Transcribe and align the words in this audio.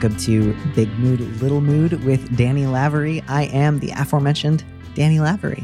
Welcome 0.00 0.18
to 0.18 0.56
Big 0.74 0.88
Mood, 0.98 1.20
Little 1.42 1.60
Mood 1.60 2.02
with 2.04 2.34
Danny 2.34 2.64
Lavery. 2.64 3.22
I 3.28 3.44
am 3.52 3.80
the 3.80 3.90
aforementioned 3.90 4.64
Danny 4.94 5.20
Lavery. 5.20 5.62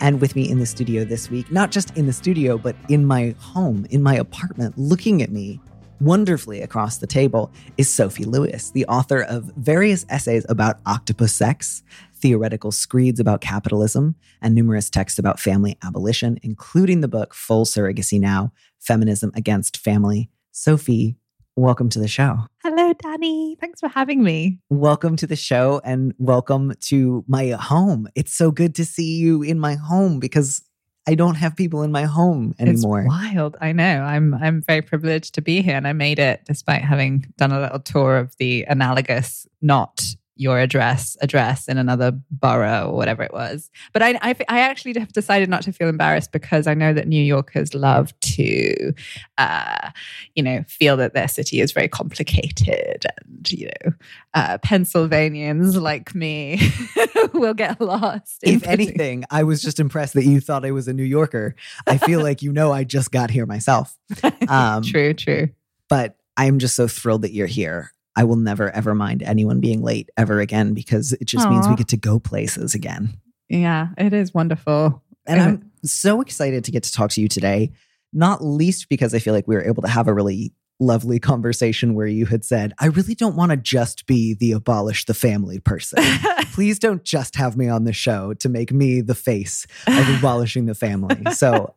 And 0.00 0.20
with 0.20 0.34
me 0.34 0.50
in 0.50 0.58
the 0.58 0.66
studio 0.66 1.04
this 1.04 1.30
week, 1.30 1.52
not 1.52 1.70
just 1.70 1.96
in 1.96 2.06
the 2.06 2.12
studio, 2.12 2.58
but 2.58 2.74
in 2.88 3.04
my 3.04 3.36
home, 3.38 3.86
in 3.90 4.02
my 4.02 4.16
apartment, 4.16 4.76
looking 4.76 5.22
at 5.22 5.30
me 5.30 5.60
wonderfully 6.00 6.62
across 6.62 6.98
the 6.98 7.06
table, 7.06 7.52
is 7.76 7.88
Sophie 7.88 8.24
Lewis, 8.24 8.70
the 8.70 8.84
author 8.86 9.22
of 9.22 9.52
various 9.56 10.04
essays 10.08 10.44
about 10.48 10.80
octopus 10.84 11.32
sex, 11.32 11.84
theoretical 12.12 12.72
screeds 12.72 13.20
about 13.20 13.40
capitalism, 13.40 14.16
and 14.42 14.52
numerous 14.52 14.90
texts 14.90 15.20
about 15.20 15.38
family 15.38 15.78
abolition, 15.84 16.40
including 16.42 17.02
the 17.02 17.08
book 17.08 17.32
Full 17.32 17.64
Surrogacy 17.64 18.18
Now 18.18 18.52
Feminism 18.80 19.30
Against 19.36 19.76
Family. 19.76 20.28
Sophie, 20.50 21.18
welcome 21.56 21.88
to 21.88 21.98
the 21.98 22.08
show. 22.08 22.38
Hello, 22.62 22.92
Danny. 23.02 23.56
Thanks 23.60 23.80
for 23.80 23.88
having 23.88 24.22
me. 24.22 24.58
Welcome 24.68 25.16
to 25.16 25.26
the 25.26 25.36
show 25.36 25.80
and 25.84 26.14
welcome 26.18 26.74
to 26.82 27.24
my 27.26 27.48
home. 27.50 28.08
It's 28.14 28.34
so 28.34 28.50
good 28.50 28.74
to 28.74 28.84
see 28.84 29.16
you 29.16 29.42
in 29.42 29.58
my 29.58 29.74
home 29.74 30.20
because 30.20 30.62
I 31.08 31.14
don't 31.14 31.36
have 31.36 31.56
people 31.56 31.82
in 31.82 31.92
my 31.92 32.02
home 32.02 32.54
anymore. 32.58 33.00
It's 33.00 33.08
wild. 33.08 33.56
I 33.60 33.72
know. 33.72 34.02
I'm 34.02 34.34
I'm 34.34 34.60
very 34.62 34.82
privileged 34.82 35.34
to 35.36 35.42
be 35.42 35.62
here 35.62 35.76
and 35.76 35.86
I 35.88 35.92
made 35.92 36.18
it 36.18 36.42
despite 36.44 36.82
having 36.82 37.32
done 37.38 37.52
a 37.52 37.60
little 37.60 37.80
tour 37.80 38.18
of 38.18 38.36
the 38.38 38.64
analogous 38.68 39.46
not 39.62 40.04
your 40.36 40.60
address 40.60 41.16
address 41.22 41.66
in 41.66 41.78
another 41.78 42.12
borough 42.30 42.88
or 42.90 42.96
whatever 42.96 43.22
it 43.22 43.32
was. 43.32 43.70
But 43.92 44.02
I, 44.02 44.18
I, 44.22 44.34
I 44.48 44.60
actually 44.60 44.98
have 44.98 45.12
decided 45.12 45.48
not 45.48 45.62
to 45.62 45.72
feel 45.72 45.88
embarrassed 45.88 46.30
because 46.30 46.66
I 46.66 46.74
know 46.74 46.92
that 46.92 47.08
New 47.08 47.22
Yorkers 47.22 47.74
love 47.74 48.18
to, 48.20 48.92
uh, 49.38 49.90
you 50.34 50.42
know, 50.42 50.62
feel 50.68 50.96
that 50.98 51.14
their 51.14 51.28
city 51.28 51.60
is 51.60 51.72
very 51.72 51.88
complicated, 51.88 53.04
and 53.04 53.52
you 53.52 53.66
know, 53.66 53.92
uh, 54.34 54.58
Pennsylvanians 54.58 55.76
like 55.76 56.14
me 56.14 56.60
will 57.32 57.54
get 57.54 57.80
lost. 57.80 58.38
If 58.42 58.66
anything, 58.66 59.24
I 59.30 59.42
was 59.42 59.62
just 59.62 59.80
impressed 59.80 60.14
that 60.14 60.24
you 60.24 60.40
thought 60.40 60.64
I 60.64 60.70
was 60.70 60.86
a 60.86 60.92
New 60.92 61.04
Yorker. 61.04 61.56
I 61.86 61.98
feel 61.98 62.22
like 62.22 62.42
you 62.42 62.52
know 62.52 62.72
I 62.72 62.84
just 62.84 63.10
got 63.10 63.30
here 63.30 63.46
myself. 63.46 63.96
Um, 64.48 64.82
true, 64.82 65.12
true. 65.12 65.48
But 65.88 66.16
I'm 66.36 66.58
just 66.58 66.76
so 66.76 66.86
thrilled 66.86 67.22
that 67.22 67.32
you're 67.32 67.46
here. 67.46 67.92
I 68.16 68.24
will 68.24 68.36
never 68.36 68.70
ever 68.70 68.94
mind 68.94 69.22
anyone 69.22 69.60
being 69.60 69.82
late 69.82 70.10
ever 70.16 70.40
again 70.40 70.74
because 70.74 71.12
it 71.12 71.26
just 71.26 71.46
Aww. 71.46 71.50
means 71.50 71.68
we 71.68 71.76
get 71.76 71.88
to 71.88 71.96
go 71.96 72.18
places 72.18 72.74
again. 72.74 73.20
Yeah, 73.48 73.88
it 73.98 74.12
is 74.12 74.34
wonderful. 74.34 75.02
And 75.26 75.40
I'm 75.40 75.70
so 75.84 76.20
excited 76.20 76.64
to 76.64 76.70
get 76.70 76.84
to 76.84 76.92
talk 76.92 77.10
to 77.10 77.20
you 77.20 77.28
today, 77.28 77.72
not 78.12 78.42
least 78.42 78.88
because 78.88 79.14
I 79.14 79.18
feel 79.18 79.34
like 79.34 79.46
we 79.46 79.54
were 79.54 79.64
able 79.64 79.82
to 79.82 79.88
have 79.88 80.08
a 80.08 80.14
really 80.14 80.52
lovely 80.78 81.18
conversation 81.18 81.94
where 81.94 82.06
you 82.06 82.26
had 82.26 82.44
said, 82.44 82.72
I 82.78 82.86
really 82.86 83.14
don't 83.14 83.36
want 83.36 83.50
to 83.50 83.56
just 83.56 84.06
be 84.06 84.34
the 84.34 84.52
abolish 84.52 85.06
the 85.06 85.14
family 85.14 85.58
person. 85.58 86.02
Please 86.52 86.78
don't 86.78 87.02
just 87.02 87.36
have 87.36 87.56
me 87.56 87.68
on 87.68 87.84
the 87.84 87.92
show 87.92 88.34
to 88.34 88.48
make 88.48 88.72
me 88.72 89.00
the 89.00 89.14
face 89.14 89.66
of 89.86 90.08
abolishing 90.18 90.66
the 90.66 90.74
family. 90.74 91.32
So 91.32 91.74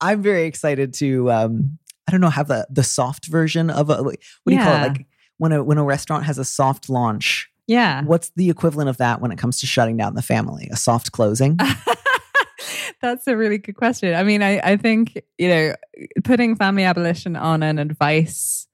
I'm 0.00 0.22
very 0.22 0.44
excited 0.44 0.94
to 0.94 1.30
um, 1.30 1.78
I 2.06 2.10
don't 2.10 2.20
know, 2.20 2.30
have 2.30 2.48
the 2.48 2.66
the 2.70 2.82
soft 2.82 3.26
version 3.26 3.70
of 3.70 3.90
a 3.90 4.02
what 4.02 4.16
do 4.46 4.54
you 4.54 4.58
call 4.58 4.76
it? 4.76 4.88
Like 4.88 5.06
when 5.38 5.52
a 5.52 5.64
when 5.64 5.78
a 5.78 5.84
restaurant 5.84 6.24
has 6.24 6.38
a 6.38 6.44
soft 6.44 6.88
launch. 6.88 7.50
Yeah. 7.66 8.02
What's 8.04 8.30
the 8.30 8.48
equivalent 8.48 8.88
of 8.88 8.96
that 8.98 9.20
when 9.20 9.30
it 9.30 9.38
comes 9.38 9.60
to 9.60 9.66
shutting 9.66 9.96
down 9.96 10.14
the 10.14 10.22
family? 10.22 10.68
A 10.72 10.76
soft 10.76 11.12
closing? 11.12 11.58
That's 13.02 13.26
a 13.26 13.36
really 13.36 13.58
good 13.58 13.76
question. 13.76 14.14
I 14.14 14.22
mean, 14.22 14.42
I, 14.42 14.58
I 14.58 14.76
think, 14.76 15.20
you 15.36 15.48
know, 15.48 15.74
putting 16.24 16.56
family 16.56 16.84
abolition 16.84 17.36
on 17.36 17.62
an 17.62 17.78
advice 17.78 18.67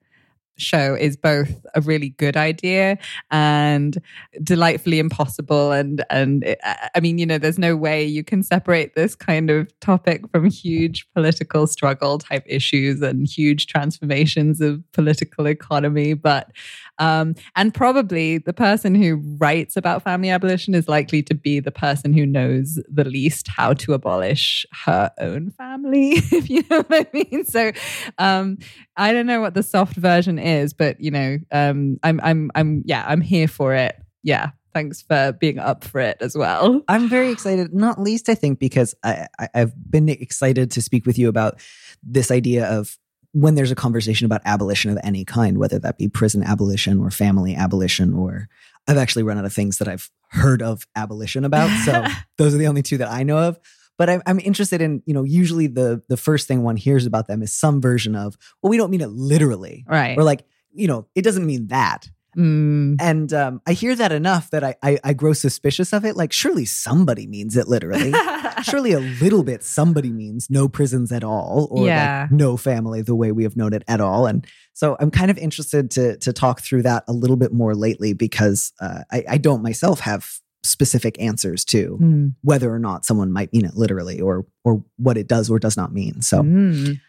show 0.56 0.94
is 0.94 1.16
both 1.16 1.65
a 1.75 1.81
really 1.81 2.10
good 2.10 2.37
idea 2.37 2.98
and 3.31 3.98
delightfully 4.42 4.98
impossible. 4.98 5.72
And 5.72 6.04
and 6.10 6.44
it, 6.44 6.59
i 6.94 7.00
mean 7.00 7.19
you 7.19 7.26
know 7.26 7.38
there's 7.38 7.59
no 7.59 7.76
way 7.76 8.04
you 8.04 8.22
can 8.25 8.42
separate 8.42 8.94
this 8.94 9.15
kind 9.15 9.50
of 9.50 9.69
topic 9.81 10.28
from 10.31 10.50
huge 10.50 11.06
political 11.15 11.66
struggle 11.66 12.19
type 12.19 12.44
issues 12.47 13.03
and 13.03 13.26
huge 13.26 13.66
transformations 13.66 14.60
of 14.60 14.81
political 14.92 15.47
economy. 15.47 16.15
But 16.15 16.50
um, 16.99 17.34
and 17.56 17.75
probably 17.75 18.38
the 18.38 18.53
person 18.53 18.94
who 18.94 19.22
writes 19.38 19.77
about 19.77 20.03
family 20.03 20.31
abolition 20.31 20.75
is 20.75 20.88
likely 20.88 21.22
to 21.25 21.34
be 21.34 21.60
the 21.60 21.72
person 21.72 22.12
who 22.12 22.27
knows 22.27 22.78
the 22.88 23.05
least 23.05 23.49
how 23.49 23.72
to 23.75 23.94
abolish 23.94 24.66
her 24.84 25.10
own 25.19 25.50
family, 25.50 26.10
if 26.16 26.49
you 26.49 26.65
know 26.71 26.83
what 26.83 26.93
I 26.93 27.06
mean. 27.12 27.44
So 27.44 27.72
um, 28.19 28.59
I 28.97 29.12
don't 29.12 29.27
know 29.27 29.41
what 29.41 29.54
the 29.54 29.62
soft 29.62 29.97
version 29.97 30.38
is, 30.38 30.72
but 30.72 31.00
you 31.00 31.10
know, 31.10 31.38
um, 31.53 31.99
I'm, 32.03 32.21
I'm, 32.22 32.50
I'm, 32.54 32.83
yeah, 32.84 33.04
I'm 33.06 33.21
here 33.21 33.49
for 33.49 33.75
it. 33.75 33.97
Yeah 34.22 34.50
thanks 34.75 35.00
for 35.00 35.33
being 35.41 35.59
up 35.59 35.84
for 35.84 36.00
it 36.00 36.19
as 36.21 36.37
well. 36.37 36.83
I'm 36.88 37.09
very 37.09 37.31
excited, 37.31 37.72
not 37.72 38.00
least 38.00 38.28
I 38.28 38.34
think 38.34 38.59
because 38.59 38.94
I, 39.04 39.28
I, 39.38 39.49
have 39.54 39.72
been 39.88 40.09
excited 40.09 40.72
to 40.72 40.83
speak 40.83 41.06
with 41.06 41.16
you 41.16 41.28
about 41.28 41.60
this 42.03 42.31
idea 42.31 42.66
of 42.66 42.99
when 43.34 43.56
there's 43.56 43.72
a 43.72 43.75
conversation 43.75 44.27
about 44.27 44.41
abolition 44.45 44.93
of 44.93 44.99
any 45.03 45.25
kind, 45.25 45.59
whether 45.59 45.78
that 45.81 45.99
be 45.99 46.09
prison 46.09 46.45
abolition 46.45 47.00
or 47.00 47.11
family 47.11 47.56
abolition, 47.56 48.15
or 48.15 48.49
I've 48.87 48.97
actually 48.97 49.25
run 49.25 49.39
out 49.39 49.45
of 49.45 49.53
things 49.53 49.78
that 49.78 49.89
I've 49.89 50.09
heard 50.28 50.62
of 50.62 50.87
abolition 50.95 51.45
about. 51.45 51.69
So 51.84 52.06
those 52.39 52.55
are 52.55 52.59
the 52.59 52.69
only 52.69 52.83
two 52.83 52.99
that 52.99 53.11
I 53.11 53.25
know 53.25 53.39
of. 53.39 53.59
But 53.99 54.09
I'm, 54.09 54.22
I'm 54.27 54.39
interested 54.39 54.81
in, 54.81 55.03
you 55.05 55.15
know, 55.15 55.25
usually 55.25 55.67
the 55.67 56.03
the 56.09 56.17
first 56.17 56.47
thing 56.47 56.62
one 56.62 56.77
hears 56.77 57.06
about 57.06 57.27
them 57.27 57.43
is 57.43 57.53
some 57.53 57.81
version 57.81 58.15
of, 58.15 58.37
well, 58.62 58.71
we 58.71 58.77
don't 58.77 58.91
mean 58.91 59.00
it 59.00 59.11
literally, 59.11 59.84
right? 59.89 60.16
Or 60.16 60.22
like, 60.22 60.45
you 60.72 60.87
know, 60.87 61.09
it 61.16 61.22
doesn't 61.22 61.47
mean 61.47 61.69
that. 61.69 62.09
Mm. 62.37 62.97
And 63.00 63.33
um, 63.33 63.62
I 63.67 63.72
hear 63.72 63.95
that 63.95 64.12
enough 64.12 64.50
that 64.50 64.65
I, 64.65 64.77
I, 64.83 64.99
I 65.05 65.12
grow 65.12 65.33
suspicious 65.33 65.93
of 65.93 66.05
it. 66.05 66.17
Like, 66.17 66.33
surely 66.33 66.65
somebody 66.65 67.27
means 67.27 67.56
it 67.56 67.69
literally. 67.69 68.12
surely 68.62 68.93
a 68.93 69.00
little 69.00 69.43
bit 69.43 69.62
somebody 69.62 70.11
means 70.11 70.49
no 70.50 70.69
prisons 70.69 71.12
at 71.12 71.25
all, 71.25 71.69
or 71.71 71.87
yeah. 71.87 72.22
like 72.22 72.33
no 72.33 72.56
family 72.56 73.03
the 73.03 73.15
way 73.15 73.33
we 73.33 73.43
have 73.43 73.56
known 73.56 73.72
it 73.72 73.84
at 73.89 74.00
all. 74.00 74.27
And 74.27 74.47
so 74.72 74.97
I'm 75.00 75.11
kind 75.11 75.31
of 75.31 75.39
interested 75.39 75.91
to 75.93 76.17
to 76.19 76.33
talk 76.33 76.61
through 76.61 76.83
that 76.83 77.05
a 77.09 77.12
little 77.12 77.37
bit 77.37 77.53
more 77.53 77.75
lately 77.75 78.12
because 78.12 78.72
uh, 78.81 79.01
I, 79.12 79.25
I 79.31 79.39
don't 79.39 79.62
myself 79.62 80.01
have 80.01 80.39
specific 80.62 81.21
answers 81.21 81.65
to 81.66 81.99
mm. 82.01 82.34
whether 82.43 82.72
or 82.72 82.78
not 82.78 83.05
someone 83.05 83.31
might 83.31 83.53
mean 83.53 83.65
it 83.65 83.77
literally 83.77 84.21
or 84.21 84.47
or 84.65 84.83
what 84.97 85.16
it 85.16 85.28
does 85.28 85.51
or 85.51 85.59
does 85.59 85.77
not 85.77 85.93
mean. 85.93 86.22
So. 86.22 86.43
Mm. 86.43 87.01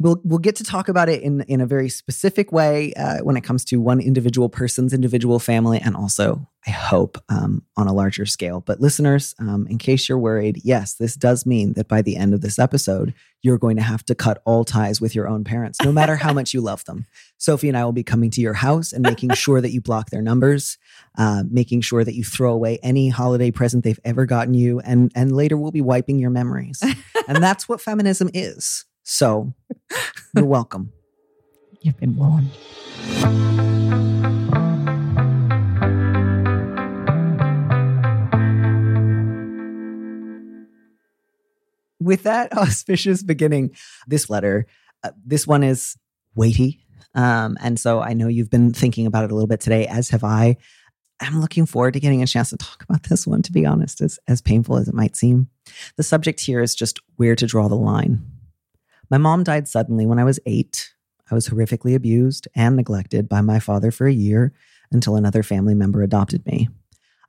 We'll 0.00 0.20
we'll 0.22 0.38
get 0.38 0.54
to 0.56 0.64
talk 0.64 0.88
about 0.88 1.08
it 1.08 1.22
in 1.22 1.40
in 1.42 1.60
a 1.60 1.66
very 1.66 1.88
specific 1.88 2.52
way 2.52 2.92
uh, 2.94 3.18
when 3.18 3.36
it 3.36 3.42
comes 3.42 3.64
to 3.66 3.80
one 3.80 4.00
individual 4.00 4.48
person's 4.48 4.92
individual 4.92 5.40
family, 5.40 5.80
and 5.80 5.96
also 5.96 6.46
I 6.66 6.70
hope 6.70 7.18
um, 7.28 7.62
on 7.76 7.88
a 7.88 7.92
larger 7.92 8.24
scale. 8.24 8.60
But 8.60 8.80
listeners, 8.80 9.34
um, 9.40 9.66
in 9.68 9.78
case 9.78 10.08
you're 10.08 10.18
worried, 10.18 10.60
yes, 10.62 10.94
this 10.94 11.16
does 11.16 11.46
mean 11.46 11.72
that 11.72 11.88
by 11.88 12.02
the 12.02 12.16
end 12.16 12.32
of 12.32 12.42
this 12.42 12.60
episode, 12.60 13.12
you're 13.42 13.58
going 13.58 13.76
to 13.76 13.82
have 13.82 14.04
to 14.04 14.14
cut 14.14 14.40
all 14.44 14.64
ties 14.64 15.00
with 15.00 15.16
your 15.16 15.26
own 15.26 15.42
parents, 15.42 15.78
no 15.82 15.90
matter 15.90 16.14
how 16.16 16.32
much 16.32 16.54
you 16.54 16.60
love 16.60 16.84
them. 16.84 17.06
Sophie 17.36 17.68
and 17.68 17.76
I 17.76 17.84
will 17.84 17.92
be 17.92 18.04
coming 18.04 18.30
to 18.30 18.40
your 18.40 18.54
house 18.54 18.92
and 18.92 19.02
making 19.02 19.30
sure 19.34 19.60
that 19.60 19.72
you 19.72 19.80
block 19.80 20.10
their 20.10 20.22
numbers, 20.22 20.78
uh, 21.16 21.42
making 21.50 21.80
sure 21.80 22.04
that 22.04 22.14
you 22.14 22.22
throw 22.22 22.52
away 22.52 22.78
any 22.84 23.08
holiday 23.08 23.50
present 23.50 23.82
they've 23.82 24.00
ever 24.04 24.26
gotten 24.26 24.54
you, 24.54 24.78
and 24.80 25.10
and 25.16 25.34
later 25.34 25.56
we'll 25.56 25.72
be 25.72 25.80
wiping 25.80 26.20
your 26.20 26.30
memories. 26.30 26.82
and 27.26 27.42
that's 27.42 27.68
what 27.68 27.80
feminism 27.80 28.30
is. 28.32 28.84
So 29.10 29.54
you're 30.36 30.44
welcome. 30.44 30.92
You've 31.80 31.96
been 31.96 32.14
warned. 32.14 32.50
With 41.98 42.24
that 42.24 42.52
auspicious 42.56 43.22
beginning, 43.22 43.70
this 44.06 44.28
letter, 44.28 44.66
uh, 45.02 45.12
this 45.24 45.46
one 45.46 45.62
is 45.62 45.96
weighty. 46.34 46.84
Um, 47.14 47.56
and 47.62 47.80
so 47.80 48.02
I 48.02 48.12
know 48.12 48.28
you've 48.28 48.50
been 48.50 48.74
thinking 48.74 49.06
about 49.06 49.24
it 49.24 49.30
a 49.30 49.34
little 49.34 49.48
bit 49.48 49.60
today, 49.60 49.86
as 49.86 50.10
have 50.10 50.22
I. 50.22 50.58
I'm 51.18 51.40
looking 51.40 51.64
forward 51.64 51.94
to 51.94 52.00
getting 52.00 52.22
a 52.22 52.26
chance 52.26 52.50
to 52.50 52.58
talk 52.58 52.82
about 52.82 53.04
this 53.04 53.26
one, 53.26 53.40
to 53.40 53.52
be 53.52 53.64
honest, 53.64 54.02
as, 54.02 54.18
as 54.28 54.42
painful 54.42 54.76
as 54.76 54.86
it 54.86 54.94
might 54.94 55.16
seem. 55.16 55.48
The 55.96 56.02
subject 56.02 56.40
here 56.40 56.60
is 56.60 56.74
just 56.74 57.00
where 57.16 57.34
to 57.36 57.46
draw 57.46 57.68
the 57.68 57.74
line. 57.74 58.37
My 59.10 59.18
mom 59.18 59.42
died 59.42 59.68
suddenly 59.68 60.06
when 60.06 60.18
I 60.18 60.24
was 60.24 60.40
eight. 60.44 60.92
I 61.30 61.34
was 61.34 61.48
horrifically 61.48 61.94
abused 61.94 62.48
and 62.54 62.76
neglected 62.76 63.28
by 63.28 63.40
my 63.40 63.58
father 63.58 63.90
for 63.90 64.06
a 64.06 64.12
year 64.12 64.52
until 64.90 65.16
another 65.16 65.42
family 65.42 65.74
member 65.74 66.02
adopted 66.02 66.44
me. 66.46 66.68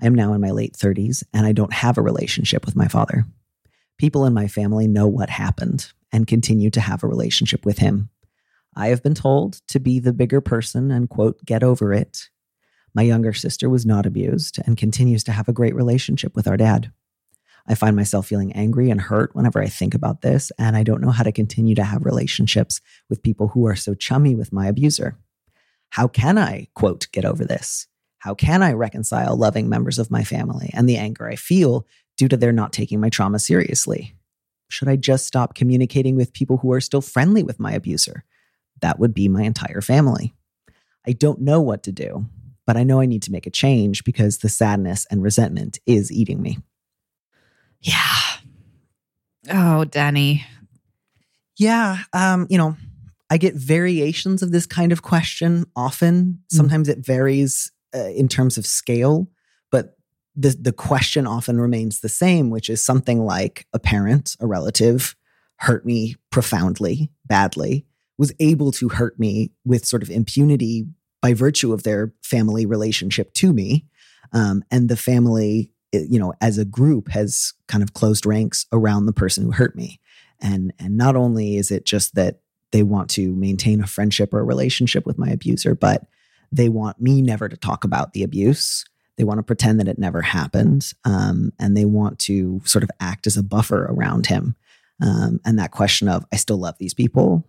I 0.01 0.05
am 0.05 0.15
now 0.15 0.33
in 0.33 0.41
my 0.41 0.51
late 0.51 0.73
30s 0.73 1.23
and 1.33 1.45
I 1.45 1.51
don't 1.51 1.73
have 1.73 1.97
a 1.97 2.01
relationship 2.01 2.65
with 2.65 2.75
my 2.75 2.87
father. 2.87 3.25
People 3.97 4.25
in 4.25 4.33
my 4.33 4.47
family 4.47 4.87
know 4.87 5.07
what 5.07 5.29
happened 5.29 5.91
and 6.11 6.27
continue 6.27 6.69
to 6.71 6.81
have 6.81 7.03
a 7.03 7.07
relationship 7.07 7.65
with 7.65 7.79
him. 7.79 8.09
I 8.75 8.87
have 8.87 9.03
been 9.03 9.15
told 9.15 9.61
to 9.67 9.79
be 9.79 9.99
the 9.99 10.13
bigger 10.13 10.41
person 10.41 10.91
and, 10.91 11.09
quote, 11.09 11.43
get 11.45 11.63
over 11.63 11.93
it. 11.93 12.29
My 12.93 13.01
younger 13.01 13.33
sister 13.33 13.69
was 13.69 13.85
not 13.85 14.05
abused 14.05 14.59
and 14.65 14.77
continues 14.77 15.23
to 15.25 15.31
have 15.31 15.49
a 15.49 15.53
great 15.53 15.75
relationship 15.75 16.35
with 16.35 16.47
our 16.47 16.57
dad. 16.57 16.91
I 17.67 17.75
find 17.75 17.95
myself 17.95 18.27
feeling 18.27 18.51
angry 18.53 18.89
and 18.89 18.99
hurt 18.99 19.35
whenever 19.35 19.61
I 19.61 19.67
think 19.67 19.93
about 19.93 20.21
this, 20.21 20.51
and 20.57 20.75
I 20.75 20.83
don't 20.83 21.01
know 21.01 21.11
how 21.11 21.23
to 21.23 21.31
continue 21.31 21.75
to 21.75 21.83
have 21.83 22.05
relationships 22.05 22.81
with 23.09 23.23
people 23.23 23.49
who 23.49 23.67
are 23.67 23.75
so 23.75 23.93
chummy 23.93 24.35
with 24.35 24.53
my 24.53 24.67
abuser. 24.67 25.17
How 25.91 26.07
can 26.07 26.37
I, 26.37 26.67
quote, 26.73 27.07
get 27.11 27.25
over 27.25 27.45
this? 27.45 27.87
How 28.19 28.33
can 28.33 28.61
I 28.61 28.73
reconcile 28.73 29.37
loving 29.37 29.69
members 29.69 29.97
of 29.97 30.11
my 30.11 30.23
family 30.23 30.71
and 30.73 30.87
the 30.87 30.97
anger 30.97 31.27
I 31.27 31.35
feel 31.35 31.87
due 32.17 32.27
to 32.27 32.37
their 32.37 32.51
not 32.51 32.73
taking 32.73 32.99
my 32.99 33.09
trauma 33.09 33.39
seriously? 33.39 34.15
Should 34.69 34.87
I 34.87 34.97
just 34.97 35.25
stop 35.25 35.55
communicating 35.55 36.15
with 36.15 36.33
people 36.33 36.57
who 36.57 36.71
are 36.73 36.81
still 36.81 37.01
friendly 37.01 37.43
with 37.43 37.59
my 37.59 37.71
abuser? 37.71 38.23
That 38.81 38.99
would 38.99 39.13
be 39.13 39.27
my 39.27 39.43
entire 39.43 39.81
family. 39.81 40.33
I 41.07 41.13
don't 41.13 41.41
know 41.41 41.61
what 41.61 41.83
to 41.83 41.91
do, 41.91 42.27
but 42.67 42.77
I 42.77 42.83
know 42.83 43.01
I 43.01 43.07
need 43.07 43.23
to 43.23 43.31
make 43.31 43.47
a 43.47 43.51
change 43.51 44.03
because 44.03 44.37
the 44.37 44.49
sadness 44.49 45.07
and 45.09 45.23
resentment 45.23 45.79
is 45.85 46.11
eating 46.11 46.41
me. 46.41 46.59
Yeah. 47.81 48.15
Oh, 49.51 49.85
Danny. 49.85 50.45
Yeah. 51.57 51.99
Um, 52.13 52.47
you 52.49 52.57
know, 52.57 52.75
I 53.29 53.37
get 53.37 53.55
variations 53.55 54.41
of 54.41 54.51
this 54.51 54.65
kind 54.65 54.91
of 54.91 55.01
question 55.01 55.65
often. 55.75 56.39
Hmm. 56.51 56.57
Sometimes 56.57 56.87
mm. 56.87 56.93
it 56.93 57.05
varies 57.05 57.71
uh, 57.95 58.09
in 58.09 58.27
terms 58.27 58.57
of 58.57 58.65
scale, 58.65 59.29
but 59.71 59.97
the 60.35 60.55
the 60.59 60.73
question 60.73 61.27
often 61.27 61.59
remains 61.59 61.99
the 61.99 62.09
same, 62.09 62.49
which 62.49 62.69
is 62.69 62.83
something 62.83 63.25
like 63.25 63.67
a 63.73 63.79
parent, 63.79 64.35
a 64.39 64.47
relative 64.47 65.15
hurt 65.59 65.85
me 65.85 66.15
profoundly, 66.31 67.11
badly, 67.25 67.85
was 68.17 68.33
able 68.39 68.71
to 68.71 68.89
hurt 68.89 69.19
me 69.19 69.51
with 69.65 69.85
sort 69.85 70.01
of 70.01 70.09
impunity 70.09 70.85
by 71.21 71.33
virtue 71.33 71.73
of 71.73 71.83
their 71.83 72.13
family 72.23 72.65
relationship 72.65 73.33
to 73.33 73.51
me. 73.51 73.85
Um, 74.31 74.63
and 74.71 74.87
the 74.87 74.95
family, 74.95 75.71
you 75.91 76.19
know, 76.19 76.33
as 76.41 76.57
a 76.57 76.65
group 76.65 77.09
has 77.09 77.53
kind 77.67 77.83
of 77.83 77.93
closed 77.93 78.25
ranks 78.25 78.65
around 78.71 79.05
the 79.05 79.13
person 79.13 79.43
who 79.43 79.51
hurt 79.51 79.75
me. 79.75 79.99
And, 80.41 80.73
and 80.79 80.97
not 80.97 81.15
only 81.15 81.57
is 81.57 81.71
it 81.71 81.85
just 81.85 82.15
that 82.15 82.39
they 82.71 82.83
want 82.83 83.09
to 83.11 83.35
maintain 83.35 83.81
a 83.81 83.87
friendship 83.87 84.33
or 84.33 84.39
a 84.39 84.43
relationship 84.43 85.05
with 85.05 85.17
my 85.17 85.29
abuser, 85.29 85.75
but 85.75 86.05
they 86.51 86.69
want 86.69 87.01
me 87.01 87.21
never 87.21 87.49
to 87.49 87.57
talk 87.57 87.83
about 87.83 88.13
the 88.13 88.23
abuse. 88.23 88.85
They 89.17 89.23
want 89.23 89.39
to 89.39 89.43
pretend 89.43 89.79
that 89.79 89.87
it 89.87 89.99
never 89.99 90.21
happened. 90.21 90.93
Um, 91.03 91.51
and 91.59 91.75
they 91.75 91.85
want 91.85 92.19
to 92.19 92.61
sort 92.63 92.83
of 92.83 92.91
act 92.99 93.27
as 93.27 93.37
a 93.37 93.43
buffer 93.43 93.85
around 93.89 94.27
him. 94.27 94.55
Um, 95.01 95.39
and 95.45 95.57
that 95.59 95.71
question 95.71 96.07
of, 96.07 96.25
I 96.31 96.37
still 96.37 96.57
love 96.57 96.75
these 96.77 96.93
people. 96.93 97.45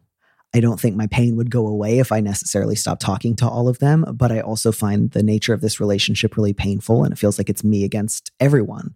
I 0.55 0.61
don't 0.61 0.81
think 0.81 0.97
my 0.97 1.06
pain 1.06 1.37
would 1.37 1.50
go 1.50 1.67
away 1.67 2.00
if 2.00 2.11
I 2.11 2.20
necessarily 2.20 2.75
stopped 2.75 3.02
talking 3.02 3.37
to 3.37 3.49
all 3.49 3.69
of 3.69 3.79
them. 3.79 4.05
But 4.14 4.32
I 4.32 4.41
also 4.41 4.73
find 4.73 5.11
the 5.12 5.23
nature 5.23 5.55
of 5.55 5.61
this 5.61 5.79
relationship 5.79 6.37
really 6.37 6.52
painful. 6.52 7.05
And 7.05 7.12
it 7.12 7.19
feels 7.19 7.38
like 7.38 7.49
it's 7.49 7.62
me 7.62 7.85
against 7.85 8.32
everyone, 8.41 8.94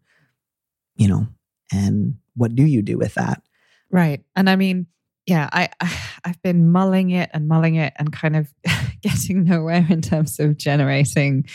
you 0.97 1.07
know? 1.07 1.29
And 1.73 2.17
what 2.35 2.55
do 2.55 2.65
you 2.65 2.83
do 2.83 2.99
with 2.99 3.15
that? 3.15 3.43
Right. 3.91 4.25
And 4.35 4.51
I 4.51 4.57
mean, 4.57 4.87
yeah, 5.27 5.49
I, 5.53 5.69
I've 6.25 6.43
been 6.43 6.71
mulling 6.71 7.11
it 7.11 7.31
and 7.33 7.49
mulling 7.49 7.77
it 7.77 7.93
and 7.97 8.13
kind 8.13 8.37
of 8.37 8.53
getting 9.03 9.45
nowhere 9.45 9.87
in 9.89 10.03
terms 10.03 10.41
of 10.41 10.57
generating 10.57 11.47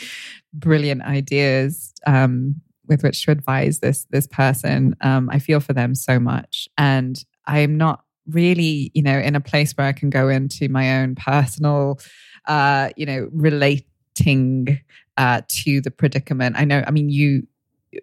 brilliant 0.53 1.01
ideas 1.01 1.93
um, 2.07 2.61
with 2.87 3.03
which 3.03 3.25
to 3.25 3.31
advise 3.31 3.79
this 3.79 4.05
this 4.09 4.27
person. 4.27 4.95
Um, 5.01 5.29
I 5.29 5.39
feel 5.39 5.59
for 5.59 5.73
them 5.73 5.93
so 5.93 6.19
much, 6.19 6.67
and 6.77 7.23
I'm 7.45 7.77
not 7.77 8.03
really, 8.27 8.91
you 8.93 9.01
know, 9.01 9.17
in 9.17 9.35
a 9.35 9.41
place 9.41 9.73
where 9.73 9.87
I 9.87 9.93
can 9.93 10.09
go 10.09 10.29
into 10.29 10.69
my 10.69 11.01
own 11.01 11.15
personal, 11.15 11.99
uh, 12.47 12.89
you 12.95 13.05
know, 13.05 13.27
relating 13.31 14.79
uh, 15.17 15.41
to 15.47 15.81
the 15.81 15.91
predicament. 15.91 16.55
I 16.57 16.65
know. 16.65 16.83
I 16.85 16.91
mean, 16.91 17.09
you 17.09 17.47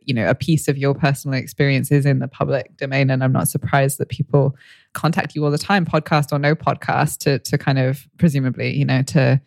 you 0.03 0.15
know 0.15 0.29
a 0.29 0.35
piece 0.35 0.69
of 0.69 0.77
your 0.77 0.95
personal 0.95 1.39
experience 1.39 1.93
is 1.93 2.07
in 2.07 2.19
the 2.19 2.29
public 2.29 2.77
domain 2.77 3.11
and 3.11 3.23
i'm 3.23 3.33
not 3.33 3.49
surprised 3.49 3.99
that 3.99 4.09
people 4.09 4.57
contact 4.95 5.35
you 5.35 5.45
all 5.45 5.51
the 5.51 5.59
time 5.59 5.85
podcast 5.85 6.33
or 6.33 6.39
no 6.39 6.55
podcast 6.55 7.19
to 7.19 7.39
to 7.39 7.57
kind 7.57 7.79
of 7.79 8.07
presumably 8.19 8.75
you 8.77 8.85
know 8.85 9.03
to 9.03 9.41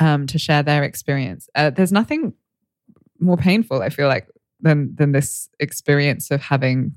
um 0.00 0.26
to 0.26 0.38
share 0.38 0.62
their 0.62 0.82
experience 0.82 1.48
uh, 1.54 1.70
there's 1.70 1.92
nothing 1.92 2.32
more 3.20 3.36
painful 3.36 3.80
i 3.82 3.88
feel 3.88 4.08
like 4.08 4.26
than 4.60 4.94
than 4.96 5.12
this 5.12 5.48
experience 5.60 6.30
of 6.30 6.40
having 6.40 6.92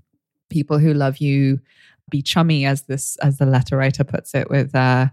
people 0.49 0.77
who 0.77 0.93
love 0.93 1.17
you 1.17 1.59
be 2.09 2.21
chummy 2.21 2.65
as 2.65 2.83
this 2.83 3.17
as 3.17 3.37
the 3.37 3.45
letter 3.45 3.77
writer 3.77 4.03
puts 4.03 4.35
it 4.35 4.49
with 4.49 4.75
uh 4.75 5.07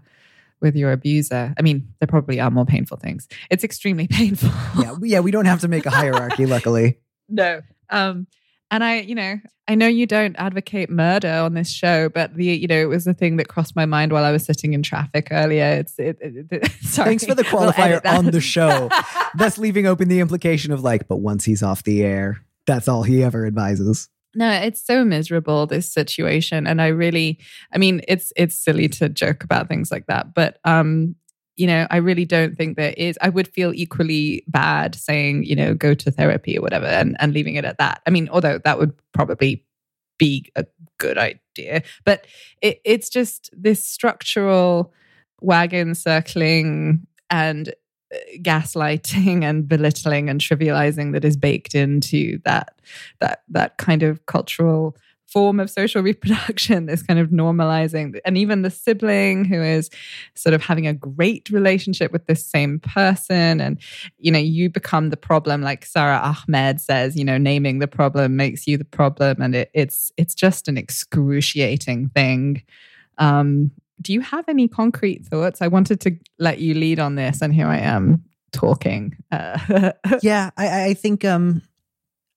with 0.61 0.75
your 0.75 0.91
abuser. 0.91 1.53
I 1.57 1.61
mean, 1.63 1.91
there 1.99 2.07
probably 2.07 2.39
are 2.39 2.51
more 2.51 2.65
painful 2.65 2.97
things. 2.97 3.27
It's 3.49 3.63
extremely 3.63 4.07
painful. 4.11 4.51
yeah, 4.79 4.95
yeah, 5.01 5.19
we 5.19 5.31
don't 5.31 5.45
have 5.45 5.61
to 5.61 5.67
make 5.67 5.85
a 5.85 5.89
hierarchy, 5.89 6.45
luckily 6.45 6.99
no. 7.29 7.61
Um, 7.89 8.27
and 8.69 8.83
I, 8.85 9.01
you 9.01 9.15
know, 9.15 9.37
I 9.67 9.75
know 9.75 9.87
you 9.87 10.05
don't 10.05 10.35
advocate 10.37 10.89
murder 10.89 11.29
on 11.29 11.53
this 11.53 11.69
show, 11.69 12.07
but 12.07 12.35
the, 12.35 12.45
you 12.45 12.67
know, 12.67 12.81
it 12.81 12.85
was 12.85 13.03
the 13.03 13.13
thing 13.13 13.35
that 13.37 13.49
crossed 13.49 13.75
my 13.75 13.85
mind 13.85 14.13
while 14.13 14.23
I 14.23 14.31
was 14.31 14.45
sitting 14.45 14.73
in 14.73 14.81
traffic 14.81 15.27
earlier. 15.29 15.65
It's, 15.65 15.99
it, 15.99 16.17
it, 16.21 16.47
it 16.49 16.71
sorry. 16.81 17.09
Thanks 17.09 17.25
for 17.25 17.35
the 17.35 17.43
qualifier 17.43 18.01
we'll 18.03 18.17
on 18.17 18.25
the 18.27 18.39
show. 18.39 18.89
That's 19.35 19.57
leaving 19.57 19.87
open 19.87 20.07
the 20.07 20.21
implication 20.21 20.71
of 20.71 20.81
like, 20.83 21.07
but 21.07 21.17
once 21.17 21.43
he's 21.43 21.61
off 21.61 21.83
the 21.83 22.01
air, 22.01 22.45
that's 22.65 22.87
all 22.87 23.03
he 23.03 23.23
ever 23.23 23.45
advises. 23.45 24.09
No, 24.33 24.49
it's 24.51 24.85
so 24.85 25.03
miserable 25.03 25.67
this 25.67 25.91
situation, 25.91 26.65
and 26.65 26.81
I 26.81 26.87
really, 26.87 27.39
I 27.73 27.77
mean, 27.77 28.01
it's 28.07 28.31
it's 28.35 28.55
silly 28.55 28.87
to 28.89 29.09
joke 29.09 29.43
about 29.43 29.67
things 29.67 29.91
like 29.91 30.07
that, 30.07 30.33
but 30.33 30.59
um, 30.63 31.15
you 31.57 31.67
know, 31.67 31.85
I 31.91 31.97
really 31.97 32.25
don't 32.25 32.55
think 32.55 32.77
there 32.77 32.93
is. 32.97 33.19
I 33.21 33.29
would 33.29 33.47
feel 33.47 33.73
equally 33.73 34.43
bad 34.47 34.95
saying, 34.95 35.43
you 35.43 35.55
know, 35.55 35.73
go 35.73 35.93
to 35.93 36.09
therapy 36.09 36.57
or 36.57 36.61
whatever 36.61 36.85
and, 36.85 37.15
and 37.19 37.33
leaving 37.33 37.55
it 37.55 37.65
at 37.65 37.77
that. 37.77 38.01
I 38.07 38.09
mean, 38.09 38.29
although 38.31 38.59
that 38.63 38.79
would 38.79 38.93
probably 39.11 39.65
be 40.17 40.49
a 40.55 40.65
good 40.97 41.17
idea, 41.17 41.83
but 42.05 42.25
it, 42.61 42.79
it's 42.85 43.09
just 43.09 43.49
this 43.53 43.85
structural 43.85 44.93
wagon 45.41 45.93
circling 45.93 47.05
and 47.29 47.73
gaslighting 48.37 49.43
and 49.43 49.67
belittling 49.67 50.29
and 50.29 50.41
trivializing 50.41 51.13
that 51.13 51.25
is 51.25 51.37
baked 51.37 51.75
into 51.75 52.39
that 52.45 52.79
that 53.19 53.43
that 53.49 53.77
kind 53.77 54.03
of 54.03 54.25
cultural 54.25 54.95
form 55.31 55.59
of 55.59 55.69
social 55.69 56.01
reproduction, 56.11 56.85
this 56.85 57.01
kind 57.01 57.19
of 57.19 57.29
normalizing, 57.29 58.19
and 58.25 58.37
even 58.37 58.61
the 58.61 58.69
sibling 58.69 59.45
who 59.45 59.61
is 59.61 59.89
sort 60.35 60.53
of 60.53 60.61
having 60.61 60.87
a 60.87 60.93
great 60.93 61.49
relationship 61.49 62.11
with 62.11 62.25
this 62.27 62.45
same 62.45 62.79
person. 62.79 63.61
And, 63.61 63.79
you 64.17 64.31
know, 64.31 64.39
you 64.39 64.69
become 64.69 65.09
the 65.09 65.17
problem, 65.17 65.61
like 65.61 65.85
Sara 65.85 66.17
Ahmed 66.17 66.81
says, 66.81 67.15
you 67.15 67.23
know, 67.23 67.37
naming 67.37 67.79
the 67.79 67.87
problem 67.87 68.35
makes 68.35 68.67
you 68.67 68.77
the 68.77 68.85
problem. 68.85 69.41
And 69.41 69.55
it, 69.55 69.71
it's 69.73 70.11
it's 70.17 70.35
just 70.35 70.67
an 70.67 70.77
excruciating 70.77 72.09
thing. 72.09 72.63
Um, 73.17 73.71
do 74.01 74.13
you 74.13 74.21
have 74.21 74.45
any 74.47 74.67
concrete 74.67 75.25
thoughts? 75.25 75.61
I 75.61 75.67
wanted 75.67 76.01
to 76.01 76.17
let 76.39 76.59
you 76.59 76.73
lead 76.73 76.99
on 76.99 77.15
this, 77.15 77.41
and 77.41 77.53
here 77.53 77.67
I 77.67 77.77
am 77.77 78.23
talking. 78.51 79.15
Uh, 79.31 79.91
yeah, 80.21 80.49
I, 80.57 80.85
I 80.85 80.93
think 80.93 81.23
um, 81.23 81.61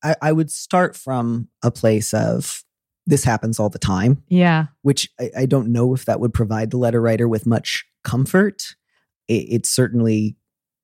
I, 0.02 0.14
I 0.20 0.32
would 0.32 0.50
start 0.50 0.96
from 0.96 1.48
a 1.62 1.70
place 1.70 2.14
of 2.14 2.64
this 3.06 3.24
happens 3.24 3.58
all 3.60 3.68
the 3.68 3.78
time. 3.78 4.22
Yeah. 4.28 4.66
Which 4.82 5.10
I, 5.20 5.30
I 5.38 5.46
don't 5.46 5.72
know 5.72 5.94
if 5.94 6.04
that 6.06 6.20
would 6.20 6.34
provide 6.34 6.70
the 6.70 6.78
letter 6.78 7.00
writer 7.00 7.28
with 7.28 7.46
much 7.46 7.84
comfort. 8.02 8.74
It, 9.28 9.46
it 9.50 9.66
certainly 9.66 10.36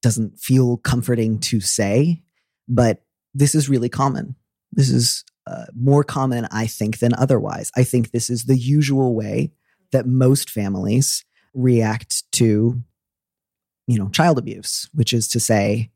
doesn't 0.03 0.39
feel 0.39 0.79
comforting 0.79 1.39
to 1.39 1.61
say, 1.61 2.23
but 2.69 3.03
this 3.35 3.55
is 3.55 3.69
really 3.69 3.89
common. 3.89 4.35
This 4.73 4.91
is 4.91 5.25
uh, 5.47 5.67
more 5.75 6.05
common, 6.05 6.47
I 6.51 6.67
think, 6.67 6.99
than 6.99 7.15
otherwise. 7.15 7.71
I 7.77 7.85
think 7.85 8.11
this 8.11 8.31
is 8.31 8.45
the 8.45 8.57
usual 8.57 9.15
way 9.15 9.53
that 9.93 10.07
most 10.07 10.51
families 10.51 11.25
react 11.55 12.31
to, 12.33 12.83
you 13.87 13.99
know, 13.99 14.09
child 14.11 14.39
abuse, 14.39 14.89
which 14.95 15.13
is 15.13 15.29
to 15.29 15.41
say, 15.41 15.91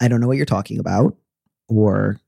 I 0.00 0.08
don't 0.08 0.20
know 0.20 0.26
what 0.26 0.36
you're 0.36 0.46
talking 0.46 0.78
about, 0.78 1.16
or 1.68 2.20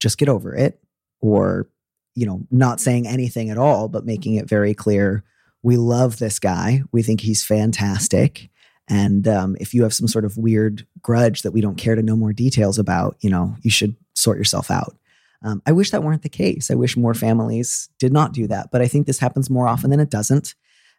just 0.00 0.18
get 0.18 0.28
over 0.28 0.54
it, 0.54 0.80
or 1.20 1.68
you 2.14 2.26
know, 2.26 2.44
not 2.50 2.80
saying 2.80 3.06
anything 3.06 3.48
at 3.48 3.58
all, 3.58 3.88
but 3.88 4.04
making 4.04 4.34
it 4.34 4.48
very 4.48 4.74
clear 4.74 5.22
we 5.62 5.76
love 5.76 6.18
this 6.18 6.38
guy. 6.38 6.82
We 6.92 7.02
think 7.02 7.20
he's 7.20 7.44
fantastic. 7.44 8.50
And 8.88 9.28
um, 9.28 9.56
if 9.60 9.74
you 9.74 9.82
have 9.82 9.92
some 9.92 10.08
sort 10.08 10.24
of 10.24 10.36
weird 10.36 10.86
grudge 11.02 11.42
that 11.42 11.52
we 11.52 11.60
don't 11.60 11.76
care 11.76 11.94
to 11.94 12.02
know 12.02 12.16
more 12.16 12.32
details 12.32 12.78
about, 12.78 13.16
you 13.20 13.30
know, 13.30 13.56
you 13.62 13.70
should 13.70 13.96
sort 14.14 14.38
yourself 14.38 14.70
out. 14.70 14.96
Um, 15.44 15.62
I 15.66 15.72
wish 15.72 15.90
that 15.90 16.02
weren't 16.02 16.22
the 16.22 16.28
case. 16.28 16.70
I 16.70 16.74
wish 16.74 16.96
more 16.96 17.14
families 17.14 17.88
did 17.98 18.12
not 18.12 18.32
do 18.32 18.46
that, 18.48 18.70
but 18.72 18.82
I 18.82 18.88
think 18.88 19.06
this 19.06 19.18
happens 19.18 19.48
more 19.48 19.68
often 19.68 19.90
than 19.90 20.00
it 20.00 20.10
doesn't. 20.10 20.54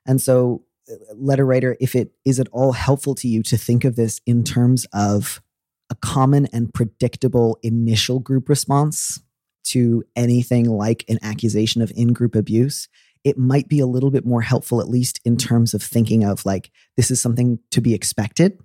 And 0.05 0.22
so, 0.22 0.63
uh, 0.89 0.96
letter 1.13 1.46
writer, 1.46 1.75
if 1.79 1.96
it 1.96 2.12
is 2.25 2.39
at 2.39 2.48
all 2.51 2.72
helpful 2.72 3.15
to 3.15 3.27
you 3.27 3.43
to 3.43 3.58
think 3.58 3.84
of 3.84 3.96
this 3.96 4.22
in 4.25 4.43
terms 4.43 4.86
of 4.93 5.41
a 5.89 5.96
common 5.96 6.48
and 6.53 6.74
predictable 6.74 7.60
initial 7.63 8.19
group 8.19 8.48
response 8.48 9.22
to 9.65 10.03
anything 10.15 10.69
like 10.69 11.03
an 11.10 11.19
accusation 11.22 11.81
of 11.81 11.91
in 11.96 12.13
group 12.13 12.36
abuse, 12.36 12.88
it 13.24 13.38
might 13.38 13.67
be 13.67 13.79
a 13.79 13.86
little 13.86 14.12
bit 14.12 14.25
more 14.25 14.41
helpful, 14.41 14.79
at 14.79 14.88
least 14.88 15.19
in 15.25 15.36
terms 15.36 15.74
of 15.74 15.84
thinking 15.84 16.24
of 16.24 16.46
like, 16.46 16.72
this 16.96 17.12
is 17.12 17.22
something 17.22 17.60
to 17.72 17.81
be 17.81 17.93
expected. 17.93 18.58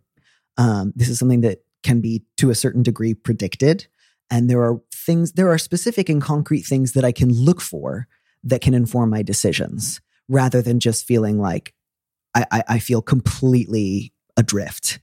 Um, 0.56 0.92
this 0.94 1.08
is 1.08 1.18
something 1.18 1.40
that 1.40 1.64
can 1.82 2.00
be 2.00 2.24
to 2.36 2.50
a 2.50 2.54
certain 2.54 2.82
degree 2.82 3.14
predicted. 3.14 3.86
And 4.30 4.48
there 4.48 4.62
are 4.62 4.80
things, 5.04 5.32
there 5.32 5.50
are 5.50 5.58
specific 5.58 6.08
and 6.08 6.20
concrete 6.20 6.62
things 6.62 6.92
that 6.92 7.04
I 7.04 7.12
can 7.12 7.32
look 7.32 7.60
for 7.60 8.06
that 8.44 8.60
can 8.60 8.74
inform 8.74 9.10
my 9.10 9.22
decisions 9.22 10.00
rather 10.28 10.62
than 10.62 10.80
just 10.80 11.06
feeling 11.06 11.38
like 11.38 11.74
I, 12.34 12.44
I, 12.50 12.64
I 12.68 12.78
feel 12.78 13.02
completely 13.02 14.12
adrift. 14.36 14.98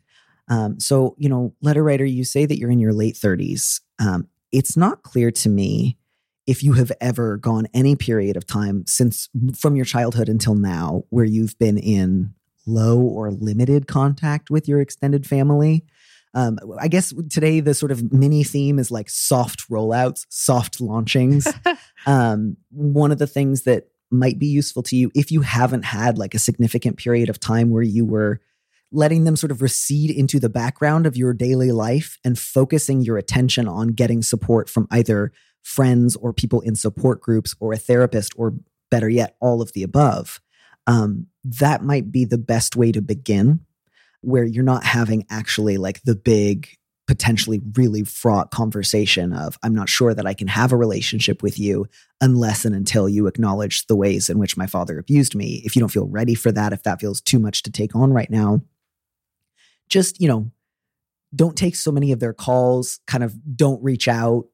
Um, 0.48 0.79
so, 0.79 1.15
you 1.17 1.29
know, 1.29 1.53
letter 1.62 1.84
writer, 1.84 2.05
you 2.05 2.24
say 2.24 2.46
that 2.46 2.58
you're 2.58 2.72
in 2.72 2.79
your 2.79 2.93
late 2.93 3.15
30s. 3.15 3.79
Um, 4.00 4.27
it's 4.51 4.75
not 4.75 5.03
clear 5.03 5.31
to 5.31 5.50
me 5.50 5.98
if 6.48 6.63
you 6.63 6.74
have 6.74 6.91
ever 7.00 7.38
gone 7.38 7.67
any 7.74 7.96
period 7.96 8.36
of 8.36 8.46
time 8.46 8.84
since 8.88 9.29
from 9.58 9.75
your 9.75 9.86
childhood 9.86 10.27
until 10.27 10.55
now 10.55 11.03
where 11.10 11.25
you've 11.25 11.58
been 11.60 11.77
in 11.77 12.34
low 12.65 13.00
or 13.00 13.31
limited 13.31 13.88
contact 13.88 14.50
with 14.50 14.67
your 14.67 14.81
extended 14.81 15.25
family. 15.25 15.86
Um, 16.33 16.59
I 16.79 16.88
guess 16.88 17.13
today 17.29 17.59
the 17.59 17.73
sort 17.73 17.91
of 17.91 18.13
mini 18.13 18.43
theme 18.43 18.79
is 18.79 18.89
like 18.89 19.09
soft 19.09 19.69
rollouts, 19.69 20.25
soft 20.29 20.79
launchings. 20.79 21.47
um, 22.05 22.57
one 22.71 23.11
of 23.11 23.17
the 23.17 23.27
things 23.27 23.63
that 23.63 23.88
might 24.09 24.39
be 24.39 24.47
useful 24.47 24.83
to 24.83 24.95
you 24.95 25.11
if 25.15 25.31
you 25.31 25.41
haven't 25.41 25.83
had 25.83 26.17
like 26.17 26.33
a 26.33 26.39
significant 26.39 26.97
period 26.97 27.29
of 27.29 27.39
time 27.39 27.69
where 27.69 27.83
you 27.83 28.05
were 28.05 28.41
letting 28.91 29.23
them 29.23 29.38
sort 29.38 29.51
of 29.51 29.61
recede 29.61 30.11
into 30.11 30.38
the 30.39 30.50
background 30.50 31.05
of 31.05 31.15
your 31.15 31.33
daily 31.33 31.71
life 31.71 32.17
and 32.25 32.38
focusing 32.38 33.01
your 33.01 33.17
attention 33.17 33.67
on 33.67 33.88
getting 33.89 34.21
support 34.21 34.69
from 34.69 34.85
either 34.91 35.31
friends 35.63 36.17
or 36.17 36.33
people 36.33 36.59
in 36.61 36.75
support 36.75 37.21
groups 37.21 37.55
or 37.61 37.71
a 37.71 37.77
therapist 37.77 38.33
or 38.35 38.53
better 38.89 39.07
yet 39.07 39.38
all 39.39 39.61
of 39.61 39.71
the 39.73 39.83
above 39.83 40.41
um, 40.88 41.27
that 41.43 41.83
might 41.83 42.11
be 42.11 42.25
the 42.25 42.38
best 42.38 42.75
way 42.75 42.91
to 42.91 43.01
begin 43.01 43.61
where 44.22 44.44
you're 44.44 44.63
not 44.63 44.84
having 44.84 45.25
actually 45.30 45.78
like 45.78 46.01
the 46.04 46.16
big 46.16 46.70
potentially 47.08 47.62
really 47.75 48.04
fraught 48.04 48.51
conversation 48.51 49.34
of 49.34 49.58
i'm 49.63 49.74
not 49.74 49.90
sure 49.90 50.13
that 50.13 50.25
i 50.28 50.34
can 50.34 50.48
have 50.48 50.72
a 50.72 50.78
relationship 50.78 51.44
with 51.44 51.60
you 51.60 51.86
unless 52.22 52.63
and 52.63 52.75
until 52.75 53.10
you 53.10 53.28
acknowledge 53.28 53.86
the 53.88 53.96
ways 53.96 54.30
in 54.30 54.40
which 54.40 54.56
my 54.56 54.68
father 54.68 54.98
abused 54.98 55.36
me 55.36 55.62
if 55.66 55.75
you 55.75 55.80
don't 55.80 55.90
feel 55.90 56.08
ready 56.08 56.36
for 56.36 56.51
that 56.51 56.72
if 56.72 56.84
that 56.84 57.01
feels 57.01 57.20
too 57.20 57.40
much 57.40 57.63
to 57.63 57.72
take 57.72 57.96
on 57.96 58.13
right 58.13 58.30
now 58.30 58.62
just, 59.92 60.20
you 60.20 60.28
know, 60.28 60.50
don't 61.36 61.58
take 61.58 61.75
so 61.75 61.92
many 61.92 62.12
of 62.12 62.20
their 62.20 62.34
calls, 62.34 63.00
kind 63.06 63.24
of 63.24 63.36
don't 63.56 63.84
reach 63.84 64.08
out 64.08 64.48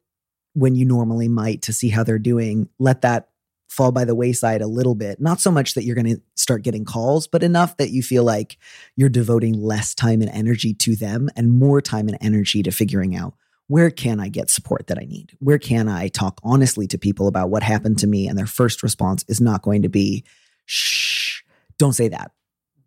when 0.53 0.75
you 0.75 0.85
normally 0.85 1.27
might 1.27 1.61
to 1.63 1.73
see 1.73 1.89
how 1.89 2.03
they're 2.03 2.19
doing. 2.19 2.67
Let 2.79 3.01
that 3.01 3.29
fall 3.67 3.91
by 3.91 4.05
the 4.05 4.15
wayside 4.15 4.61
a 4.61 4.67
little 4.67 4.95
bit. 4.95 5.19
Not 5.19 5.39
so 5.39 5.51
much 5.51 5.73
that 5.73 5.83
you're 5.83 5.95
going 5.95 6.15
to 6.15 6.21
start 6.35 6.63
getting 6.63 6.85
calls, 6.85 7.27
but 7.27 7.43
enough 7.43 7.77
that 7.77 7.91
you 7.91 8.01
feel 8.01 8.23
like 8.23 8.57
you're 8.95 9.09
devoting 9.09 9.53
less 9.53 9.93
time 9.93 10.21
and 10.21 10.31
energy 10.31 10.73
to 10.75 10.95
them 10.95 11.29
and 11.35 11.51
more 11.51 11.81
time 11.81 12.07
and 12.07 12.17
energy 12.21 12.63
to 12.63 12.71
figuring 12.71 13.15
out 13.15 13.33
where 13.67 13.91
can 13.91 14.19
I 14.19 14.29
get 14.29 14.49
support 14.49 14.87
that 14.87 14.97
I 14.97 15.03
need? 15.03 15.33
Where 15.39 15.59
can 15.59 15.89
I 15.89 16.07
talk 16.07 16.39
honestly 16.43 16.87
to 16.87 16.97
people 16.97 17.27
about 17.27 17.49
what 17.49 17.63
happened 17.63 17.99
to 17.99 18.07
me? 18.07 18.27
And 18.27 18.37
their 18.37 18.47
first 18.47 18.81
response 18.81 19.25
is 19.27 19.41
not 19.41 19.61
going 19.61 19.81
to 19.81 19.89
be, 19.89 20.23
shh, 20.65 21.41
don't 21.77 21.93
say 21.93 22.07
that. 22.07 22.31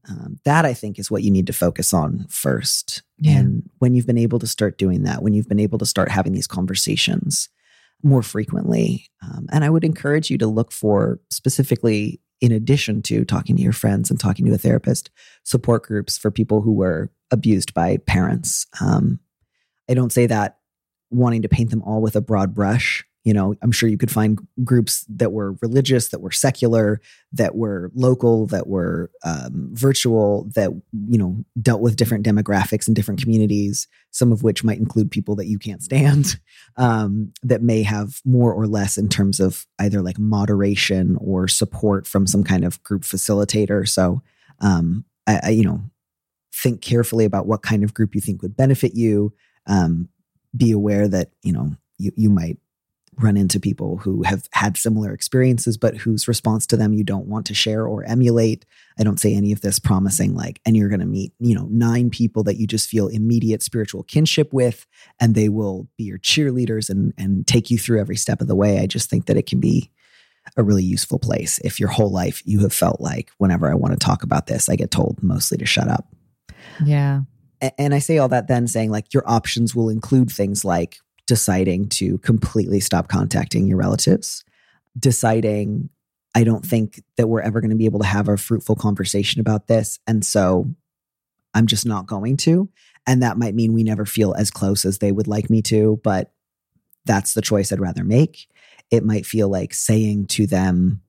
Um, 0.09 0.39
that 0.45 0.65
I 0.65 0.73
think 0.73 0.99
is 0.99 1.11
what 1.11 1.23
you 1.23 1.31
need 1.31 1.47
to 1.49 1.53
focus 1.53 1.93
on 1.93 2.27
first. 2.31 3.03
Yeah. 3.19 3.39
And 3.39 3.69
when 3.79 3.95
you've 3.95 4.07
been 4.07 4.17
able 4.17 4.39
to 4.39 4.47
start 4.47 4.79
doing 4.79 5.03
that, 5.03 5.23
when 5.23 5.35
you've 5.35 5.49
been 5.49 5.61
able 5.61 5.79
to 5.79 5.87
start 5.87 6.11
having 6.11 6.33
these 6.33 6.47
conversations 6.47 7.51
more 8.03 8.23
frequently, 8.23 9.07
um, 9.23 9.47
and 9.53 9.65
I 9.65 9.71
would 9.71 9.85
encourage 9.85 10.31
you 10.31 10.39
to 10.39 10.47
look 10.47 10.73
for 10.73 11.21
specifically, 11.31 12.21
in 12.41 12.53
addition 12.53 13.03
to 13.03 13.25
talking 13.25 13.57
to 13.57 13.63
your 13.63 13.73
friends 13.73 14.11
and 14.11 14.19
talking 14.19 14.47
to 14.47 14.55
a 14.55 14.59
therapist, 14.59 15.11
support 15.45 15.83
groups 15.85 16.17
for 16.17 16.31
people 16.31 16.63
who 16.63 16.73
were 16.73 17.11
abused 17.31 17.75
by 17.75 17.99
parents. 17.99 18.67
Um, 18.81 19.21
I 19.89 19.95
don't 19.95 20.13
say 20.13 20.27
that 20.27 20.59
wanting 21.11 21.43
to 21.43 21.49
paint 21.49 21.71
them 21.71 21.83
all 21.83 22.01
with 22.01 22.17
a 22.17 22.21
broad 22.21 22.55
brush 22.55 23.05
you 23.25 23.33
know 23.33 23.55
i'm 23.63 23.73
sure 23.73 23.89
you 23.89 23.99
could 23.99 24.11
find 24.11 24.39
groups 24.65 25.05
that 25.09 25.33
were 25.33 25.57
religious 25.61 26.09
that 26.09 26.21
were 26.21 26.31
secular 26.31 27.01
that 27.33 27.55
were 27.55 27.91
local 27.95 28.47
that 28.47 28.67
were 28.67 29.11
um, 29.25 29.71
virtual 29.73 30.49
that 30.55 30.71
you 31.09 31.19
know 31.19 31.45
dealt 31.61 31.81
with 31.81 31.97
different 31.97 32.25
demographics 32.25 32.87
and 32.87 32.97
different 32.97 33.21
communities 33.21 33.89
some 34.11 34.33
of 34.33 34.43
which 34.43 34.65
might 34.65 34.79
include 34.79 35.11
people 35.11 35.37
that 35.37 35.47
you 35.47 35.59
can't 35.59 35.83
stand 35.83 36.39
um, 36.77 37.33
that 37.43 37.63
may 37.63 37.83
have 37.83 38.21
more 38.25 38.53
or 38.53 38.67
less 38.67 38.99
in 38.99 39.09
terms 39.09 39.41
of 39.41 39.67
either 39.79 40.03
like 40.03 40.19
moderation 40.19 41.17
or 41.21 41.49
support 41.49 42.07
from 42.07 42.27
some 42.27 42.45
kind 42.45 42.65
of 42.65 42.83
group 42.83 43.03
facilitator. 43.03 43.89
So 43.89 44.23
um, 44.61 45.05
I, 45.27 45.41
I, 45.45 45.51
you 45.51 45.65
know 45.65 45.83
think 46.53 46.83
carefully 46.83 47.25
about 47.25 47.47
what 47.47 47.63
kind 47.63 47.85
of 47.85 47.95
group 47.95 48.15
you 48.15 48.21
think 48.21 48.43
would 48.43 48.57
benefit 48.57 48.95
you 48.95 49.33
um, 49.67 50.09
be 50.57 50.73
aware 50.73 51.07
that 51.09 51.31
you 51.43 51.53
know 51.53 51.77
you, 51.99 52.11
you 52.17 52.31
might 52.31 52.59
run 53.17 53.37
into 53.37 53.61
people 53.61 53.99
who 53.99 54.23
have 54.23 54.49
had 54.53 54.77
similar 54.77 55.13
experiences, 55.13 55.77
but 55.77 55.97
whose 55.97 56.29
response 56.29 56.67
to 56.67 56.77
them 56.77 56.93
you 56.93 57.05
don't 57.05 57.27
want 57.27 57.47
to 57.47 57.55
share 57.55 57.87
or 57.87 58.05
emulate. 58.05 58.65
I 58.99 59.03
don't 59.03 59.21
say 59.21 59.35
any 59.35 59.53
of 59.53 59.61
this 59.61 59.79
promising 59.79 60.35
like, 60.35 60.61
and 60.65 60.77
you're 60.77 60.89
going 60.89 61.01
to 61.01 61.07
meet, 61.07 61.33
you 61.39 61.55
know, 61.55 61.67
nine 61.71 62.11
people 62.11 62.45
that 62.45 62.57
you 62.57 62.67
just 62.67 62.89
feel 62.89 63.09
immediate 63.09 63.63
spiritual 63.63 64.05
kinship 64.05 64.53
with, 64.53 64.87
and 65.21 65.35
they 65.35 65.49
will 65.49 65.89
be 65.97 66.05
your 66.05 66.19
cheerleaders 66.19 66.89
and 66.89 67.13
and 67.19 67.47
take 67.47 67.71
you 67.71 67.79
through 67.79 68.01
every 68.01 68.17
step 68.17 68.41
of 68.41 68.49
the 68.49 68.57
way. 68.57 68.79
I 68.79 68.87
just 68.87 69.11
think 69.11 69.27
that 69.27 69.37
it 69.37 69.47
can 69.47 69.61
be 69.61 69.91
a 70.57 70.63
really 70.63 70.85
useful 70.85 71.19
place 71.19 71.59
if 71.65 71.79
your 71.79 71.91
whole 71.91 72.11
life 72.11 72.43
you 72.45 72.61
have 72.61 72.73
felt 72.73 73.01
like 73.01 73.31
whenever 73.39 73.71
I 73.71 73.75
want 73.75 73.93
to 73.93 74.05
talk 74.05 74.23
about 74.23 74.47
this, 74.47 74.69
I 74.69 74.77
get 74.77 74.91
told 74.91 75.23
mostly 75.23 75.59
to 75.59 75.67
shut 75.67 75.89
up. 75.89 76.07
Yeah. 76.85 77.23
And 77.77 77.95
I 77.95 77.99
say 77.99 78.19
all 78.19 78.29
that 78.29 78.49
then 78.49 78.67
saying 78.67 78.91
like 78.91 79.13
your 79.13 79.29
options 79.29 79.75
will 79.75 79.91
include 79.91 80.31
things 80.31 80.65
like 80.65 80.99
deciding 81.31 81.89
to 81.89 82.19
completely 82.19 82.81
stop 82.81 83.07
contacting 83.07 83.69
your 83.69 83.77
relatives, 83.77 84.45
deciding, 84.99 85.89
I 86.35 86.43
don't 86.43 86.67
think 86.67 87.05
that 87.17 87.29
we're 87.29 87.41
ever 87.41 87.61
going 87.61 87.71
to 87.71 87.77
be 87.77 87.85
able 87.85 88.01
to 88.01 88.07
have 88.07 88.29
a 88.29 88.37
fruitful 88.37 88.75
conversation 88.75 89.41
about 89.41 89.69
this. 89.69 90.01
And 90.09 90.27
so 90.27 90.75
I'm 91.55 91.69
just 91.69 91.87
not 91.87 92.09
going 92.09 92.37
to. 92.39 92.69
And 93.07 93.23
that 93.23 93.39
might 93.39 93.55
mean 93.55 93.73
we 93.73 93.85
never 93.85 94.05
feel 94.05 94.35
as 94.35 94.51
close 94.51 94.85
as 94.85 94.99
they 94.99 95.13
would 95.13 95.29
like 95.29 95.49
me 95.49 95.63
to, 95.63 96.01
but 96.03 96.33
that's 97.05 97.35
the 97.35 97.43
choice 97.43 97.71
I'd 97.71 97.79
rather 97.79 98.03
make. 98.03 98.49
It 98.91 99.05
might 99.05 99.25
feel 99.25 99.49
like 99.49 99.73
saying 99.73 100.27
to 100.31 100.49
them, 100.49 101.01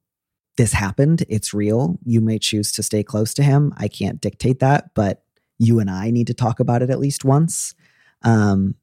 This 0.55 0.73
happened, 0.73 1.25
it's 1.29 1.51
real. 1.51 1.97
You 2.05 2.21
may 2.21 2.37
choose 2.37 2.71
to 2.73 2.83
stay 2.83 3.01
close 3.01 3.33
to 3.33 3.43
him. 3.43 3.73
I 3.75 3.87
can't 3.87 4.21
dictate 4.21 4.59
that, 4.59 4.93
but 4.93 5.23
you 5.57 5.79
and 5.79 5.89
I 5.89 6.11
need 6.11 6.27
to 6.27 6.35
talk 6.35 6.59
about 6.59 6.83
it 6.83 6.91
at 6.91 6.99
least 6.99 7.25
once. 7.25 7.73
Um, 8.21 8.75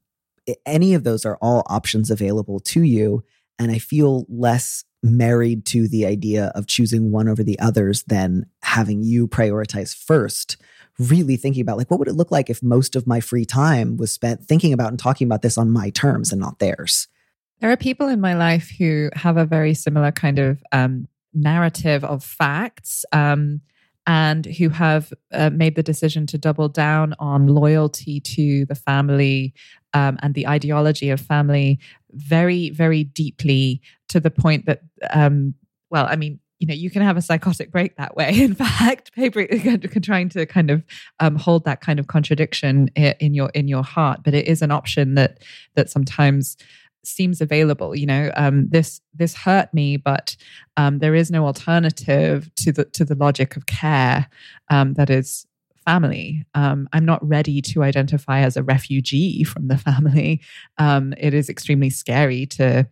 any 0.65 0.93
of 0.93 1.03
those 1.03 1.25
are 1.25 1.37
all 1.41 1.63
options 1.67 2.09
available 2.11 2.59
to 2.59 2.81
you. 2.81 3.23
And 3.57 3.71
I 3.71 3.79
feel 3.79 4.25
less 4.29 4.85
married 5.01 5.65
to 5.65 5.87
the 5.87 6.05
idea 6.05 6.51
of 6.55 6.67
choosing 6.67 7.11
one 7.11 7.27
over 7.27 7.43
the 7.43 7.59
others 7.59 8.03
than 8.03 8.45
having 8.61 9.01
you 9.01 9.27
prioritize 9.27 9.95
first. 9.95 10.57
Really 10.97 11.37
thinking 11.37 11.61
about 11.61 11.77
like, 11.77 11.89
what 11.89 11.99
would 11.99 12.09
it 12.09 12.15
look 12.15 12.31
like 12.31 12.49
if 12.49 12.61
most 12.61 12.95
of 12.95 13.07
my 13.07 13.21
free 13.21 13.45
time 13.45 13.95
was 13.95 14.11
spent 14.11 14.43
thinking 14.43 14.73
about 14.73 14.89
and 14.89 14.99
talking 14.99 15.25
about 15.25 15.41
this 15.41 15.57
on 15.57 15.71
my 15.71 15.89
terms 15.89 16.31
and 16.31 16.41
not 16.41 16.59
theirs? 16.59 17.07
There 17.61 17.71
are 17.71 17.77
people 17.77 18.07
in 18.07 18.21
my 18.21 18.35
life 18.35 18.69
who 18.77 19.09
have 19.13 19.37
a 19.37 19.45
very 19.45 19.73
similar 19.73 20.11
kind 20.11 20.39
of 20.39 20.61
um, 20.71 21.07
narrative 21.33 22.03
of 22.03 22.23
facts. 22.23 23.05
Um, 23.11 23.61
and 24.09 24.47
who 24.47 24.69
have 24.69 25.13
uh, 25.31 25.51
made 25.51 25.75
the 25.75 25.83
decision 25.83 26.25
to 26.25 26.35
double 26.35 26.67
down 26.67 27.13
on 27.19 27.45
loyalty 27.45 28.19
to 28.19 28.65
the 28.65 28.73
family 28.73 29.53
um, 29.93 30.17
and 30.21 30.33
the 30.33 30.47
ideology 30.47 31.09
of 31.09 31.19
family 31.19 31.79
very, 32.11 32.69
very 32.69 33.03
deeply 33.03 33.81
to 34.09 34.19
the 34.19 34.31
point 34.31 34.65
that, 34.65 34.81
um, 35.11 35.53
well, 35.89 36.05
I 36.09 36.15
mean, 36.15 36.39
you 36.59 36.67
know, 36.67 36.73
you 36.73 36.89
can 36.89 37.01
have 37.01 37.17
a 37.17 37.21
psychotic 37.21 37.71
break 37.71 37.95
that 37.95 38.15
way. 38.15 38.29
In 38.41 38.53
fact, 38.53 39.13
paper 39.13 39.47
trying 40.03 40.29
to 40.29 40.45
kind 40.45 40.69
of 40.69 40.83
um, 41.19 41.35
hold 41.35 41.63
that 41.65 41.81
kind 41.81 41.99
of 41.99 42.07
contradiction 42.07 42.89
in 42.95 43.33
your 43.33 43.49
in 43.49 43.67
your 43.67 43.83
heart, 43.83 44.21
but 44.23 44.33
it 44.33 44.47
is 44.47 44.61
an 44.61 44.71
option 44.71 45.15
that 45.15 45.39
that 45.75 45.89
sometimes 45.89 46.57
seems 47.05 47.39
available 47.39 47.95
you 47.95 48.05
know 48.05 48.29
um, 48.35 48.67
this 48.69 49.01
this 49.13 49.33
hurt 49.33 49.73
me 49.73 49.95
but 49.95 50.35
um, 50.77 50.99
there 50.99 51.15
is 51.15 51.31
no 51.31 51.45
alternative 51.45 52.53
to 52.55 52.71
the 52.71 52.85
to 52.85 53.05
the 53.05 53.15
logic 53.15 53.55
of 53.55 53.65
care 53.65 54.27
um, 54.69 54.93
that 54.93 55.09
is 55.09 55.45
family. 55.85 56.45
Um, 56.53 56.87
i'm 56.93 57.05
not 57.05 57.27
ready 57.27 57.61
to 57.61 57.83
identify 57.83 58.39
as 58.39 58.57
a 58.57 58.63
refugee 58.63 59.43
from 59.43 59.67
the 59.67 59.77
family. 59.77 60.41
Um, 60.77 61.13
it 61.17 61.33
is 61.33 61.49
extremely 61.49 61.89
scary 61.89 62.45
to 62.47 62.87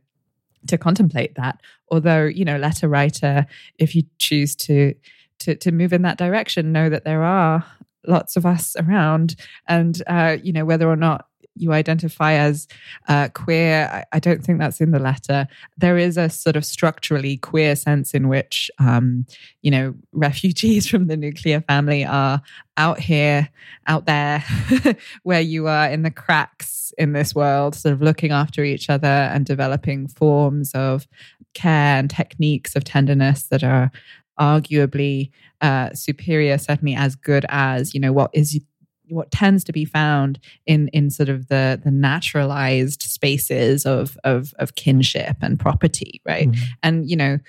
to 0.67 0.77
contemplate 0.77 1.35
that. 1.35 1.61
Although 1.91 2.25
you 2.25 2.45
know 2.45 2.57
letter 2.57 2.87
writer 2.87 3.45
if 3.77 3.95
you 3.95 4.03
choose 4.17 4.55
to 4.55 4.93
to 5.39 5.55
to 5.55 5.71
move 5.71 5.93
in 5.93 6.01
that 6.01 6.17
direction 6.17 6.71
know 6.71 6.89
that 6.89 7.05
there 7.05 7.23
are 7.23 7.65
lots 8.07 8.35
of 8.35 8.45
us 8.45 8.75
around. 8.77 9.35
And 9.67 10.01
uh, 10.07 10.37
you 10.41 10.53
know 10.53 10.65
whether 10.65 10.89
or 10.89 10.95
not 10.95 11.26
you 11.61 11.73
identify 11.73 12.33
as 12.33 12.67
uh, 13.07 13.29
queer. 13.33 13.89
I, 13.91 14.17
I, 14.17 14.19
don't 14.19 14.43
think 14.43 14.59
that's 14.59 14.81
in 14.81 14.91
the 14.91 14.99
letter. 14.99 15.47
There 15.77 15.97
is 15.97 16.17
a 16.17 16.29
sort 16.29 16.55
of 16.55 16.65
structurally 16.65 17.37
queer 17.37 17.75
sense 17.75 18.13
in 18.13 18.27
which, 18.27 18.71
um, 18.79 19.25
you 19.61 19.71
know, 19.71 19.95
refugees 20.11 20.87
from 20.89 21.07
the 21.07 21.17
nuclear 21.17 21.61
family 21.61 22.05
are 22.05 22.41
out 22.77 22.99
here, 22.99 23.49
out 23.87 24.05
there, 24.05 24.43
where 25.23 25.41
you 25.41 25.67
are 25.67 25.89
in 25.89 26.03
the 26.03 26.11
cracks 26.11 26.93
in 26.97 27.13
this 27.13 27.35
world, 27.35 27.75
sort 27.75 27.93
of 27.93 28.01
looking 28.01 28.31
after 28.31 28.63
each 28.63 28.89
other 28.89 29.07
and 29.07 29.45
developing 29.45 30.07
forms 30.07 30.71
of 30.73 31.07
care 31.53 31.97
and 31.97 32.09
techniques 32.09 32.75
of 32.75 32.83
tenderness 32.83 33.43
that 33.43 33.63
are 33.63 33.91
arguably 34.39 35.31
uh, 35.61 35.91
superior, 35.93 36.57
certainly 36.57 36.95
as 36.95 37.15
good 37.15 37.45
as 37.49 37.93
you 37.93 37.99
know 37.99 38.13
what 38.13 38.29
is 38.33 38.59
what 39.09 39.31
tends 39.31 39.63
to 39.65 39.71
be 39.71 39.85
found 39.85 40.39
in 40.65 40.87
in 40.89 41.09
sort 41.09 41.29
of 41.29 41.47
the 41.47 41.79
the 41.83 41.91
naturalized 41.91 43.01
spaces 43.01 43.85
of 43.85 44.17
of 44.23 44.53
of 44.59 44.75
kinship 44.75 45.37
and 45.41 45.59
property, 45.59 46.21
right? 46.25 46.49
Mm-hmm. 46.49 46.63
And 46.83 47.09
you 47.09 47.15
know, 47.15 47.39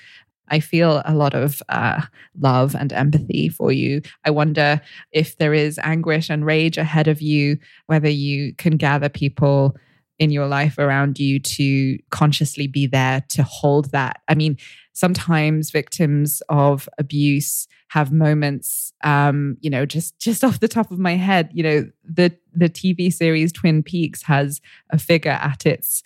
I 0.50 0.60
feel 0.60 1.02
a 1.04 1.14
lot 1.14 1.34
of 1.34 1.62
uh, 1.68 2.02
love 2.40 2.74
and 2.74 2.92
empathy 2.92 3.48
for 3.48 3.72
you. 3.72 4.02
I 4.24 4.30
wonder 4.30 4.80
if 5.12 5.36
there 5.36 5.54
is 5.54 5.78
anguish 5.82 6.30
and 6.30 6.44
rage 6.44 6.78
ahead 6.78 7.08
of 7.08 7.20
you, 7.20 7.58
whether 7.86 8.08
you 8.08 8.54
can 8.54 8.76
gather 8.76 9.08
people 9.08 9.76
in 10.18 10.30
your 10.30 10.46
life 10.46 10.78
around 10.78 11.18
you 11.18 11.38
to 11.38 11.98
consciously 12.10 12.66
be 12.66 12.87
there 12.87 13.25
to 13.28 13.42
hold 13.42 13.92
that. 13.92 14.20
I 14.28 14.34
mean, 14.34 14.56
sometimes 14.98 15.70
victims 15.70 16.42
of 16.48 16.88
abuse 16.98 17.68
have 17.87 18.10
moments 18.10 18.92
um 19.04 19.56
you 19.60 19.70
know 19.70 19.87
just 19.87 20.18
just 20.18 20.42
off 20.44 20.58
the 20.58 20.66
top 20.66 20.90
of 20.90 20.98
my 20.98 21.14
head 21.14 21.48
you 21.52 21.62
know 21.62 21.88
the 22.04 22.37
the 22.52 22.68
tv 22.68 23.12
series 23.12 23.52
twin 23.52 23.80
peaks 23.80 24.22
has 24.22 24.60
a 24.90 24.98
figure 24.98 25.38
at 25.40 25.64
its 25.64 26.02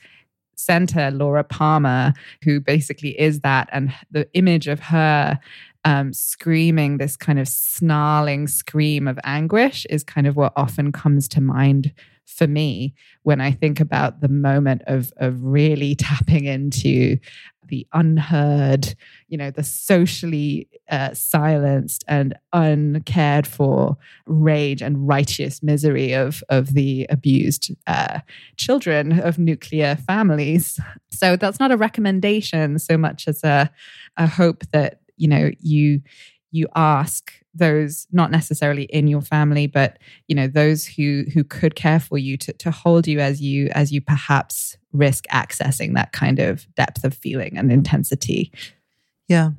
center 0.57 1.11
laura 1.11 1.43
palmer 1.43 2.13
who 2.45 2.61
basically 2.61 3.19
is 3.19 3.41
that 3.41 3.67
and 3.73 3.95
the 4.11 4.29
image 4.35 4.69
of 4.69 4.79
her 4.79 5.41
um, 5.85 6.13
screaming 6.13 6.99
this 6.99 7.17
kind 7.17 7.41
of 7.41 7.49
snarling 7.49 8.47
scream 8.47 9.09
of 9.09 9.19
anguish 9.25 9.85
is 9.91 10.05
kind 10.05 10.29
of 10.29 10.37
what 10.37 10.53
often 10.55 10.93
comes 10.93 11.27
to 11.29 11.41
mind 11.41 11.93
for 12.27 12.47
me 12.47 12.95
when 13.23 13.41
I 13.41 13.51
think 13.53 13.81
about 13.81 14.21
the 14.21 14.29
moment 14.29 14.83
of 14.87 15.13
of 15.19 15.43
really 15.43 15.95
tapping 15.97 16.45
into 16.45 17.19
the 17.69 17.87
unheard, 17.95 18.95
you 19.29 19.39
know, 19.39 19.51
the 19.51 19.63
socially 19.63 20.69
uh, 20.91 21.15
silenced 21.15 22.05
and 22.07 22.35
uncared 22.53 23.47
for 23.47 23.97
rage 24.27 24.83
and 24.83 25.09
righteous 25.09 25.63
misery 25.63 26.13
of 26.13 26.43
of 26.49 26.75
the 26.75 27.07
abused 27.09 27.75
uh, 27.87 28.21
children 28.57 29.21
of 29.21 29.39
nuclear 29.39 29.97
families. 29.97 30.79
So 31.15 31.37
that's 31.37 31.61
not 31.61 31.71
a 31.71 31.77
recommendation 31.77 32.79
so 32.81 32.97
much 32.99 33.29
as 33.29 33.45
a 33.45 33.71
a 34.17 34.27
hope 34.27 34.65
that 34.73 35.01
you 35.17 35.29
know 35.29 35.51
you 35.61 36.01
you 36.51 36.67
ask 36.75 37.33
those 37.55 38.07
not 38.13 38.31
necessarily 38.31 38.85
in 38.85 39.07
your 39.07 39.21
family 39.21 39.67
but 39.67 39.99
you 40.29 40.35
know 40.35 40.47
those 40.47 40.87
who 40.87 41.25
who 41.35 41.45
could 41.45 41.75
care 41.75 42.01
for 42.01 42.19
you 42.19 42.37
to, 42.37 42.53
to 42.55 42.71
hold 42.71 43.07
you 43.07 43.21
as 43.21 43.41
you 43.41 43.69
as 43.75 43.93
you 43.93 44.01
perhaps 44.01 44.77
risk 44.93 45.25
accessing 45.33 45.95
that 45.95 46.13
kind 46.13 46.39
of 46.39 46.67
depth 46.75 47.05
of 47.05 47.15
feeling 47.15 47.57
and 47.57 47.71
intensity 47.71 48.53
yeah 49.29 49.51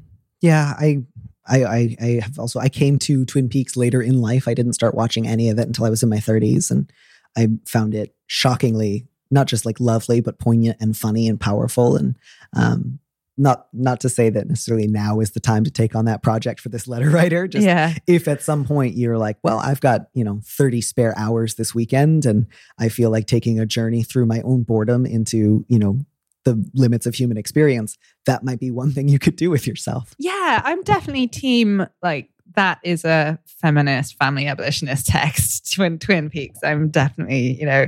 yeah 0.42 0.74
i 0.80 1.02
I, 1.46 1.64
I, 1.64 1.98
I 2.00 2.06
have 2.24 2.40
also 2.40 2.62
I 2.62 2.70
came 2.70 2.98
to 3.00 3.26
Twin 3.26 3.50
Peaks 3.50 3.76
later 3.76 4.02
in 4.02 4.22
life. 4.22 4.48
I 4.48 4.54
didn't 4.54 4.74
start 4.74 4.96
watching 4.96 5.28
any 5.28 5.50
of 5.50 5.60
it 5.60 5.68
until 5.68 5.84
I 5.84 5.90
was 5.90 6.02
in 6.02 6.08
my 6.08 6.16
30s, 6.16 6.72
and 6.72 6.90
I 7.36 7.50
found 7.66 7.94
it 7.94 8.16
shockingly 8.28 9.08
not 9.34 9.48
just 9.48 9.66
like 9.66 9.80
lovely, 9.80 10.22
but 10.22 10.40
poignant 10.40 10.78
and 10.80 10.96
funny 10.96 11.28
and 11.28 11.40
powerful. 11.40 11.96
And 11.98 12.16
um, 12.56 13.00
not 13.38 13.68
not 13.74 14.00
to 14.00 14.10
say 14.10 14.30
that 14.30 14.48
necessarily 14.48 14.88
now 14.88 15.20
is 15.20 15.32
the 15.32 15.40
time 15.40 15.64
to 15.64 15.72
take 15.72 15.96
on 15.96 16.06
that 16.06 16.22
project 16.22 16.60
for 16.60 16.70
this 16.70 16.88
letter 16.88 17.10
writer 17.12 17.48
just 17.48 17.66
yeah. 17.66 17.94
if 18.08 18.28
at 18.28 18.42
some 18.42 18.64
point 18.64 18.96
you're 18.96 19.18
like 19.18 19.38
well 19.44 19.60
i've 19.60 19.82
got 19.82 20.08
you 20.14 20.24
know 20.24 20.40
30 20.46 20.82
spare 20.82 21.18
hours 21.18 21.56
this 21.56 21.74
weekend 21.74 22.26
and 22.26 22.46
i 22.78 22.90
feel 22.90 23.10
like 23.10 23.26
taking 23.26 23.60
a 23.60 23.66
journey 23.66 24.04
through 24.04 24.26
my 24.26 24.42
own 24.42 24.64
boredom 24.64 25.06
into 25.06 25.66
you 25.68 25.80
know 25.80 26.00
the 26.46 26.64
limits 26.74 27.06
of 27.06 27.16
human 27.16 27.38
experience 27.38 27.98
that 28.26 28.44
might 28.44 28.60
be 28.60 28.70
one 28.70 28.92
thing 28.92 29.08
you 29.08 29.18
could 29.18 29.38
do 29.38 29.50
with 29.50 29.66
yourself. 29.66 30.14
Yeah 30.20 30.62
i'm 30.64 30.84
definitely 30.84 31.28
team 31.28 31.88
like 32.02 32.30
that 32.56 32.80
is 32.84 33.06
a 33.06 33.40
feminist 33.46 34.18
family 34.18 34.48
abolitionist 34.48 35.06
text 35.08 35.74
twin 35.74 36.00
twin 36.00 36.30
peaks. 36.30 36.60
I'm 36.64 36.90
definitely 36.90 37.60
you 37.60 37.66
know 37.66 37.88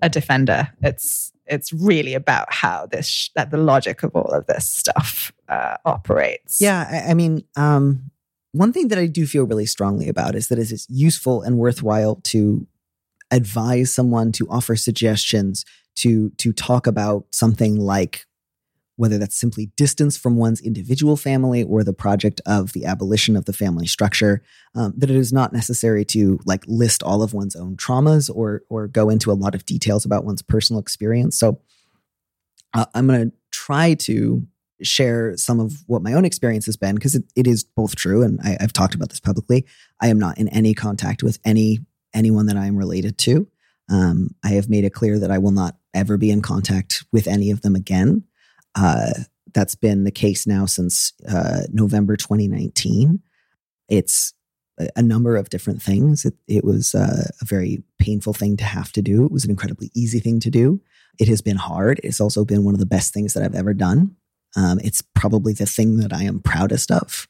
a 0.00 0.08
defender. 0.08 0.68
It's 0.82 1.32
it's 1.48 1.72
really 1.72 2.14
about 2.14 2.52
how 2.52 2.86
this 2.86 3.30
that 3.34 3.50
the 3.50 3.56
logic 3.56 4.02
of 4.02 4.14
all 4.14 4.30
of 4.32 4.46
this 4.46 4.68
stuff 4.68 5.32
uh, 5.48 5.76
operates. 5.84 6.60
Yeah, 6.60 6.86
I, 6.90 7.10
I 7.10 7.14
mean, 7.14 7.44
um, 7.56 8.10
one 8.52 8.72
thing 8.72 8.88
that 8.88 8.98
I 8.98 9.06
do 9.06 9.26
feel 9.26 9.44
really 9.44 9.66
strongly 9.66 10.08
about 10.08 10.34
is 10.34 10.48
that 10.48 10.58
it 10.58 10.70
is 10.72 10.86
useful 10.88 11.42
and 11.42 11.58
worthwhile 11.58 12.16
to 12.24 12.66
advise 13.30 13.92
someone 13.92 14.32
to 14.32 14.46
offer 14.48 14.76
suggestions 14.76 15.64
to 15.96 16.30
to 16.38 16.52
talk 16.52 16.86
about 16.86 17.26
something 17.30 17.78
like 17.78 18.26
whether 18.98 19.16
that's 19.16 19.38
simply 19.38 19.70
distance 19.76 20.16
from 20.16 20.36
one's 20.36 20.60
individual 20.60 21.16
family 21.16 21.62
or 21.62 21.84
the 21.84 21.92
project 21.92 22.40
of 22.46 22.72
the 22.72 22.84
abolition 22.84 23.36
of 23.36 23.44
the 23.44 23.52
family 23.52 23.86
structure, 23.86 24.42
um, 24.74 24.92
that 24.96 25.08
it 25.08 25.14
is 25.14 25.32
not 25.32 25.52
necessary 25.52 26.04
to 26.04 26.40
like 26.44 26.64
list 26.66 27.02
all 27.04 27.22
of 27.22 27.32
one's 27.32 27.54
own 27.54 27.76
traumas 27.76 28.28
or 28.34 28.62
or 28.68 28.88
go 28.88 29.08
into 29.08 29.30
a 29.30 29.38
lot 29.38 29.54
of 29.54 29.64
details 29.64 30.04
about 30.04 30.24
one's 30.24 30.42
personal 30.42 30.80
experience. 30.80 31.38
So 31.38 31.60
uh, 32.74 32.86
I'm 32.92 33.06
going 33.06 33.30
to 33.30 33.36
try 33.52 33.94
to 33.94 34.44
share 34.82 35.36
some 35.36 35.60
of 35.60 35.84
what 35.86 36.02
my 36.02 36.12
own 36.12 36.24
experience 36.24 36.66
has 36.66 36.76
been 36.76 36.96
because 36.96 37.14
it, 37.14 37.24
it 37.36 37.46
is 37.46 37.62
both 37.62 37.94
true 37.94 38.22
and 38.22 38.40
I, 38.42 38.56
I've 38.60 38.72
talked 38.72 38.94
about 38.96 39.10
this 39.10 39.20
publicly. 39.20 39.64
I 40.00 40.08
am 40.08 40.18
not 40.18 40.38
in 40.38 40.48
any 40.48 40.74
contact 40.74 41.22
with 41.22 41.38
any 41.44 41.78
anyone 42.14 42.46
that 42.46 42.56
I 42.56 42.66
am 42.66 42.76
related 42.76 43.16
to. 43.18 43.46
Um, 43.88 44.34
I 44.44 44.50
have 44.50 44.68
made 44.68 44.84
it 44.84 44.92
clear 44.92 45.20
that 45.20 45.30
I 45.30 45.38
will 45.38 45.52
not 45.52 45.76
ever 45.94 46.16
be 46.16 46.30
in 46.30 46.42
contact 46.42 47.04
with 47.12 47.28
any 47.28 47.52
of 47.52 47.62
them 47.62 47.76
again. 47.76 48.24
Uh, 48.78 49.10
that's 49.54 49.74
been 49.74 50.04
the 50.04 50.10
case 50.10 50.46
now 50.46 50.66
since 50.66 51.12
uh, 51.28 51.62
November 51.72 52.16
2019. 52.16 53.20
It's 53.88 54.34
a, 54.94 55.02
number 55.02 55.36
of 55.36 55.50
different 55.50 55.82
things. 55.82 56.24
It, 56.24 56.34
it 56.46 56.64
was 56.64 56.94
uh, 56.94 57.30
a 57.40 57.44
very 57.44 57.82
painful 57.98 58.34
thing 58.34 58.56
to 58.58 58.64
have 58.64 58.92
to 58.92 59.02
do. 59.02 59.24
It 59.24 59.32
was 59.32 59.44
an 59.44 59.50
incredibly 59.50 59.90
easy 59.94 60.20
thing 60.20 60.38
to 60.40 60.50
do. 60.50 60.80
It 61.18 61.28
has 61.28 61.40
been 61.40 61.56
hard. 61.56 62.00
It's 62.04 62.20
also 62.20 62.44
been 62.44 62.64
one 62.64 62.74
of 62.74 62.80
the 62.80 62.86
best 62.86 63.12
things 63.12 63.34
that 63.34 63.42
I've 63.42 63.54
ever 63.54 63.74
done. 63.74 64.14
Um, 64.56 64.78
it's 64.84 65.02
probably 65.02 65.52
the 65.52 65.66
thing 65.66 65.96
that 65.98 66.12
I 66.12 66.22
am 66.22 66.40
proudest 66.40 66.90
of. 66.92 67.26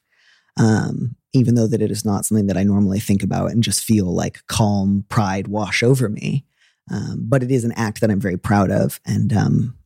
Um, 0.57 1.15
even 1.33 1.55
though 1.55 1.67
that 1.67 1.81
it 1.81 1.91
is 1.91 2.03
not 2.03 2.25
something 2.25 2.47
that 2.47 2.57
I 2.57 2.63
normally 2.63 2.99
think 2.99 3.23
about 3.23 3.51
and 3.51 3.63
just 3.63 3.83
feel 3.83 4.13
like 4.13 4.45
calm 4.47 5.05
pride 5.09 5.47
wash 5.47 5.83
over 5.83 6.09
me. 6.09 6.45
Um, 6.91 7.19
but 7.21 7.43
it 7.43 7.51
is 7.51 7.63
an 7.63 7.71
act 7.73 8.01
that 8.01 8.11
I'm 8.11 8.19
very 8.19 8.37
proud 8.37 8.71
of. 8.71 8.99
And 9.05 9.31
um, 9.31 9.78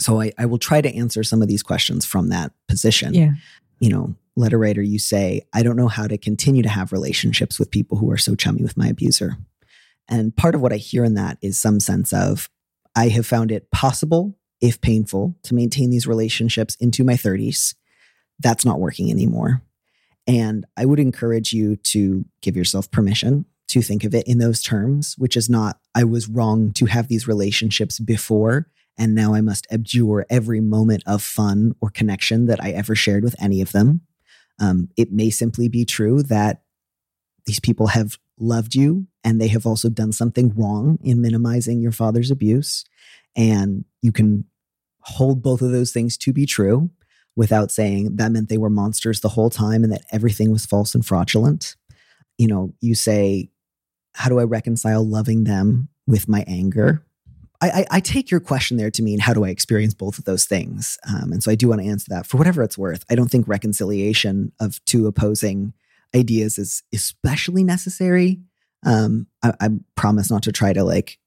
so 0.00 0.20
I, 0.20 0.32
I 0.38 0.46
will 0.46 0.58
try 0.58 0.80
to 0.80 0.94
answer 0.94 1.22
some 1.22 1.42
of 1.42 1.48
these 1.48 1.62
questions 1.62 2.04
from 2.04 2.28
that 2.28 2.52
position. 2.68 3.14
Yeah. 3.14 3.32
You 3.80 3.90
know, 3.90 4.14
letter 4.36 4.58
writer, 4.58 4.82
you 4.82 4.98
say, 4.98 5.42
I 5.52 5.62
don't 5.62 5.76
know 5.76 5.88
how 5.88 6.06
to 6.06 6.18
continue 6.18 6.62
to 6.62 6.68
have 6.68 6.92
relationships 6.92 7.58
with 7.58 7.70
people 7.70 7.98
who 7.98 8.10
are 8.10 8.18
so 8.18 8.34
chummy 8.34 8.62
with 8.62 8.76
my 8.76 8.88
abuser. 8.88 9.36
And 10.08 10.34
part 10.36 10.54
of 10.54 10.60
what 10.60 10.72
I 10.72 10.76
hear 10.76 11.04
in 11.04 11.14
that 11.14 11.38
is 11.42 11.58
some 11.58 11.80
sense 11.80 12.12
of 12.12 12.48
I 12.94 13.08
have 13.08 13.26
found 13.26 13.50
it 13.50 13.70
possible, 13.70 14.36
if 14.60 14.80
painful, 14.80 15.36
to 15.44 15.54
maintain 15.54 15.90
these 15.90 16.06
relationships 16.06 16.76
into 16.76 17.04
my 17.04 17.14
30s. 17.14 17.74
That's 18.38 18.64
not 18.64 18.80
working 18.80 19.10
anymore. 19.10 19.62
And 20.26 20.66
I 20.76 20.84
would 20.84 21.00
encourage 21.00 21.52
you 21.52 21.76
to 21.76 22.24
give 22.42 22.56
yourself 22.56 22.90
permission 22.90 23.44
to 23.68 23.82
think 23.82 24.04
of 24.04 24.14
it 24.14 24.26
in 24.28 24.38
those 24.38 24.62
terms, 24.62 25.16
which 25.18 25.36
is 25.36 25.48
not, 25.48 25.80
I 25.94 26.04
was 26.04 26.28
wrong 26.28 26.72
to 26.72 26.86
have 26.86 27.08
these 27.08 27.26
relationships 27.26 27.98
before 27.98 28.68
and 28.98 29.14
now 29.14 29.34
I 29.34 29.40
must 29.40 29.66
abjure 29.70 30.26
every 30.28 30.60
moment 30.60 31.02
of 31.06 31.22
fun 31.22 31.74
or 31.80 31.90
connection 31.90 32.46
that 32.46 32.62
I 32.62 32.70
ever 32.70 32.94
shared 32.94 33.24
with 33.24 33.34
any 33.40 33.60
of 33.60 33.72
them. 33.72 34.02
Um, 34.60 34.88
it 34.96 35.10
may 35.10 35.30
simply 35.30 35.68
be 35.68 35.84
true 35.84 36.22
that 36.24 36.62
these 37.46 37.60
people 37.60 37.88
have 37.88 38.18
loved 38.38 38.74
you 38.74 39.06
and 39.24 39.40
they 39.40 39.48
have 39.48 39.66
also 39.66 39.88
done 39.88 40.12
something 40.12 40.52
wrong 40.54 40.98
in 41.02 41.20
minimizing 41.20 41.80
your 41.80 41.92
father's 41.92 42.30
abuse. 42.30 42.84
And 43.36 43.84
you 44.02 44.12
can 44.12 44.44
hold 45.00 45.42
both 45.42 45.62
of 45.62 45.72
those 45.72 45.92
things 45.92 46.16
to 46.18 46.32
be 46.32 46.46
true 46.46 46.90
without 47.34 47.70
saying 47.70 48.16
that 48.16 48.30
meant 48.30 48.48
they 48.48 48.58
were 48.58 48.70
monsters 48.70 49.20
the 49.20 49.30
whole 49.30 49.50
time 49.50 49.84
and 49.84 49.92
that 49.92 50.04
everything 50.12 50.50
was 50.52 50.66
false 50.66 50.94
and 50.94 51.04
fraudulent. 51.04 51.76
You 52.38 52.46
know, 52.46 52.74
you 52.80 52.94
say, 52.94 53.50
How 54.14 54.28
do 54.28 54.38
I 54.38 54.44
reconcile 54.44 55.04
loving 55.04 55.44
them 55.44 55.88
with 56.06 56.28
my 56.28 56.44
anger? 56.46 57.04
I, 57.62 57.86
I, 57.90 58.00
take 58.00 58.30
your 58.30 58.40
question 58.40 58.76
there 58.76 58.90
to 58.90 59.02
mean 59.02 59.20
how 59.20 59.32
do 59.32 59.44
I 59.44 59.50
experience 59.50 59.94
both 59.94 60.18
of 60.18 60.24
those 60.24 60.44
things? 60.44 60.98
Um, 61.08 61.32
and 61.32 61.42
so 61.42 61.50
I 61.50 61.54
do 61.54 61.68
want 61.68 61.80
to 61.80 61.86
answer 61.86 62.06
that 62.10 62.26
for 62.26 62.36
whatever 62.36 62.62
it's 62.62 62.76
worth. 62.76 63.04
I 63.08 63.14
don't 63.14 63.30
think 63.30 63.46
reconciliation 63.46 64.52
of 64.60 64.84
two 64.84 65.06
opposing 65.06 65.72
ideas 66.14 66.58
is 66.58 66.82
especially 66.92 67.62
necessary. 67.62 68.40
Um, 68.84 69.28
I, 69.42 69.52
I 69.60 69.68
promise 69.94 70.30
not 70.30 70.42
to 70.44 70.52
try 70.52 70.72
to 70.72 70.82
like 70.82 71.18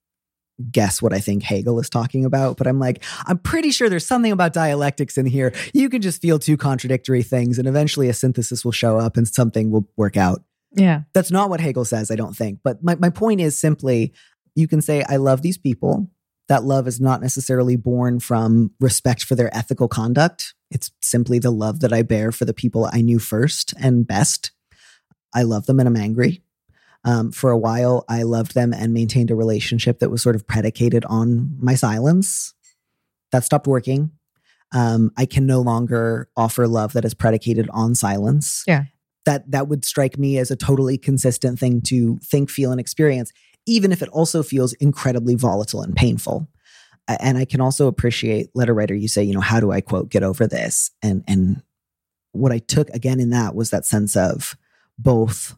guess 0.71 1.01
what 1.01 1.13
I 1.13 1.19
think 1.19 1.43
Hegel 1.43 1.79
is 1.79 1.89
talking 1.89 2.25
about, 2.25 2.57
but 2.57 2.67
I'm 2.67 2.79
like, 2.79 3.03
I'm 3.25 3.37
pretty 3.37 3.71
sure 3.71 3.89
there's 3.89 4.05
something 4.05 4.31
about 4.31 4.53
dialectics 4.53 5.17
in 5.17 5.25
here. 5.25 5.53
You 5.73 5.89
can 5.89 6.01
just 6.01 6.21
feel 6.21 6.39
two 6.39 6.57
contradictory 6.57 7.23
things, 7.23 7.59
and 7.59 7.67
eventually 7.67 8.09
a 8.09 8.13
synthesis 8.13 8.63
will 8.63 8.71
show 8.71 8.97
up 8.97 9.17
and 9.17 9.27
something 9.27 9.71
will 9.71 9.87
work 9.97 10.17
out. 10.17 10.43
Yeah. 10.71 11.01
That's 11.13 11.31
not 11.31 11.49
what 11.49 11.61
Hegel 11.61 11.85
says, 11.85 12.11
I 12.11 12.15
don't 12.15 12.35
think. 12.35 12.59
But 12.63 12.83
my, 12.83 12.95
my 12.95 13.09
point 13.09 13.41
is 13.41 13.57
simply 13.59 14.13
you 14.55 14.67
can 14.67 14.81
say, 14.81 15.03
I 15.07 15.17
love 15.17 15.41
these 15.41 15.57
people. 15.57 16.09
That 16.47 16.63
love 16.63 16.87
is 16.87 17.01
not 17.01 17.21
necessarily 17.21 17.75
born 17.75 18.19
from 18.19 18.71
respect 18.79 19.23
for 19.23 19.35
their 19.35 19.55
ethical 19.55 19.87
conduct. 19.87 20.53
It's 20.69 20.91
simply 21.01 21.39
the 21.39 21.51
love 21.51 21.79
that 21.79 21.93
I 21.93 22.03
bear 22.03 22.31
for 22.31 22.45
the 22.45 22.53
people 22.53 22.89
I 22.91 23.01
knew 23.01 23.19
first 23.19 23.73
and 23.79 24.07
best. 24.07 24.51
I 25.33 25.41
love 25.41 25.65
them 25.65 25.79
and 25.79 25.87
I'm 25.87 25.97
angry. 25.97 26.43
Um, 27.03 27.31
for 27.31 27.51
a 27.51 27.57
while, 27.57 28.03
I 28.09 28.23
loved 28.23 28.55
them 28.55 28.73
and 28.73 28.93
maintained 28.93 29.29
a 29.29 29.35
relationship 29.35 29.99
that 29.99 30.09
was 30.09 30.21
sort 30.21 30.35
of 30.35 30.47
predicated 30.47 31.05
on 31.05 31.55
my 31.59 31.75
silence. 31.75 32.53
That 33.31 33.43
stopped 33.43 33.67
working. 33.67 34.11
Um, 34.73 35.11
I 35.15 35.25
can 35.25 35.45
no 35.45 35.61
longer 35.61 36.29
offer 36.35 36.67
love 36.67 36.93
that 36.93 37.05
is 37.05 37.13
predicated 37.13 37.69
on 37.71 37.93
silence. 37.93 38.63
Yeah. 38.67 38.85
That 39.25 39.49
that 39.51 39.67
would 39.67 39.85
strike 39.85 40.17
me 40.17 40.37
as 40.37 40.51
a 40.51 40.55
totally 40.55 40.97
consistent 40.97 41.59
thing 41.59 41.81
to 41.83 42.17
think, 42.23 42.49
feel, 42.49 42.71
and 42.71 42.79
experience, 42.79 43.31
even 43.65 43.91
if 43.91 44.01
it 44.01 44.09
also 44.09 44.43
feels 44.43 44.73
incredibly 44.73 45.35
volatile 45.35 45.81
and 45.81 45.95
painful. 45.95 46.47
And 47.07 47.37
I 47.37 47.45
can 47.45 47.61
also 47.61 47.87
appreciate 47.87 48.49
letter 48.55 48.73
writer. 48.73 48.95
You 48.95 49.07
say, 49.07 49.23
you 49.23 49.33
know, 49.33 49.41
how 49.41 49.59
do 49.59 49.71
I 49.71 49.81
quote 49.81 50.09
get 50.09 50.23
over 50.23 50.47
this? 50.47 50.91
And 51.01 51.23
and 51.27 51.61
what 52.31 52.51
I 52.51 52.59
took 52.59 52.89
again 52.89 53.19
in 53.19 53.29
that 53.29 53.55
was 53.55 53.69
that 53.69 53.85
sense 53.85 54.15
of 54.15 54.57
both 54.97 55.55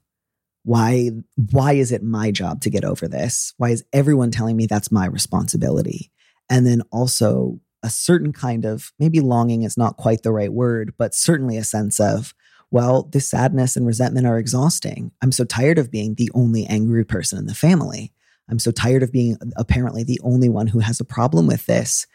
why 0.63 1.11
why 1.51 1.73
is 1.73 1.93
it 1.93 2.03
my 2.03 2.29
job 2.29 2.59
to 2.59 2.69
get 2.69 2.83
over 2.83 3.07
this 3.07 3.53
why 3.57 3.69
is 3.69 3.85
everyone 3.93 4.31
telling 4.31 4.57
me 4.57 4.65
that's 4.65 4.91
my 4.91 5.05
responsibility 5.05 6.11
and 6.49 6.65
then 6.65 6.81
also 6.91 7.59
a 7.83 7.89
certain 7.89 8.33
kind 8.33 8.65
of 8.65 8.91
maybe 8.99 9.21
longing 9.21 9.63
is 9.63 9.77
not 9.77 9.95
quite 9.95 10.23
the 10.23 10.31
right 10.31 10.51
word 10.51 10.93
but 10.97 11.15
certainly 11.15 11.55
a 11.55 11.63
sense 11.63 12.01
of 12.01 12.33
well 12.71 13.03
this 13.11 13.29
sadness 13.29 13.75
and 13.75 13.85
resentment 13.85 14.27
are 14.27 14.39
exhausting 14.39 15.11
i'm 15.21 15.31
so 15.31 15.43
tired 15.43 15.77
of 15.77 15.91
being 15.91 16.15
the 16.15 16.31
only 16.33 16.65
angry 16.65 17.05
person 17.05 17.37
in 17.37 17.45
the 17.45 17.55
family 17.55 18.11
i'm 18.49 18.59
so 18.59 18.71
tired 18.71 19.03
of 19.03 19.11
being 19.11 19.37
apparently 19.55 20.03
the 20.03 20.19
only 20.23 20.49
one 20.49 20.67
who 20.67 20.79
has 20.79 20.99
a 20.99 21.05
problem 21.05 21.47
with 21.47 21.65
this 21.65 22.07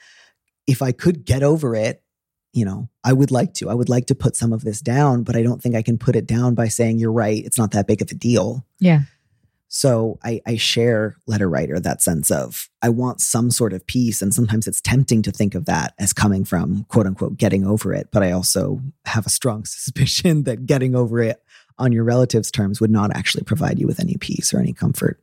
if 0.66 0.82
i 0.82 0.92
could 0.92 1.24
get 1.24 1.42
over 1.42 1.74
it 1.74 2.02
you 2.52 2.64
know, 2.64 2.88
I 3.02 3.12
would 3.12 3.30
like 3.30 3.54
to. 3.54 3.70
I 3.70 3.74
would 3.74 3.88
like 3.88 4.06
to 4.06 4.14
put 4.14 4.36
some 4.36 4.52
of 4.52 4.62
this 4.62 4.80
down, 4.80 5.22
but 5.22 5.36
I 5.36 5.42
don't 5.42 5.62
think 5.62 5.74
I 5.74 5.82
can 5.82 5.98
put 5.98 6.16
it 6.16 6.26
down 6.26 6.54
by 6.54 6.68
saying 6.68 6.98
you're 6.98 7.12
right. 7.12 7.42
It's 7.44 7.58
not 7.58 7.70
that 7.72 7.86
big 7.86 8.02
of 8.02 8.10
a 8.10 8.14
deal. 8.14 8.66
Yeah. 8.78 9.02
So 9.74 10.18
I, 10.22 10.42
I 10.46 10.56
share 10.56 11.16
letter 11.26 11.48
writer 11.48 11.80
that 11.80 12.02
sense 12.02 12.30
of 12.30 12.68
I 12.82 12.90
want 12.90 13.22
some 13.22 13.50
sort 13.50 13.72
of 13.72 13.86
peace. 13.86 14.20
And 14.20 14.34
sometimes 14.34 14.66
it's 14.66 14.82
tempting 14.82 15.22
to 15.22 15.32
think 15.32 15.54
of 15.54 15.64
that 15.64 15.94
as 15.98 16.12
coming 16.12 16.44
from 16.44 16.84
quote 16.90 17.06
unquote 17.06 17.38
getting 17.38 17.66
over 17.66 17.94
it. 17.94 18.08
But 18.12 18.22
I 18.22 18.32
also 18.32 18.82
have 19.06 19.24
a 19.24 19.30
strong 19.30 19.64
suspicion 19.64 20.42
that 20.42 20.66
getting 20.66 20.94
over 20.94 21.20
it 21.20 21.42
on 21.78 21.90
your 21.90 22.04
relatives' 22.04 22.50
terms 22.50 22.82
would 22.82 22.90
not 22.90 23.16
actually 23.16 23.44
provide 23.44 23.78
you 23.78 23.86
with 23.86 23.98
any 23.98 24.16
peace 24.18 24.52
or 24.52 24.58
any 24.58 24.74
comfort. 24.74 25.18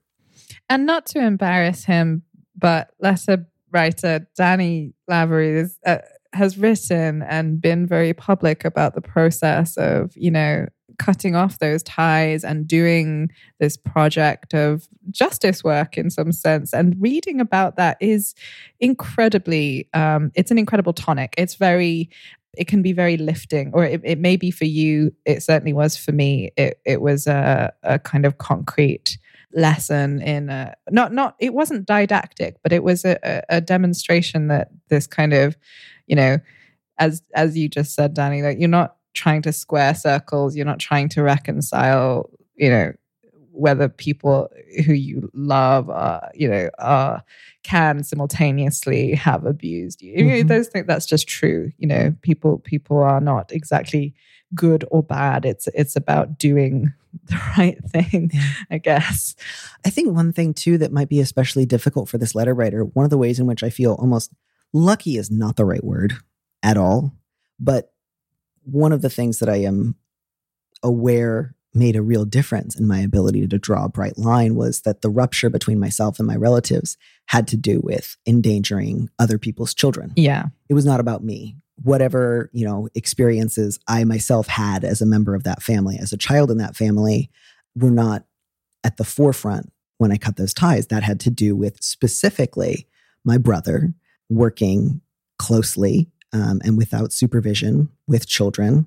And 0.67 0.87
not 0.87 1.05
to 1.07 1.19
embarrass 1.19 1.85
him, 1.85 2.23
but 2.57 2.89
letter 2.99 3.45
writer 3.71 4.27
Danny 4.35 4.95
Lavery 5.07 5.59
is. 5.59 5.77
Uh, 5.85 5.99
has 6.31 6.59
written 6.59 7.23
and 7.23 7.59
been 7.59 7.87
very 7.87 8.13
public 8.13 8.63
about 8.63 8.93
the 8.93 9.01
process 9.01 9.75
of, 9.77 10.15
you 10.15 10.29
know, 10.29 10.67
cutting 10.99 11.35
off 11.35 11.57
those 11.57 11.81
ties 11.81 12.43
and 12.43 12.67
doing 12.67 13.29
this 13.59 13.75
project 13.75 14.53
of 14.53 14.87
justice 15.09 15.63
work 15.63 15.97
in 15.97 16.09
some 16.11 16.31
sense. 16.31 16.73
And 16.73 16.95
reading 16.99 17.41
about 17.41 17.77
that 17.77 17.97
is 17.99 18.35
incredibly 18.79 19.89
um, 19.93 20.31
it's 20.35 20.51
an 20.51 20.59
incredible 20.59 20.93
tonic. 20.93 21.33
It's 21.37 21.55
very 21.55 22.09
it 22.57 22.67
can 22.67 22.81
be 22.81 22.93
very 22.93 23.17
lifting 23.17 23.71
or 23.73 23.85
it, 23.85 24.01
it 24.03 24.19
may 24.19 24.35
be 24.35 24.51
for 24.51 24.65
you. 24.65 25.13
It 25.25 25.41
certainly 25.41 25.73
was 25.73 25.97
for 25.97 26.11
me. 26.11 26.51
It, 26.57 26.79
it 26.85 27.01
was 27.01 27.27
a, 27.27 27.71
a 27.83 27.99
kind 27.99 28.25
of 28.25 28.37
concrete 28.37 29.17
lesson 29.53 30.21
in 30.21 30.49
a, 30.49 30.75
not 30.91 31.11
not 31.11 31.35
it 31.39 31.55
wasn't 31.55 31.87
didactic 31.87 32.57
but 32.61 32.71
it 32.71 32.83
was 32.83 33.03
a, 33.03 33.43
a 33.49 33.59
demonstration 33.59 34.47
that 34.47 34.69
this 34.89 35.07
kind 35.07 35.33
of 35.33 35.57
you 36.09 36.15
know, 36.15 36.39
as 36.97 37.21
as 37.33 37.57
you 37.57 37.69
just 37.69 37.95
said, 37.95 38.13
Danny, 38.13 38.41
that 38.41 38.59
you're 38.59 38.67
not 38.67 38.95
trying 39.13 39.41
to 39.43 39.53
square 39.53 39.95
circles, 39.95 40.55
you're 40.55 40.65
not 40.65 40.79
trying 40.79 41.09
to 41.09 41.23
reconcile, 41.23 42.29
you 42.55 42.69
know, 42.69 42.93
whether 43.51 43.89
people 43.89 44.49
who 44.85 44.93
you 44.93 45.29
love 45.33 45.89
are, 45.89 46.31
you 46.33 46.47
know, 46.47 46.69
are 46.79 47.23
can 47.63 48.03
simultaneously 48.03 49.13
have 49.13 49.45
abused 49.45 50.01
you. 50.01 50.15
Mm-hmm. 50.15 50.47
those 50.47 50.69
things 50.69 50.87
that's 50.87 51.05
just 51.05 51.27
true. 51.27 51.71
You 51.77 51.87
know, 51.87 52.15
people 52.21 52.59
people 52.59 52.97
are 52.97 53.19
not 53.19 53.51
exactly 53.51 54.13
good 54.55 54.85
or 54.89 55.03
bad. 55.03 55.45
It's 55.45 55.67
it's 55.73 55.95
about 55.95 56.37
doing 56.37 56.93
the 57.25 57.39
right 57.57 57.77
thing. 57.89 58.31
I 58.71 58.77
guess. 58.77 59.35
I 59.85 59.89
think 59.89 60.15
one 60.15 60.31
thing 60.31 60.53
too 60.53 60.77
that 60.77 60.93
might 60.93 61.09
be 61.09 61.19
especially 61.19 61.65
difficult 61.65 62.07
for 62.07 62.17
this 62.17 62.35
letter 62.35 62.53
writer, 62.53 62.85
one 62.85 63.03
of 63.03 63.09
the 63.09 63.17
ways 63.17 63.39
in 63.39 63.45
which 63.45 63.63
I 63.63 63.69
feel 63.69 63.93
almost 63.93 64.31
lucky 64.73 65.17
is 65.17 65.29
not 65.29 65.57
the 65.57 65.65
right 65.65 65.83
word 65.83 66.13
at 66.63 66.77
all. 66.77 67.13
But 67.59 67.91
one 68.71 68.91
of 68.91 69.01
the 69.01 69.09
things 69.09 69.39
that 69.39 69.49
I 69.49 69.57
am 69.57 69.95
aware 70.83 71.55
made 71.73 71.95
a 71.95 72.01
real 72.01 72.25
difference 72.25 72.79
in 72.79 72.87
my 72.87 72.99
ability 72.99 73.47
to 73.47 73.57
draw 73.57 73.85
a 73.85 73.89
bright 73.89 74.17
line 74.17 74.55
was 74.55 74.81
that 74.81 75.01
the 75.01 75.09
rupture 75.09 75.49
between 75.49 75.79
myself 75.79 76.17
and 76.19 76.27
my 76.27 76.35
relatives 76.35 76.97
had 77.27 77.47
to 77.47 77.57
do 77.57 77.79
with 77.83 78.17
endangering 78.25 79.09
other 79.19 79.37
people's 79.37 79.73
children. 79.73 80.11
Yeah. 80.15 80.45
It 80.67 80.73
was 80.73 80.85
not 80.85 80.99
about 80.99 81.23
me. 81.23 81.55
Whatever, 81.83 82.49
you 82.53 82.65
know, 82.65 82.89
experiences 82.95 83.79
I 83.87 84.03
myself 84.03 84.47
had 84.47 84.83
as 84.83 85.01
a 85.01 85.05
member 85.05 85.35
of 85.35 85.43
that 85.43 85.61
family, 85.61 85.97
as 85.99 86.11
a 86.11 86.17
child 86.17 86.51
in 86.51 86.57
that 86.57 86.75
family, 86.75 87.29
were 87.75 87.91
not 87.91 88.25
at 88.83 88.97
the 88.97 89.05
forefront 89.05 89.71
when 89.97 90.11
I 90.11 90.17
cut 90.17 90.37
those 90.37 90.53
ties. 90.53 90.87
That 90.87 91.03
had 91.03 91.19
to 91.21 91.29
do 91.29 91.55
with 91.55 91.81
specifically 91.81 92.87
my 93.23 93.37
brother 93.37 93.93
working 94.27 95.01
closely 95.37 96.09
um, 96.33 96.61
and 96.63 96.77
without 96.77 97.13
supervision 97.13 97.89
with 98.07 98.27
children, 98.27 98.85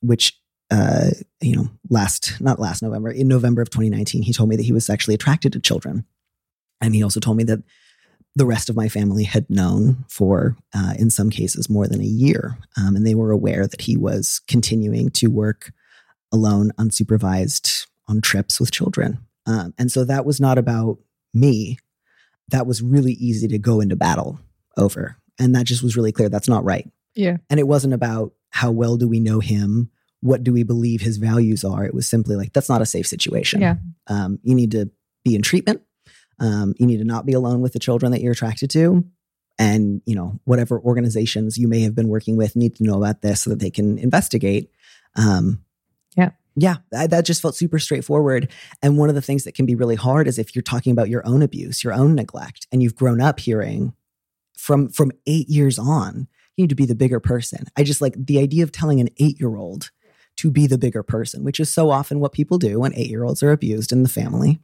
which 0.00 0.38
uh, 0.70 1.10
you 1.40 1.54
know, 1.54 1.68
last 1.90 2.40
not 2.40 2.58
last 2.58 2.82
November, 2.82 3.10
in 3.10 3.28
November 3.28 3.62
of 3.62 3.70
2019, 3.70 4.22
he 4.22 4.32
told 4.32 4.48
me 4.48 4.56
that 4.56 4.64
he 4.64 4.72
was 4.72 4.86
sexually 4.86 5.14
attracted 5.14 5.52
to 5.52 5.60
children, 5.60 6.04
and 6.80 6.94
he 6.94 7.02
also 7.02 7.20
told 7.20 7.36
me 7.36 7.44
that 7.44 7.62
the 8.36 8.46
rest 8.46 8.68
of 8.68 8.74
my 8.74 8.88
family 8.88 9.22
had 9.24 9.48
known 9.48 10.04
for, 10.08 10.56
uh, 10.74 10.94
in 10.98 11.10
some 11.10 11.30
cases, 11.30 11.70
more 11.70 11.86
than 11.86 12.00
a 12.00 12.04
year, 12.04 12.58
um, 12.76 12.96
and 12.96 13.06
they 13.06 13.14
were 13.14 13.30
aware 13.30 13.66
that 13.66 13.82
he 13.82 13.96
was 13.96 14.40
continuing 14.48 15.10
to 15.10 15.28
work 15.28 15.72
alone, 16.32 16.72
unsupervised 16.78 17.86
on 18.08 18.20
trips 18.20 18.58
with 18.58 18.72
children, 18.72 19.18
um, 19.46 19.74
and 19.78 19.92
so 19.92 20.04
that 20.04 20.24
was 20.24 20.40
not 20.40 20.58
about 20.58 20.98
me. 21.32 21.78
That 22.48 22.66
was 22.66 22.82
really 22.82 23.12
easy 23.12 23.48
to 23.48 23.58
go 23.58 23.80
into 23.80 23.96
battle 23.96 24.40
over. 24.76 25.16
And 25.38 25.54
that 25.54 25.66
just 25.66 25.82
was 25.82 25.96
really 25.96 26.12
clear. 26.12 26.28
That's 26.28 26.48
not 26.48 26.64
right. 26.64 26.90
Yeah. 27.14 27.38
And 27.50 27.60
it 27.60 27.66
wasn't 27.68 27.94
about 27.94 28.32
how 28.50 28.70
well 28.70 28.96
do 28.96 29.08
we 29.08 29.20
know 29.20 29.40
him? 29.40 29.90
What 30.20 30.42
do 30.42 30.52
we 30.52 30.62
believe 30.62 31.00
his 31.00 31.18
values 31.18 31.64
are? 31.64 31.84
It 31.84 31.94
was 31.94 32.08
simply 32.08 32.36
like, 32.36 32.52
that's 32.52 32.68
not 32.68 32.82
a 32.82 32.86
safe 32.86 33.06
situation. 33.06 33.60
Yeah. 33.60 33.76
Um, 34.06 34.38
you 34.42 34.54
need 34.54 34.70
to 34.72 34.90
be 35.24 35.34
in 35.34 35.42
treatment. 35.42 35.82
Um, 36.38 36.74
you 36.78 36.86
need 36.86 36.98
to 36.98 37.04
not 37.04 37.26
be 37.26 37.32
alone 37.32 37.60
with 37.60 37.72
the 37.72 37.78
children 37.78 38.12
that 38.12 38.20
you're 38.20 38.32
attracted 38.32 38.70
to. 38.70 39.04
And, 39.58 40.02
you 40.06 40.16
know, 40.16 40.40
whatever 40.44 40.80
organizations 40.80 41.58
you 41.58 41.68
may 41.68 41.80
have 41.82 41.94
been 41.94 42.08
working 42.08 42.36
with 42.36 42.56
need 42.56 42.74
to 42.76 42.84
know 42.84 42.96
about 42.96 43.22
this 43.22 43.42
so 43.42 43.50
that 43.50 43.60
they 43.60 43.70
can 43.70 43.98
investigate. 43.98 44.70
Um, 45.14 45.62
yeah. 46.16 46.30
Yeah, 46.56 46.76
that 46.92 47.24
just 47.24 47.42
felt 47.42 47.56
super 47.56 47.80
straightforward. 47.80 48.48
And 48.80 48.96
one 48.96 49.08
of 49.08 49.16
the 49.16 49.22
things 49.22 49.42
that 49.42 49.56
can 49.56 49.66
be 49.66 49.74
really 49.74 49.96
hard 49.96 50.28
is 50.28 50.38
if 50.38 50.54
you're 50.54 50.62
talking 50.62 50.92
about 50.92 51.08
your 51.08 51.26
own 51.26 51.42
abuse, 51.42 51.82
your 51.82 51.92
own 51.92 52.14
neglect, 52.14 52.68
and 52.70 52.80
you've 52.80 52.94
grown 52.94 53.20
up 53.20 53.40
hearing, 53.40 53.92
from 54.64 54.88
from 54.88 55.12
eight 55.26 55.48
years 55.48 55.78
on 55.78 56.26
you 56.56 56.62
need 56.62 56.70
to 56.70 56.74
be 56.74 56.86
the 56.86 56.94
bigger 56.94 57.20
person 57.20 57.64
i 57.76 57.82
just 57.82 58.00
like 58.00 58.14
the 58.16 58.38
idea 58.38 58.62
of 58.62 58.72
telling 58.72 59.00
an 59.00 59.08
eight 59.18 59.38
year 59.38 59.56
old 59.56 59.90
to 60.36 60.50
be 60.50 60.66
the 60.66 60.78
bigger 60.78 61.02
person 61.02 61.44
which 61.44 61.60
is 61.60 61.72
so 61.72 61.90
often 61.90 62.18
what 62.18 62.32
people 62.32 62.58
do 62.58 62.80
when 62.80 62.94
eight 62.94 63.10
year 63.10 63.24
olds 63.24 63.42
are 63.42 63.52
abused 63.52 63.92
in 63.92 64.02
the 64.02 64.08
family 64.08 64.58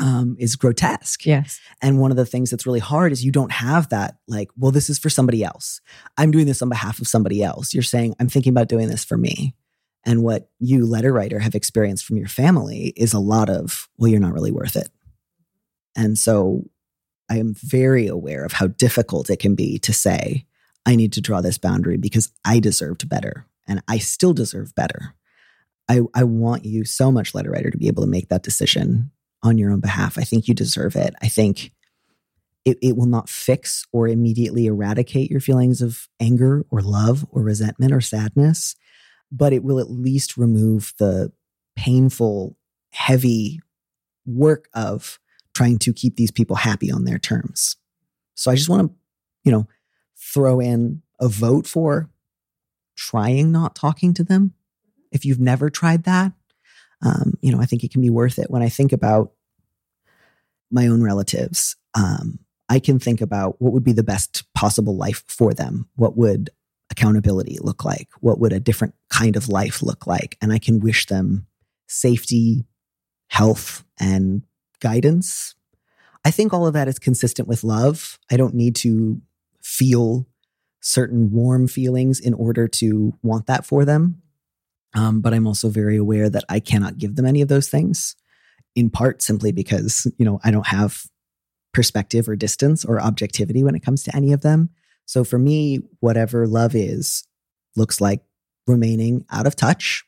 um, 0.00 0.36
is 0.38 0.56
grotesque. 0.56 1.26
Yes. 1.26 1.60
And 1.82 2.00
one 2.00 2.10
of 2.10 2.16
the 2.16 2.24
things 2.24 2.50
that's 2.50 2.64
really 2.64 2.80
hard 2.80 3.12
is 3.12 3.24
you 3.24 3.30
don't 3.30 3.52
have 3.52 3.90
that, 3.90 4.16
like, 4.26 4.48
well, 4.56 4.72
this 4.72 4.88
is 4.88 4.98
for 4.98 5.10
somebody 5.10 5.44
else. 5.44 5.82
I'm 6.16 6.30
doing 6.30 6.46
this 6.46 6.62
on 6.62 6.70
behalf 6.70 6.98
of 6.98 7.06
somebody 7.06 7.42
else. 7.42 7.74
You're 7.74 7.82
saying, 7.82 8.14
I'm 8.18 8.28
thinking 8.28 8.52
about 8.52 8.68
doing 8.68 8.88
this 8.88 9.04
for 9.04 9.18
me. 9.18 9.54
And 10.04 10.22
what 10.22 10.48
you, 10.58 10.86
letter 10.86 11.12
writer, 11.12 11.38
have 11.40 11.54
experienced 11.54 12.04
from 12.06 12.16
your 12.16 12.28
family 12.28 12.92
is 12.96 13.12
a 13.12 13.20
lot 13.20 13.48
of, 13.48 13.88
well, 13.98 14.10
you're 14.10 14.18
not 14.18 14.32
really 14.32 14.50
worth 14.50 14.76
it. 14.76 14.88
And 15.94 16.18
so 16.18 16.64
I 17.30 17.38
am 17.38 17.54
very 17.54 18.06
aware 18.06 18.44
of 18.44 18.52
how 18.52 18.66
difficult 18.66 19.30
it 19.30 19.38
can 19.38 19.54
be 19.54 19.78
to 19.80 19.92
say, 19.92 20.46
I 20.84 20.96
need 20.96 21.12
to 21.14 21.20
draw 21.20 21.40
this 21.40 21.58
boundary 21.58 21.96
because 21.96 22.30
I 22.44 22.58
deserved 22.58 23.08
better 23.08 23.46
and 23.66 23.82
I 23.88 23.98
still 23.98 24.32
deserve 24.32 24.74
better. 24.74 25.14
I, 25.88 26.00
I 26.14 26.24
want 26.24 26.64
you 26.64 26.84
so 26.84 27.12
much, 27.12 27.34
letter 27.34 27.50
writer, 27.50 27.70
to 27.70 27.78
be 27.78 27.88
able 27.88 28.02
to 28.02 28.08
make 28.08 28.28
that 28.28 28.42
decision 28.42 29.10
on 29.42 29.58
your 29.58 29.72
own 29.72 29.80
behalf. 29.80 30.18
I 30.18 30.22
think 30.22 30.48
you 30.48 30.54
deserve 30.54 30.96
it. 30.96 31.14
I 31.22 31.28
think 31.28 31.72
it, 32.64 32.78
it 32.80 32.96
will 32.96 33.06
not 33.06 33.28
fix 33.28 33.86
or 33.92 34.08
immediately 34.08 34.66
eradicate 34.66 35.30
your 35.30 35.40
feelings 35.40 35.82
of 35.82 36.08
anger 36.20 36.64
or 36.70 36.80
love 36.80 37.26
or 37.30 37.42
resentment 37.42 37.92
or 37.92 38.00
sadness, 38.00 38.76
but 39.30 39.52
it 39.52 39.64
will 39.64 39.80
at 39.80 39.90
least 39.90 40.36
remove 40.36 40.94
the 40.98 41.32
painful, 41.76 42.56
heavy 42.90 43.60
work 44.24 44.68
of 44.74 45.18
trying 45.54 45.78
to 45.80 45.92
keep 45.92 46.16
these 46.16 46.30
people 46.30 46.56
happy 46.56 46.90
on 46.90 47.04
their 47.04 47.18
terms. 47.18 47.76
So 48.34 48.50
I 48.50 48.54
just 48.54 48.68
want 48.68 48.90
to, 48.90 48.96
you 49.44 49.52
know, 49.52 49.66
throw 50.16 50.60
in 50.60 51.02
a 51.20 51.28
vote 51.28 51.66
for 51.66 52.10
trying 52.96 53.52
not 53.52 53.74
talking 53.74 54.14
to 54.14 54.24
them. 54.24 54.54
If 55.10 55.24
you've 55.24 55.40
never 55.40 55.68
tried 55.68 56.04
that, 56.04 56.32
um, 57.02 57.34
you 57.42 57.52
know, 57.52 57.60
I 57.60 57.66
think 57.66 57.84
it 57.84 57.90
can 57.90 58.00
be 58.00 58.10
worth 58.10 58.38
it. 58.38 58.50
When 58.50 58.62
I 58.62 58.68
think 58.68 58.92
about 58.92 59.32
my 60.70 60.86
own 60.86 61.02
relatives, 61.02 61.76
um, 61.94 62.38
I 62.68 62.78
can 62.78 62.98
think 62.98 63.20
about 63.20 63.60
what 63.60 63.72
would 63.72 63.84
be 63.84 63.92
the 63.92 64.02
best 64.02 64.44
possible 64.54 64.96
life 64.96 65.24
for 65.28 65.52
them. 65.52 65.88
What 65.96 66.16
would 66.16 66.50
accountability 66.90 67.58
look 67.60 67.84
like? 67.84 68.08
What 68.20 68.38
would 68.38 68.52
a 68.52 68.60
different 68.60 68.94
kind 69.10 69.36
of 69.36 69.48
life 69.48 69.82
look 69.82 70.06
like? 70.06 70.38
And 70.40 70.52
I 70.52 70.58
can 70.58 70.80
wish 70.80 71.06
them 71.06 71.46
safety, 71.88 72.64
health, 73.28 73.84
and 74.00 74.42
guidance. 74.82 75.54
I 76.24 76.30
think 76.30 76.52
all 76.52 76.66
of 76.66 76.74
that 76.74 76.88
is 76.88 76.98
consistent 76.98 77.48
with 77.48 77.64
love. 77.64 78.18
I 78.30 78.36
don't 78.36 78.54
need 78.54 78.76
to 78.76 79.22
feel 79.62 80.26
certain 80.80 81.30
warm 81.32 81.68
feelings 81.68 82.20
in 82.20 82.34
order 82.34 82.66
to 82.66 83.14
want 83.22 83.46
that 83.46 83.64
for 83.64 83.84
them. 83.84 84.20
Um, 84.94 85.20
but 85.20 85.32
I'm 85.32 85.46
also 85.46 85.70
very 85.70 85.96
aware 85.96 86.28
that 86.28 86.44
I 86.48 86.60
cannot 86.60 86.98
give 86.98 87.16
them 87.16 87.24
any 87.24 87.40
of 87.40 87.48
those 87.48 87.68
things, 87.68 88.16
in 88.74 88.90
part 88.90 89.22
simply 89.22 89.52
because, 89.52 90.10
you 90.18 90.24
know, 90.24 90.40
I 90.44 90.50
don't 90.50 90.66
have 90.66 91.04
perspective 91.72 92.28
or 92.28 92.36
distance 92.36 92.84
or 92.84 93.00
objectivity 93.00 93.64
when 93.64 93.74
it 93.74 93.82
comes 93.82 94.02
to 94.02 94.14
any 94.14 94.32
of 94.32 94.42
them. 94.42 94.68
So 95.06 95.24
for 95.24 95.38
me, 95.38 95.80
whatever 96.00 96.46
love 96.46 96.74
is 96.74 97.24
looks 97.74 98.00
like 98.00 98.20
remaining 98.66 99.24
out 99.30 99.46
of 99.46 99.56
touch, 99.56 100.04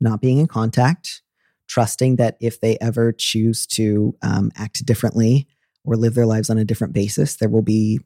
not 0.00 0.20
being 0.20 0.38
in 0.38 0.46
contact, 0.46 1.22
trusting 1.70 2.16
that 2.16 2.36
if 2.40 2.60
they 2.60 2.76
ever 2.80 3.12
choose 3.12 3.64
to 3.64 4.12
um, 4.22 4.50
act 4.56 4.84
differently 4.84 5.46
or 5.84 5.94
live 5.94 6.14
their 6.14 6.26
lives 6.26 6.50
on 6.50 6.58
a 6.58 6.64
different 6.64 6.92
basis, 6.92 7.36
there 7.36 7.48
will 7.48 7.62
be 7.62 8.00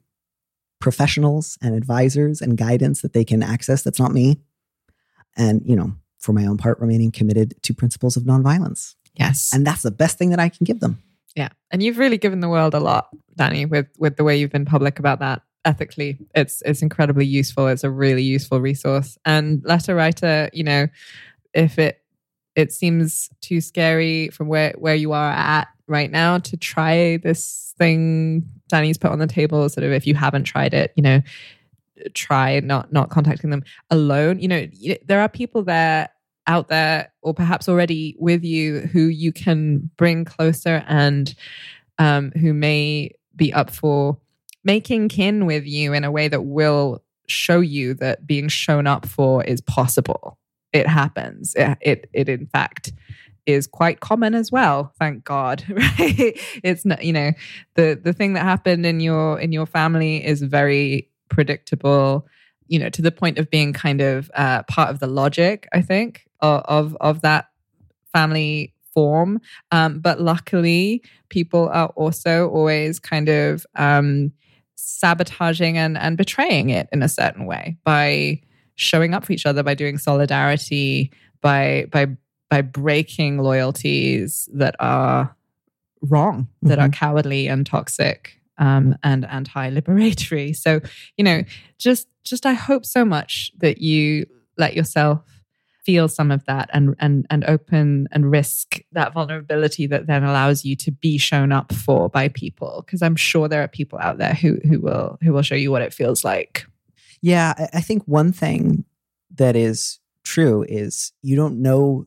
professionals 0.79 1.57
and 1.63 1.73
advisors 1.73 2.41
and 2.41 2.57
guidance 2.57 3.01
that 3.01 3.13
they 3.13 3.25
can 3.25 3.41
access 3.41 3.81
that's 3.81 3.99
not 3.99 4.11
me. 4.11 4.37
And, 5.35 5.63
you 5.65 5.75
know, 5.75 5.95
for 6.19 6.31
my 6.31 6.45
own 6.45 6.57
part, 6.57 6.79
remaining 6.79 7.11
committed 7.11 7.55
to 7.63 7.73
principles 7.73 8.15
of 8.15 8.23
nonviolence. 8.23 8.93
Yes. 9.15 9.49
And 9.51 9.65
that's 9.65 9.81
the 9.81 9.89
best 9.89 10.19
thing 10.19 10.29
that 10.29 10.39
I 10.39 10.49
can 10.49 10.63
give 10.63 10.79
them. 10.79 11.01
Yeah. 11.35 11.49
And 11.71 11.81
you've 11.81 11.97
really 11.97 12.19
given 12.19 12.41
the 12.41 12.49
world 12.49 12.75
a 12.75 12.79
lot, 12.79 13.09
Danny, 13.35 13.65
with 13.65 13.87
with 13.97 14.15
the 14.15 14.23
way 14.23 14.37
you've 14.37 14.51
been 14.51 14.65
public 14.65 14.99
about 14.99 15.19
that 15.19 15.41
ethically. 15.65 16.19
It's 16.35 16.61
it's 16.65 16.83
incredibly 16.83 17.25
useful. 17.25 17.67
It's 17.67 17.83
a 17.83 17.89
really 17.89 18.21
useful 18.21 18.61
resource. 18.61 19.17
And 19.25 19.63
letter 19.65 19.95
writer, 19.95 20.49
you 20.53 20.63
know, 20.63 20.87
if 21.53 21.79
it 21.79 22.04
it 22.55 22.71
seems 22.71 23.29
too 23.41 23.61
scary 23.61 24.29
from 24.29 24.47
where 24.47 24.73
where 24.77 24.95
you 24.95 25.11
are 25.11 25.31
at 25.31 25.67
right 25.87 26.09
now 26.09 26.39
to 26.39 26.57
try 26.57 27.17
this 27.17 27.73
thing 27.77 28.43
Danny's 28.67 28.97
put 28.97 29.11
on 29.11 29.19
the 29.19 29.27
table, 29.27 29.67
sort 29.69 29.83
of 29.83 29.91
if 29.91 30.07
you 30.07 30.15
haven't 30.15 30.45
tried 30.45 30.73
it, 30.73 30.91
you 30.95 31.03
know, 31.03 31.21
try 32.13 32.59
not 32.61 32.91
not 32.91 33.09
contacting 33.09 33.49
them 33.49 33.63
alone. 33.89 34.39
You 34.39 34.47
know, 34.47 34.67
there 35.05 35.21
are 35.21 35.29
people 35.29 35.63
there 35.63 36.09
out 36.47 36.69
there 36.69 37.11
or 37.21 37.33
perhaps 37.33 37.67
already 37.67 38.15
with 38.19 38.43
you 38.43 38.81
who 38.81 39.07
you 39.07 39.31
can 39.31 39.89
bring 39.97 40.25
closer 40.25 40.83
and 40.87 41.33
um, 41.97 42.31
who 42.31 42.53
may 42.53 43.11
be 43.35 43.51
up 43.53 43.69
for 43.69 44.17
making 44.63 45.09
kin 45.09 45.45
with 45.45 45.65
you 45.65 45.93
in 45.93 46.03
a 46.03 46.11
way 46.11 46.27
that 46.27 46.43
will 46.43 47.03
show 47.27 47.59
you 47.59 47.93
that 47.95 48.27
being 48.27 48.47
shown 48.47 48.87
up 48.87 49.05
for 49.05 49.43
is 49.43 49.61
possible. 49.61 50.37
It 50.75 50.87
happens. 50.87 51.55
It, 51.55 51.77
it, 51.81 52.09
it 52.13 52.29
in 52.29 52.47
fact 52.47 52.93
is 53.45 53.67
quite 53.67 53.99
common 53.99 54.33
as 54.33 54.51
well 54.51 54.91
thank 54.97 55.23
god 55.23 55.63
right 55.69 56.39
it's 56.63 56.83
not 56.83 57.03
you 57.03 57.13
know 57.13 57.31
the 57.75 57.99
the 58.03 58.11
thing 58.11 58.33
that 58.33 58.41
happened 58.41 58.87
in 58.87 58.99
your 58.99 59.39
in 59.39 59.51
your 59.51 59.67
family 59.67 60.25
is 60.25 60.41
very 60.41 61.07
predictable 61.29 62.25
you 62.65 62.79
know 62.79 62.89
to 62.89 63.03
the 63.03 63.11
point 63.11 63.37
of 63.37 63.47
being 63.51 63.71
kind 63.71 64.01
of 64.01 64.31
uh, 64.33 64.63
part 64.63 64.89
of 64.89 64.97
the 64.97 65.05
logic 65.05 65.67
i 65.73 65.79
think 65.79 66.25
of 66.39 66.97
of 66.99 67.21
that 67.21 67.49
family 68.11 68.73
form. 68.95 69.41
Um, 69.71 69.99
but 69.99 70.19
luckily, 70.19 71.03
people 71.29 71.69
are 71.69 71.89
also 71.95 72.49
always 72.49 72.99
kind 72.99 73.29
of 73.29 73.65
um, 73.75 74.31
sabotaging 74.75 75.77
and, 75.77 75.97
and 75.97 76.17
betraying 76.17 76.69
it 76.69 76.87
in 76.91 77.03
a 77.03 77.09
certain 77.09 77.45
way 77.45 77.77
by 77.83 78.41
showing 78.75 79.13
up 79.13 79.25
for 79.25 79.33
each 79.33 79.45
other, 79.45 79.63
by 79.63 79.73
doing 79.73 79.97
solidarity, 79.97 81.11
by 81.41 81.87
by 81.91 82.07
by 82.49 82.61
breaking 82.61 83.39
loyalties 83.39 84.47
that 84.53 84.75
are 84.79 85.35
wrong, 86.01 86.43
mm-hmm. 86.43 86.69
that 86.69 86.79
are 86.79 86.87
mm-hmm. 86.87 86.99
cowardly 86.99 87.47
and 87.47 87.65
toxic. 87.65 88.39
Um, 88.57 88.95
and 89.03 89.25
anti-liberatory. 89.25 90.55
So, 90.55 90.79
you 91.17 91.25
know, 91.25 91.43
just 91.77 92.07
just 92.23 92.45
I 92.45 92.53
hope 92.53 92.85
so 92.85 93.03
much 93.03 93.51
that 93.57 93.79
you 93.79 94.27
let 94.57 94.77
yourself 94.77 95.35
feel 95.85 96.07
some 96.07 96.31
of 96.31 96.43
that 96.45 96.69
and 96.73 96.95
and 96.99 97.25
and 97.29 97.45
open 97.45 98.07
and 98.11 98.31
risk 98.31 98.79
that 98.91 99.13
vulnerability 99.13 99.85
that 99.85 100.07
then 100.07 100.23
allows 100.23 100.65
you 100.65 100.75
to 100.75 100.91
be 100.91 101.17
shown 101.17 101.51
up 101.51 101.71
for 101.71 102.09
by 102.09 102.27
people 102.27 102.83
because 102.85 103.03
i'm 103.03 103.15
sure 103.15 103.47
there 103.47 103.61
are 103.61 103.67
people 103.67 103.99
out 103.99 104.17
there 104.17 104.33
who 104.33 104.57
who 104.67 104.79
will 104.79 105.17
who 105.21 105.31
will 105.31 105.43
show 105.43 105.55
you 105.55 105.71
what 105.71 105.83
it 105.83 105.93
feels 105.93 106.23
like 106.25 106.65
yeah 107.25 107.53
i 107.73 107.81
think 107.81 108.03
one 108.05 108.31
thing 108.31 108.85
that 109.33 109.55
is 109.55 109.99
true 110.23 110.65
is 110.67 111.11
you 111.21 111.35
don't 111.35 111.61
know 111.61 112.05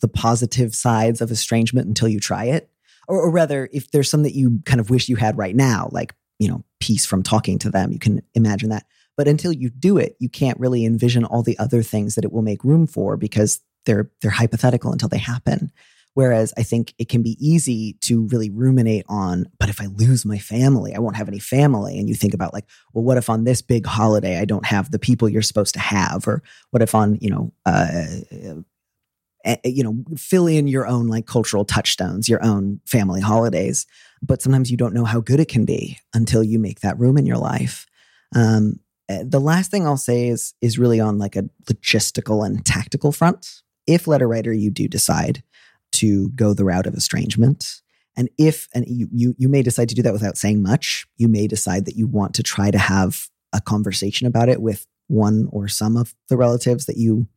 the 0.00 0.08
positive 0.08 0.74
sides 0.74 1.20
of 1.20 1.30
estrangement 1.30 1.86
until 1.86 2.08
you 2.08 2.20
try 2.20 2.44
it 2.44 2.70
or, 3.08 3.20
or 3.20 3.30
rather 3.30 3.68
if 3.72 3.90
there's 3.90 4.10
some 4.10 4.22
that 4.22 4.34
you 4.34 4.60
kind 4.64 4.80
of 4.80 4.90
wish 4.90 5.08
you 5.08 5.16
had 5.16 5.36
right 5.38 5.56
now 5.56 5.88
like 5.92 6.14
you 6.38 6.48
know 6.48 6.64
peace 6.80 7.06
from 7.06 7.22
talking 7.22 7.58
to 7.58 7.70
them 7.70 7.92
you 7.92 7.98
can 7.98 8.20
imagine 8.34 8.68
that 8.68 8.84
but 9.16 9.28
until 9.28 9.52
you 9.52 9.70
do 9.70 9.96
it, 9.96 10.16
you 10.18 10.28
can't 10.28 10.60
really 10.60 10.84
envision 10.84 11.24
all 11.24 11.42
the 11.42 11.58
other 11.58 11.82
things 11.82 12.14
that 12.14 12.24
it 12.24 12.32
will 12.32 12.42
make 12.42 12.64
room 12.64 12.86
for 12.86 13.16
because 13.16 13.60
they're 13.86 14.10
they're 14.20 14.30
hypothetical 14.30 14.92
until 14.92 15.08
they 15.08 15.18
happen. 15.18 15.72
Whereas 16.16 16.54
I 16.56 16.62
think 16.62 16.94
it 16.96 17.10
can 17.10 17.22
be 17.22 17.36
easy 17.38 17.98
to 18.00 18.26
really 18.28 18.48
ruminate 18.48 19.04
on, 19.06 19.50
but 19.58 19.68
if 19.68 19.82
I 19.82 19.86
lose 19.96 20.24
my 20.24 20.38
family, 20.38 20.94
I 20.94 20.98
won't 20.98 21.16
have 21.16 21.28
any 21.28 21.38
family. 21.38 21.98
And 21.98 22.08
you 22.08 22.14
think 22.14 22.32
about 22.32 22.54
like, 22.54 22.64
well, 22.94 23.04
what 23.04 23.18
if 23.18 23.28
on 23.28 23.44
this 23.44 23.60
big 23.60 23.84
holiday 23.84 24.38
I 24.38 24.46
don't 24.46 24.64
have 24.64 24.90
the 24.90 24.98
people 24.98 25.28
you're 25.28 25.42
supposed 25.42 25.74
to 25.74 25.80
have, 25.80 26.26
or 26.26 26.42
what 26.70 26.80
if 26.80 26.94
on 26.94 27.18
you 27.20 27.28
know, 27.28 27.52
uh, 27.66 28.06
uh, 29.44 29.56
you 29.62 29.84
know, 29.84 30.02
fill 30.16 30.46
in 30.46 30.66
your 30.66 30.86
own 30.86 31.06
like 31.06 31.26
cultural 31.26 31.66
touchstones, 31.66 32.30
your 32.30 32.42
own 32.42 32.80
family 32.86 33.20
holidays. 33.20 33.84
But 34.22 34.40
sometimes 34.40 34.70
you 34.70 34.78
don't 34.78 34.94
know 34.94 35.04
how 35.04 35.20
good 35.20 35.38
it 35.38 35.48
can 35.48 35.66
be 35.66 35.98
until 36.14 36.42
you 36.42 36.58
make 36.58 36.80
that 36.80 36.98
room 36.98 37.18
in 37.18 37.26
your 37.26 37.36
life. 37.36 37.86
Um, 38.34 38.80
uh, 39.10 39.18
the 39.22 39.38
last 39.38 39.70
thing 39.70 39.86
I'll 39.86 39.98
say 39.98 40.28
is 40.28 40.54
is 40.62 40.78
really 40.78 40.98
on 40.98 41.18
like 41.18 41.36
a 41.36 41.44
logistical 41.64 42.46
and 42.46 42.64
tactical 42.64 43.12
front. 43.12 43.60
If 43.86 44.06
letter 44.06 44.26
writer, 44.26 44.54
you 44.54 44.70
do 44.70 44.88
decide 44.88 45.42
to 45.96 46.30
go 46.30 46.54
the 46.54 46.64
route 46.64 46.86
of 46.86 46.94
estrangement, 46.94 47.82
and 48.16 48.28
if 48.38 48.68
and 48.74 48.84
you 48.88 49.08
you 49.12 49.34
you 49.38 49.48
may 49.48 49.62
decide 49.62 49.88
to 49.90 49.94
do 49.94 50.02
that 50.02 50.12
without 50.12 50.38
saying 50.38 50.62
much, 50.62 51.06
you 51.16 51.28
may 51.28 51.46
decide 51.46 51.84
that 51.86 51.96
you 51.96 52.06
want 52.06 52.34
to 52.34 52.42
try 52.42 52.70
to 52.70 52.78
have 52.78 53.28
a 53.52 53.60
conversation 53.60 54.26
about 54.26 54.48
it 54.48 54.60
with 54.60 54.86
one 55.08 55.48
or 55.52 55.68
some 55.68 55.96
of 55.96 56.14
the 56.28 56.36
relatives 56.36 56.86
that 56.86 56.96
you 56.96 57.28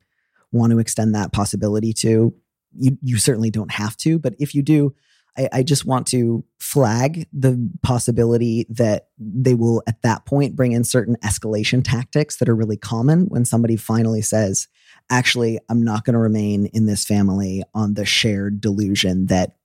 want 0.52 0.72
to 0.72 0.80
extend 0.80 1.14
that 1.16 1.32
possibility 1.32 1.94
to. 1.94 2.34
You 2.76 2.98
you 3.02 3.18
certainly 3.18 3.50
don't 3.50 3.72
have 3.72 3.98
to, 3.98 4.20
but 4.20 4.36
if 4.40 4.56
you 4.56 4.62
do, 4.62 4.96
I, 5.38 5.50
I 5.54 5.64
just 5.64 5.86
want 5.86 6.08
to 6.08 6.44
flag 6.60 7.28
the 7.34 7.72
possibility 7.82 8.66
that 8.70 9.08
they 9.18 9.56
will 9.56 9.82
at 9.88 10.02
that 10.04 10.26
point 10.26 10.56
bring 10.56 10.74
in 10.74 10.84
certain 10.84 11.16
escalation 11.24 11.82
tactics 11.84 12.38
that 12.38 12.50
are 12.50 12.56
really 12.56 12.78
common 12.78 13.26
when 13.28 13.46
somebody 13.46 13.76
finally 13.76 14.22
says, 14.22 14.68
actually, 15.10 15.60
I'm 15.70 15.84
not 15.84 16.06
going 16.06 16.14
to 16.14 16.20
remain 16.20 16.68
in 16.68 16.86
this 16.86 17.06
family 17.06 17.64
on 17.74 17.94
the 17.94 18.06
shared 18.06 18.62
delusion 18.62 19.28
that 19.28 19.56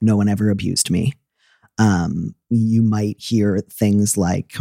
no 0.00 0.16
one 0.16 0.28
ever 0.28 0.50
abused 0.50 0.90
me. 0.90 1.14
Um, 1.78 2.34
you 2.50 2.82
might 2.82 3.20
hear 3.20 3.60
things 3.70 4.16
like, 4.16 4.54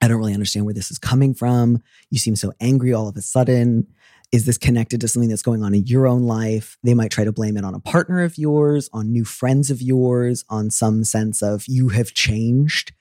I 0.00 0.08
don't 0.08 0.18
really 0.18 0.34
understand 0.34 0.66
where 0.66 0.74
this 0.74 0.90
is 0.90 0.98
coming 0.98 1.34
from. 1.34 1.82
You 2.10 2.18
seem 2.18 2.36
so 2.36 2.52
angry 2.60 2.92
all 2.92 3.08
of 3.08 3.16
a 3.16 3.22
sudden. 3.22 3.86
Is 4.32 4.46
this 4.46 4.58
connected 4.58 5.00
to 5.00 5.08
something 5.08 5.28
that's 5.28 5.42
going 5.42 5.62
on 5.62 5.74
in 5.74 5.86
your 5.86 6.08
own 6.08 6.24
life? 6.24 6.76
They 6.82 6.94
might 6.94 7.12
try 7.12 7.24
to 7.24 7.32
blame 7.32 7.56
it 7.56 7.64
on 7.64 7.74
a 7.74 7.80
partner 7.80 8.22
of 8.22 8.36
yours, 8.36 8.90
on 8.92 9.12
new 9.12 9.24
friends 9.24 9.70
of 9.70 9.80
yours, 9.80 10.44
on 10.48 10.70
some 10.70 11.04
sense 11.04 11.40
of 11.40 11.64
you 11.68 11.90
have 11.90 12.12
changed. 12.14 12.92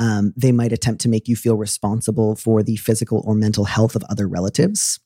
Um, 0.00 0.32
they 0.36 0.50
might 0.50 0.72
attempt 0.72 1.00
to 1.02 1.08
make 1.08 1.28
you 1.28 1.36
feel 1.36 1.56
responsible 1.56 2.34
for 2.34 2.62
the 2.62 2.76
physical 2.76 3.22
or 3.24 3.34
mental 3.34 3.66
health 3.66 3.94
of 3.94 4.02
other 4.10 4.26
relatives. 4.26 4.98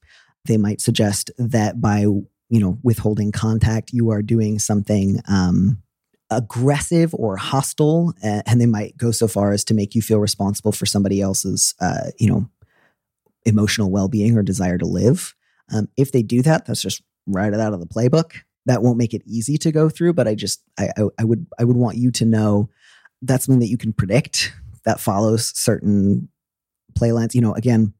They 0.46 0.56
might 0.56 0.80
suggest 0.80 1.30
that 1.38 1.80
by 1.80 2.00
you 2.00 2.28
know 2.50 2.78
withholding 2.82 3.32
contact, 3.32 3.92
you 3.92 4.10
are 4.10 4.22
doing 4.22 4.58
something 4.58 5.20
um, 5.28 5.82
aggressive 6.30 7.14
or 7.14 7.36
hostile, 7.36 8.14
and 8.22 8.60
they 8.60 8.66
might 8.66 8.96
go 8.96 9.10
so 9.10 9.28
far 9.28 9.52
as 9.52 9.64
to 9.64 9.74
make 9.74 9.94
you 9.94 10.02
feel 10.02 10.18
responsible 10.18 10.72
for 10.72 10.86
somebody 10.86 11.20
else's, 11.20 11.74
uh, 11.80 12.10
you 12.18 12.28
know, 12.28 12.48
emotional 13.44 13.90
well-being 13.90 14.36
or 14.36 14.42
desire 14.42 14.78
to 14.78 14.86
live. 14.86 15.34
Um, 15.72 15.88
if 15.96 16.12
they 16.12 16.22
do 16.22 16.42
that, 16.42 16.66
that's 16.66 16.82
just 16.82 17.02
right 17.26 17.52
out 17.52 17.72
of 17.72 17.80
the 17.80 17.86
playbook. 17.86 18.32
That 18.66 18.82
won't 18.82 18.98
make 18.98 19.14
it 19.14 19.22
easy 19.26 19.58
to 19.58 19.72
go 19.72 19.88
through, 19.88 20.14
but 20.14 20.26
I 20.26 20.34
just 20.34 20.62
I, 20.78 20.88
I, 20.96 21.02
I 21.18 21.24
would 21.24 21.46
I 21.58 21.64
would 21.64 21.76
want 21.76 21.96
you 21.96 22.10
to 22.12 22.24
know 22.24 22.70
that's 23.22 23.46
something 23.46 23.60
that 23.60 23.68
you 23.68 23.78
can 23.78 23.92
predict 23.92 24.52
that 24.84 25.00
follows 25.00 25.52
certain 25.54 26.28
play 26.94 27.12
lines. 27.12 27.34
You 27.34 27.40
know, 27.40 27.54
again, 27.54 27.92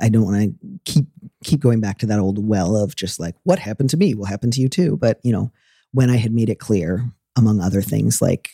I 0.00 0.08
don't 0.08 0.24
want 0.24 0.42
to 0.42 0.80
keep 0.84 1.06
keep 1.44 1.60
going 1.60 1.80
back 1.80 1.98
to 1.98 2.06
that 2.06 2.18
old 2.18 2.46
well 2.46 2.76
of 2.76 2.96
just 2.96 3.20
like 3.20 3.34
what 3.42 3.58
happened 3.58 3.90
to 3.90 3.96
me 3.96 4.14
will 4.14 4.24
happen 4.24 4.50
to 4.52 4.60
you 4.60 4.68
too. 4.68 4.96
But 4.96 5.20
you 5.22 5.32
know, 5.32 5.52
when 5.92 6.10
I 6.10 6.16
had 6.16 6.32
made 6.32 6.48
it 6.48 6.58
clear, 6.58 7.04
among 7.36 7.60
other 7.60 7.82
things, 7.82 8.22
like 8.22 8.50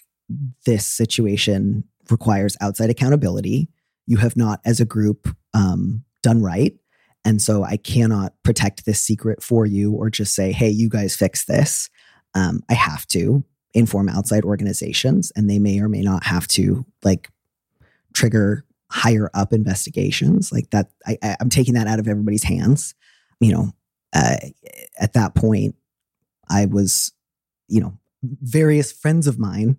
this 0.66 0.86
situation 0.86 1.84
requires 2.10 2.56
outside 2.60 2.90
accountability. 2.90 3.68
You 4.06 4.18
have 4.18 4.36
not, 4.36 4.60
as 4.64 4.80
a 4.80 4.84
group, 4.84 5.28
um, 5.54 6.04
done 6.22 6.42
right. 6.42 6.74
And 7.24 7.40
so 7.40 7.62
I 7.62 7.76
cannot 7.76 8.34
protect 8.42 8.84
this 8.84 9.00
secret 9.00 9.42
for 9.42 9.66
you 9.66 9.92
or 9.92 10.10
just 10.10 10.34
say, 10.34 10.52
hey, 10.52 10.70
you 10.70 10.88
guys 10.88 11.14
fix 11.14 11.44
this. 11.44 11.90
Um, 12.34 12.62
I 12.68 12.74
have 12.74 13.06
to 13.08 13.44
inform 13.74 14.08
outside 14.08 14.44
organizations, 14.44 15.30
and 15.36 15.48
they 15.48 15.58
may 15.58 15.80
or 15.80 15.88
may 15.88 16.02
not 16.02 16.24
have 16.24 16.48
to 16.48 16.84
like 17.04 17.28
trigger 18.14 18.64
higher 18.90 19.30
up 19.34 19.52
investigations 19.52 20.52
like 20.52 20.70
that 20.70 20.90
I, 21.06 21.36
am 21.40 21.48
taking 21.48 21.74
that 21.74 21.86
out 21.86 21.98
of 21.98 22.08
everybody's 22.08 22.44
hands. 22.44 22.94
You 23.40 23.52
know 23.52 23.72
uh, 24.14 24.36
at 24.98 25.12
that 25.14 25.34
point 25.34 25.76
i 26.50 26.66
was 26.66 27.12
you 27.68 27.80
know 27.80 27.96
various 28.22 28.92
friends 28.92 29.26
of 29.26 29.38
mine 29.38 29.76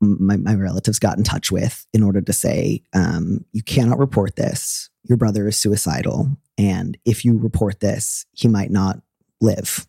my, 0.00 0.36
my 0.36 0.54
relatives 0.54 0.98
got 0.98 1.18
in 1.18 1.24
touch 1.24 1.50
with 1.50 1.86
in 1.92 2.02
order 2.02 2.20
to 2.20 2.32
say 2.32 2.82
um, 2.94 3.44
you 3.52 3.62
cannot 3.62 3.98
report 3.98 4.36
this. 4.36 4.90
Your 5.04 5.16
brother 5.16 5.48
is 5.48 5.56
suicidal 5.56 6.36
and 6.56 6.96
if 7.04 7.24
you 7.24 7.38
report 7.38 7.80
this 7.80 8.26
he 8.32 8.48
might 8.48 8.70
not 8.70 9.00
live. 9.40 9.86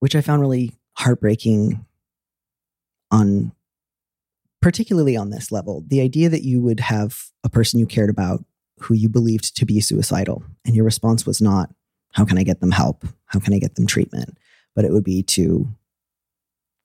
Which 0.00 0.14
i 0.14 0.20
found 0.20 0.40
really 0.40 0.72
heartbreaking 0.94 1.84
on 3.10 3.52
particularly 4.60 5.16
on 5.16 5.30
this 5.30 5.50
level, 5.50 5.84
the 5.86 6.00
idea 6.00 6.28
that 6.28 6.42
you 6.42 6.60
would 6.60 6.80
have 6.80 7.24
a 7.44 7.48
person 7.48 7.80
you 7.80 7.86
cared 7.86 8.10
about 8.10 8.44
who 8.80 8.94
you 8.94 9.08
believed 9.08 9.56
to 9.56 9.66
be 9.66 9.80
suicidal, 9.80 10.42
and 10.64 10.74
your 10.74 10.84
response 10.84 11.26
was 11.26 11.40
not, 11.40 11.70
How 12.12 12.24
can 12.24 12.38
I 12.38 12.42
get 12.42 12.60
them 12.60 12.70
help? 12.70 13.04
How 13.26 13.40
can 13.40 13.54
I 13.54 13.58
get 13.58 13.74
them 13.74 13.86
treatment? 13.86 14.38
But 14.74 14.84
it 14.84 14.92
would 14.92 15.04
be 15.04 15.22
to 15.24 15.68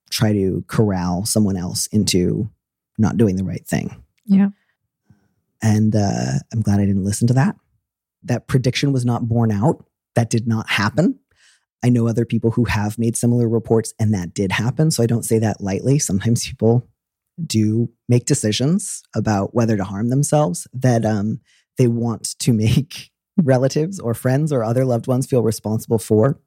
try 0.10 0.34
to 0.34 0.64
corral 0.68 1.26
someone 1.26 1.58
else 1.58 1.88
into 1.88 2.50
not 2.98 3.18
doing 3.18 3.36
the 3.36 3.44
right 3.44 3.66
thing. 3.66 4.02
Yeah. 4.26 4.50
And 5.62 5.96
uh, 5.96 6.40
I'm 6.54 6.62
glad 6.62 6.80
I 6.80 6.86
didn't 6.86 7.04
listen 7.04 7.28
to 7.28 7.34
that. 7.34 7.56
That 8.24 8.48
prediction 8.48 8.92
was 8.92 9.06
not 9.06 9.28
borne 9.28 9.52
out. 9.52 9.86
That 10.16 10.30
did 10.30 10.48
not 10.48 10.70
happen. 10.70 11.20
I 11.84 11.90
know 11.90 12.08
other 12.08 12.26
people 12.26 12.52
who 12.52 12.66
have 12.66 12.98
made 12.98 13.16
similar 13.16 13.48
reports 13.48 13.94
and 14.00 14.14
that 14.14 14.34
did 14.34 14.52
happen. 14.52 14.90
So 14.92 15.04
I 15.04 15.06
don't 15.06 15.26
say 15.26 15.40
that 15.40 15.62
lightly. 15.62 16.00
Sometimes 16.00 16.48
people 16.48 16.88
do 17.44 17.90
make 18.08 18.26
decisions 18.26 19.04
about 19.16 19.54
whether 19.54 19.78
to 19.78 19.84
harm 19.84 20.10
themselves 20.10 20.68
that 20.74 21.06
um, 21.06 21.40
they 21.78 21.88
want 21.88 22.36
to 22.40 22.54
make 22.54 23.12
relatives 23.38 24.00
or 24.00 24.14
friends 24.14 24.52
or 24.52 24.64
other 24.64 24.86
loved 24.86 25.08
ones 25.08 25.26
feel 25.26 25.44
responsible 25.44 26.00
for. 26.00 26.40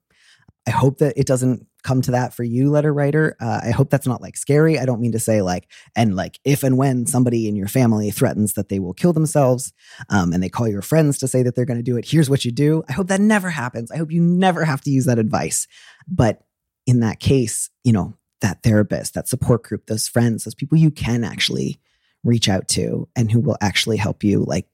I 0.66 0.70
hope 0.70 0.98
that 0.98 1.16
it 1.16 1.27
doesn't 1.27 1.66
come 1.83 2.03
to 2.03 2.11
that 2.11 2.35
for 2.35 2.42
you, 2.42 2.70
letter 2.70 2.92
writer. 2.92 3.37
Uh, 3.40 3.61
I 3.64 3.70
hope 3.70 3.88
that's 3.88 4.07
not 4.07 4.20
like 4.20 4.37
scary. 4.37 4.79
I 4.79 4.85
don't 4.85 5.01
mean 5.01 5.12
to 5.12 5.18
say 5.18 5.40
like, 5.40 5.70
and 5.96 6.14
like 6.14 6.38
if 6.44 6.62
and 6.62 6.77
when 6.77 7.07
somebody 7.07 7.48
in 7.48 7.57
your 7.57 7.68
family 7.68 8.11
threatens 8.11 8.55
that 8.55 8.68
they 8.68 8.79
will 8.79 8.92
kill 8.92 9.14
themselves 9.14 9.72
um, 10.11 10.33
and 10.33 10.42
they 10.42 10.51
call 10.51 10.68
your 10.68 10.83
friends 10.83 11.16
to 11.18 11.29
say 11.29 11.42
that 11.42 11.55
they're 11.55 11.64
going 11.64 11.79
to 11.79 11.83
do 11.83 11.96
it, 11.96 12.07
here's 12.07 12.29
what 12.29 12.44
you 12.44 12.53
do. 12.53 12.83
I 12.88 12.92
hope 12.92 13.07
that 13.09 13.20
never 13.20 13.48
happens. 13.48 13.90
I 13.90 13.96
hope 13.96 14.12
you 14.12 14.20
never 14.20 14.64
have 14.64 14.83
to 14.83 14.90
use 14.90 15.07
that 15.07 15.18
advice. 15.18 15.66
But 16.07 16.42
in 16.87 17.01
that 17.01 17.20
case, 17.20 17.70
you 17.85 17.92
know, 17.92 18.18
that 18.40 18.62
therapist, 18.62 19.14
that 19.14 19.29
support 19.29 19.62
group, 19.62 19.87
those 19.87 20.09
friends, 20.09 20.44
those 20.44 20.55
people 20.55 20.79
you 20.79 20.90
can 20.90 21.24
actually 21.24 21.81
reach 22.24 22.48
out 22.48 22.68
to 22.68 23.09
and 23.16 23.31
who 23.31 23.40
will 23.40 23.57
actually 23.61 23.96
help 23.96 24.22
you 24.24 24.44
like 24.44 24.66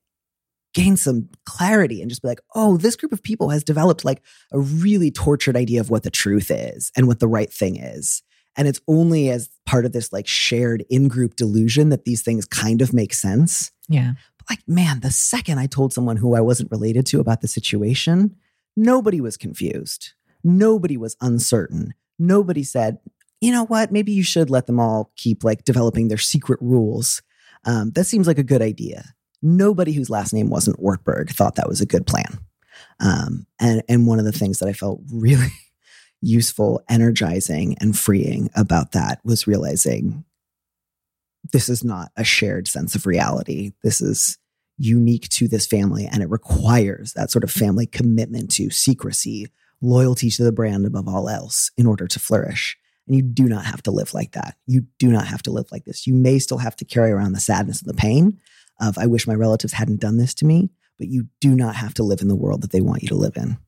gain 0.75 0.97
some 0.97 1.29
clarity 1.47 2.01
and 2.01 2.11
just 2.11 2.21
be 2.21 2.29
like, 2.29 2.41
oh, 2.55 2.77
this 2.77 2.97
group 2.97 3.13
of 3.13 3.23
people 3.23 3.51
has 3.51 3.63
developed 3.63 4.05
like 4.05 4.23
a 4.53 4.59
really 4.59 5.11
tortured 5.11 5.57
idea 5.57 5.81
of 5.81 5.89
what 5.89 6.03
the 6.03 6.11
truth 6.11 6.51
is 6.51 6.91
and 6.97 7.07
what 7.07 7.21
the 7.21 7.29
right 7.29 7.53
thing 7.53 7.77
is. 7.77 8.23
And 8.57 8.69
it's 8.69 8.81
only 8.87 9.31
as 9.31 9.51
part 9.67 9.85
of 9.85 9.93
this 9.93 10.13
like 10.13 10.27
shared 10.27 10.85
in 10.91 11.09
group 11.09 11.37
delusion 11.37 11.89
that 11.89 12.05
these 12.05 12.23
things 12.23 12.45
kind 12.45 12.83
of 12.83 12.93
make 12.93 13.15
sense. 13.15 13.73
Yeah. 13.89 14.15
But 14.39 14.51
like, 14.51 14.61
man, 14.67 15.01
the 15.01 15.11
second 15.11 15.59
I 15.59 15.67
told 15.67 15.93
someone 15.93 16.17
who 16.17 16.35
I 16.35 16.41
wasn't 16.41 16.71
related 16.71 17.07
to 17.07 17.21
about 17.21 17.41
the 17.41 17.49
situation, 17.49 18.37
nobody 18.77 19.21
was 19.21 19.37
confused. 19.37 20.13
Nobody 20.43 20.97
was 20.97 21.17
uncertain. 21.21 21.95
Nobody 22.19 22.63
said, 22.63 22.99
you 23.45 23.53
know 23.53 23.67
what? 23.67 23.93
Maybe 23.93 24.13
you 24.13 24.23
should 24.23 24.51
let 24.51 24.67
them 24.67 24.81
all 24.81 25.13
keep 25.17 25.45
like 25.45 25.65
developing 25.65 26.09
their 26.09 26.19
secret 26.19 26.59
rules. 26.63 27.23
Um, 27.65 27.91
that 27.93 28.05
seems 28.05 28.27
like 28.27 28.39
a 28.39 28.43
good 28.43 28.63
idea. 28.63 29.15
Nobody 29.43 29.93
whose 29.93 30.11
last 30.11 30.33
name 30.33 30.49
wasn't 30.49 30.81
Ortberg 30.81 31.31
thought 31.31 31.57
that 31.57 31.69
was 31.69 31.81
a 31.81 31.87
good 31.87 32.07
plan. 32.07 32.39
Um, 33.01 33.47
and, 33.61 33.83
and 33.89 34.07
one 34.07 34.19
of 34.19 34.25
the 34.25 34.33
things 34.33 34.59
that 34.59 34.69
I 34.69 34.73
felt 34.73 35.01
really 35.13 35.53
useful, 36.23 36.83
energizing, 36.89 37.77
and 37.81 37.99
freeing 37.99 38.49
about 38.57 38.93
that 38.93 39.21
was 39.25 39.47
realizing 39.47 40.25
this 41.53 41.69
is 41.69 41.85
not 41.85 42.11
a 42.17 42.25
shared 42.25 42.67
sense 42.67 42.95
of 42.95 43.05
reality. 43.07 43.73
This 43.83 44.01
is 44.01 44.39
unique 44.79 45.29
to 45.29 45.47
this 45.47 45.67
family, 45.67 46.09
and 46.11 46.23
it 46.23 46.31
requires 46.31 47.13
that 47.13 47.31
sort 47.31 47.45
of 47.45 47.51
family 47.51 47.87
commitment 47.87 48.51
to 48.53 48.71
secrecy, 48.71 49.49
loyalty 49.83 50.31
to 50.31 50.45
the 50.45 50.53
brand 50.53 50.87
above 50.87 51.07
all 51.07 51.29
else 51.29 51.71
in 51.77 51.87
order 51.87 52.07
to 52.07 52.19
flourish. 52.19 52.79
And 53.07 53.17
you 53.17 53.23
do 53.23 53.45
not 53.45 53.65
have 53.65 53.83
to 53.83 53.91
live 53.91 54.15
like 54.15 54.33
that. 54.33 54.57
You 54.67 54.87
do 54.99 55.09
not 55.09 55.27
have 55.27 55.43
to 55.43 55.51
live 55.51 55.67
like 55.71 55.85
this. 55.85 56.07
You 56.07 56.15
may 56.15 56.39
still 56.39 56.59
have 56.59 56.77
to 56.77 56.85
carry 56.85 57.11
around 57.11 57.33
the 57.33 57.41
sadness 57.41 57.83
and 57.83 57.89
the 57.89 58.01
pain 58.01 58.39
of, 58.81 58.97
I 58.99 59.07
wish 59.07 59.27
my 59.27 59.35
relatives 59.35 59.75
hadn't 59.75 60.01
done 60.01 60.17
this 60.17 60.35
to 60.35 60.47
me, 60.47 60.71
but 60.99 61.09
you 61.09 61.27
do 61.41 61.55
not 61.55 61.77
have 61.77 61.95
to 61.95 62.03
live 62.03 62.21
in 62.21 62.29
the 62.29 62.37
world 62.37 62.63
that 62.63 62.73
they 62.73 62.81
want 62.81 63.03
you 63.03 63.09
to 63.09 63.15
live 63.15 63.37
in. 63.37 63.59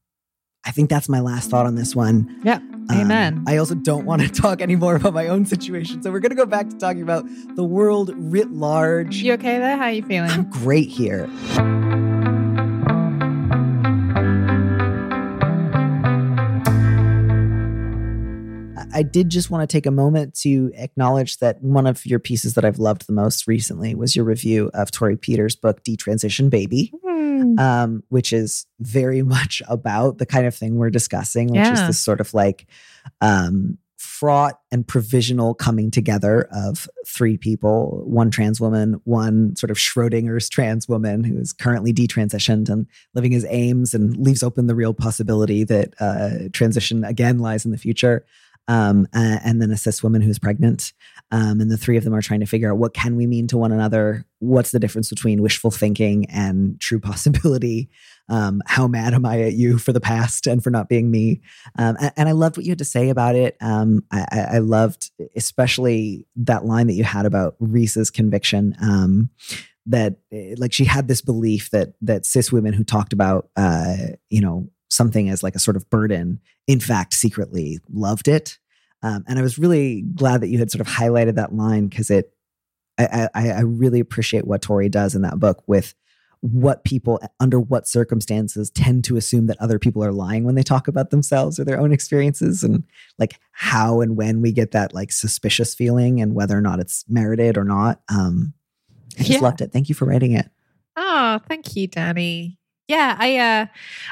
I 0.65 0.73
think 0.73 0.91
that's 0.91 1.09
my 1.09 1.21
last 1.21 1.49
thought 1.49 1.67
on 1.67 1.77
this 1.77 1.95
one. 1.95 2.41
Yeah. 2.43 2.59
Amen. 2.91 3.39
Um, 3.39 3.45
I 3.47 3.57
also 3.57 3.75
don't 3.75 4.05
want 4.05 4.23
to 4.23 4.29
talk 4.43 4.61
anymore 4.61 4.97
about 4.97 5.15
my 5.15 5.29
own 5.29 5.47
situation. 5.47 6.03
So 6.03 6.11
we're 6.11 6.21
going 6.21 6.31
to 6.31 6.37
go 6.37 6.47
back 6.47 6.69
to 6.71 6.77
talking 6.77 7.03
about 7.03 7.25
the 7.55 7.65
world 7.65 8.11
writ 8.17 8.51
large. 8.51 9.17
You 9.17 9.35
okay 9.35 9.59
there? 9.59 9.77
How 9.77 9.85
are 9.85 9.93
you 9.93 10.03
feeling? 10.03 10.31
I'm 10.31 10.51
great 10.51 10.89
here. 10.89 11.29
I 18.97 19.03
did 19.03 19.29
just 19.29 19.51
want 19.51 19.61
to 19.61 19.71
take 19.71 19.85
a 19.85 19.91
moment 19.91 20.33
to 20.37 20.73
acknowledge 20.75 21.37
that 21.41 21.61
one 21.63 21.87
of 21.87 22.07
your 22.07 22.19
pieces 22.19 22.55
that 22.55 22.65
I've 22.65 22.79
loved 22.79 23.07
the 23.07 23.13
most 23.13 23.47
recently 23.47 23.95
was 23.95 24.17
your 24.17 24.25
review 24.25 24.71
of 24.73 24.91
Torrey 24.91 25.19
Peters' 25.19 25.55
book, 25.55 25.85
Detransition 25.85 26.49
Baby, 26.49 26.95
mm. 27.05 27.61
um, 27.61 28.03
which 28.09 28.33
is 28.33 28.65
very 28.81 29.21
much 29.37 29.63
about 29.69 30.17
the 30.17 30.25
kind 30.25 30.47
of 30.47 30.55
thing 30.55 30.77
we're 30.77 30.89
discussing, 30.89 31.49
which 31.49 31.57
yeah. 31.57 31.75
is 31.75 31.87
this 31.89 31.99
sort 31.99 32.23
of 32.23 32.33
like 32.33 32.67
um, 33.21 33.77
fraught 33.99 34.61
and 34.73 34.89
provisional 34.89 35.53
coming 35.53 35.91
together 35.91 36.49
of 36.51 36.89
three 37.07 37.37
people 37.37 38.03
one 38.07 38.31
trans 38.31 38.63
woman, 38.63 38.99
one 39.05 39.55
sort 39.57 39.71
of 39.71 39.77
Schrodinger's 39.77 40.49
trans 40.49 40.89
woman 40.89 41.23
who 41.23 41.37
is 41.37 41.53
currently 41.53 41.93
detransitioned 41.93 42.71
and 42.71 42.87
living 43.13 43.33
his 43.33 43.45
Ames 43.51 43.93
and 43.93 44.17
leaves 44.17 44.43
open 44.43 44.69
the 44.69 44.75
real 44.75 44.95
possibility 44.95 45.65
that 45.65 45.93
uh, 46.01 46.49
transition 46.55 47.05
again 47.05 47.41
lies 47.41 47.67
in 47.67 47.73
the 47.73 47.79
future 47.79 48.25
um, 48.69 49.07
uh, 49.15 49.39
and 49.45 49.61
then 49.61 49.71
a 49.71 49.77
cis 49.77 50.03
woman 50.03 50.23
who's 50.23 50.39
pregnant. 50.39 50.93
Um, 51.31 51.61
and 51.61 51.71
the 51.71 51.77
three 51.77 51.97
of 51.97 52.05
them 52.05 52.15
are 52.15 52.23
trying 52.23 52.41
to 52.41 52.47
figure 52.47 52.71
out 52.71 52.79
what 52.79 52.95
can 52.95 53.17
we 53.17 53.27
mean 53.27 53.47
to 53.49 53.59
one 53.59 53.73
another? 53.73 54.25
What's 54.39 54.71
the 54.71 54.79
difference 54.79 55.09
between 55.09 55.43
wishful 55.43 55.71
thinking 55.71 56.27
and 56.27 56.81
true 56.81 57.01
possibility? 57.01 57.89
Um, 58.29 58.61
how 58.67 58.89
mad 58.89 59.15
am 59.15 59.25
I 59.25 59.43
at 59.43 59.55
you 59.55 59.79
for 59.79 59.93
the 59.93 60.01
past 60.01 60.47
and 60.47 60.63
for 60.63 60.71
not 60.71 60.89
being 60.89 61.11
me? 61.11 61.41
Um, 61.79 61.97
and, 62.01 62.13
and, 62.17 62.29
I 62.29 62.33
loved 62.33 62.57
what 62.57 62.67
you 62.67 62.73
had 62.73 62.79
to 62.79 62.85
say 62.85 63.09
about 63.09 63.37
it. 63.37 63.57
Um, 63.61 64.03
I, 64.11 64.47
I, 64.55 64.59
loved 64.59 65.13
especially 65.37 66.27
that 66.35 66.65
line 66.65 66.89
that 66.89 66.95
you 66.95 67.05
had 67.05 67.25
about 67.25 67.55
Reese's 67.61 68.11
conviction 68.11 68.75
um, 68.83 69.31
that 69.87 70.17
eh, 70.33 70.55
like 70.59 70.73
she 70.73 70.85
had 70.85 71.07
this 71.07 71.21
belief 71.21 71.71
that 71.71 71.95
that 72.01 72.27
cis 72.27 72.51
women 72.51 72.73
who 72.73 72.85
talked 72.85 73.13
about 73.13 73.49
uh, 73.57 73.97
you 74.29 74.41
know 74.41 74.69
something 74.89 75.29
as 75.29 75.43
like 75.43 75.55
a 75.55 75.61
sort 75.61 75.77
of 75.77 75.89
burden, 75.91 76.41
in 76.67 76.81
fact, 76.81 77.15
secretly 77.15 77.79
loved 77.93 78.29
it. 78.29 78.59
Um, 79.03 79.25
and 79.29 79.39
I 79.39 79.43
was 79.43 79.59
really 79.59 80.03
glad 80.03 80.41
that 80.41 80.49
you 80.49 80.59
had 80.59 80.71
sort 80.71 80.81
of 80.81 80.93
highlighted 80.93 81.35
that 81.35 81.55
line 81.55 81.89
because 81.89 82.11
it, 82.11 82.33
I, 82.99 83.29
I, 83.35 83.51
I, 83.51 83.61
really 83.61 84.01
appreciate 84.01 84.47
what 84.47 84.63
Torrey 84.63 84.89
does 84.89 85.15
in 85.15 85.21
that 85.21 85.39
book 85.39 85.63
with 85.67 85.95
what 86.41 86.85
people 86.85 87.21
under 87.41 87.59
what 87.59 87.89
circumstances 87.89 88.71
tend 88.71 89.05
to 89.05 89.17
assume 89.17 89.47
that 89.47 89.61
other 89.61 89.79
people 89.79 90.05
are 90.05 90.13
lying 90.13 90.45
when 90.45 90.55
they 90.55 90.63
talk 90.63 90.87
about 90.87 91.11
themselves 91.11 91.59
or 91.59 91.65
their 91.65 91.81
own 91.81 91.93
experiences 91.93 92.63
and 92.63 92.85
like 93.19 93.39
how 93.53 94.01
and 94.01 94.17
when 94.17 94.41
we 94.43 94.53
get 94.53 94.71
that 94.71 94.95
like 94.95 95.11
suspicious 95.11 95.75
feeling 95.75 96.21
and 96.21 96.35
whether 96.35 96.57
or 96.57 96.61
not 96.61 96.79
it's 96.79 97.05
merited 97.09 97.57
or 97.57 97.65
not 97.65 98.01
um 98.09 98.53
i 99.19 99.23
just 99.23 99.31
yeah. 99.31 99.39
loved 99.41 99.61
it 99.61 99.73
thank 99.73 99.89
you 99.89 99.95
for 99.95 100.05
writing 100.05 100.33
it 100.33 100.49
oh 100.97 101.41
thank 101.49 101.75
you 101.75 101.87
danny 101.87 102.59
yeah, 102.89 103.17
I 103.19 103.37
uh, 103.39 103.67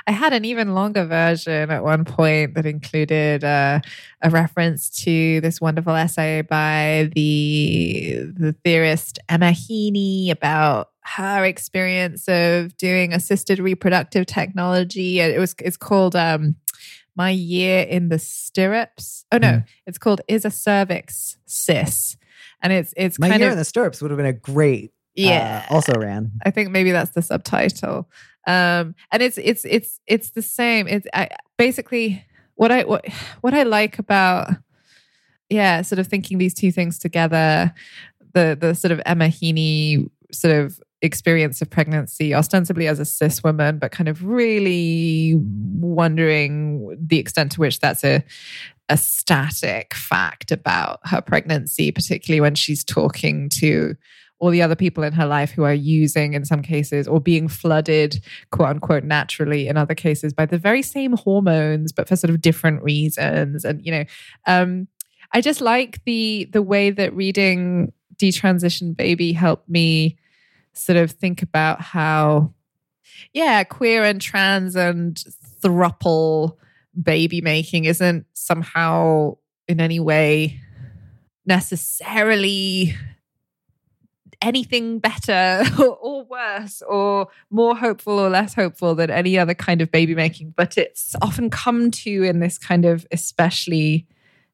I 0.07 0.11
had 0.11 0.33
an 0.33 0.45
even 0.45 0.75
longer 0.75 1.05
version 1.05 1.71
at 1.71 1.85
one 1.85 2.05
point 2.05 2.55
that 2.55 2.67
included 2.67 3.45
uh, 3.45 3.81
a 4.21 4.31
reference 4.31 4.91
to 5.05 5.41
this 5.41 5.61
wonderful 5.61 5.95
essay 5.95 6.43
by 6.43 7.11
the 7.15 8.27
the 8.37 8.55
theorist 8.65 9.21
Emma 9.29 9.51
Heaney 9.51 10.31
about 10.31 10.91
her 11.03 11.45
experience 11.45 12.27
of 12.29 12.77
doing 12.77 13.13
assisted 13.13 13.61
reproductive 13.61 14.27
technology. 14.27 15.21
It 15.21 15.39
was 15.39 15.55
it's 15.61 15.77
called 15.77 16.17
um, 16.17 16.57
"My 17.15 17.31
Year 17.31 17.83
in 17.83 18.09
the 18.09 18.19
Stirrups." 18.19 19.25
Oh 19.31 19.39
no, 19.39 19.49
mm. 19.49 19.65
it's 19.87 19.99
called 19.99 20.21
"Is 20.27 20.45
a 20.45 20.51
Cervix 20.51 21.37
Cis," 21.47 22.17
and 22.61 22.73
it's 22.73 22.93
it's 22.97 23.21
"My 23.21 23.37
Year 23.37 23.47
of, 23.47 23.53
in 23.53 23.59
the 23.59 23.65
Stirrups" 23.65 24.03
would 24.03 24.11
have 24.11 24.19
been 24.19 24.27
a 24.27 24.33
great 24.33 24.91
yeah. 25.15 25.65
Uh, 25.71 25.75
also 25.75 25.93
ran. 25.95 26.33
I 26.45 26.51
think 26.51 26.71
maybe 26.71 26.91
that's 26.91 27.13
the 27.13 27.23
subtitle 27.23 28.09
um 28.47 28.95
and 29.11 29.23
it's 29.23 29.39
it's 29.39 29.65
it's 29.65 30.01
it's 30.07 30.31
the 30.31 30.43
same. 30.43 30.87
It's 30.87 31.07
I, 31.15 31.29
basically 31.57 32.25
what 32.57 32.71
i 32.71 32.83
what 32.83 33.07
what 33.41 33.55
i 33.55 33.63
like 33.63 33.99
about 33.99 34.51
yeah 35.49 35.83
sort 35.83 35.99
of 35.99 36.07
thinking 36.07 36.39
these 36.39 36.55
two 36.55 36.73
things 36.73 36.99
together 36.99 37.73
the 38.33 38.57
the 38.61 38.75
sort 38.75 38.93
of 38.93 39.01
emma 39.07 39.27
heaney 39.27 40.09
sort 40.33 40.55
of 40.55 40.81
experience 41.03 41.61
of 41.61 41.69
pregnancy 41.69 42.35
ostensibly 42.35 42.87
as 42.87 42.99
a 42.99 43.05
cis 43.05 43.43
woman 43.45 43.79
but 43.79 43.93
kind 43.93 44.09
of 44.09 44.25
really 44.25 45.35
wondering 45.37 46.97
the 46.99 47.19
extent 47.19 47.53
to 47.53 47.61
which 47.61 47.79
that's 47.81 48.05
a 48.05 48.25
a 48.91 48.97
static 48.97 49.95
fact 49.95 50.51
about 50.51 51.01
her 51.05 51.21
pregnancy 51.21 51.91
particularly 51.91 52.41
when 52.41 52.55
she's 52.55 52.85
talking 52.85 53.49
to 53.49 53.95
all 54.41 54.51
the 54.51 54.63
other 54.63 54.75
people 54.77 55.05
in 55.05 55.13
her 55.13 55.27
life 55.27 55.53
who 55.53 55.63
are 55.63 55.75
using, 55.75 56.35
in 56.35 56.45
some 56.45 56.61
cases, 56.61 57.07
or 57.09 57.21
being 57.21 57.49
flooded, 57.49 58.23
quote 58.51 58.69
unquote, 58.69 59.05
naturally 59.05 59.69
in 59.69 59.77
other 59.77 59.95
cases 59.95 60.33
by 60.33 60.45
the 60.45 60.59
very 60.59 60.83
same 60.83 61.17
hormones, 61.17 61.93
but 61.93 62.09
for 62.09 62.17
sort 62.17 62.31
of 62.31 62.43
different 62.43 62.83
reasons. 62.83 63.65
And, 63.65 63.85
you 63.85 63.93
know, 63.93 64.05
um, 64.47 64.89
I 65.33 65.41
just 65.41 65.61
like 65.61 66.03
the 66.05 66.49
the 66.53 66.63
way 66.63 66.91
that 66.91 67.15
reading 67.15 67.93
Detransition 68.17 68.97
Baby 68.97 69.33
helped 69.33 69.69
me 69.69 70.19
sort 70.73 70.97
of 70.97 71.13
think 71.13 71.43
about 71.43 71.81
how, 71.81 72.53
yeah, 73.33 73.65
queer 73.65 74.05
and 74.05 74.21
trans 74.21 74.77
and 74.77 75.23
thruple 75.63 76.57
baby 77.01 77.41
making 77.41 77.85
isn't 77.85 78.27
somehow 78.35 79.37
in 79.67 79.81
any 79.81 79.99
way 79.99 80.61
necessarily 81.47 82.95
anything 84.45 84.99
better 84.99 85.65
or, 85.79 86.25
worse 86.25 86.83
or 86.89 87.29
more 87.51 87.77
hopeful 87.77 88.19
or 88.19 88.29
less 88.29 88.55
hopeful 88.55 88.95
than 88.95 89.11
any 89.11 89.39
other 89.39 89.55
kind 89.55 89.81
of 89.81 89.91
baby 89.91 90.15
making, 90.15 90.53
but 90.57 90.77
it's 90.77 91.15
often 91.23 91.51
come 91.51 91.91
to 91.91 92.23
in 92.23 92.41
this 92.41 92.59
kind 92.59 92.85
of 92.85 93.07
especially 93.13 94.07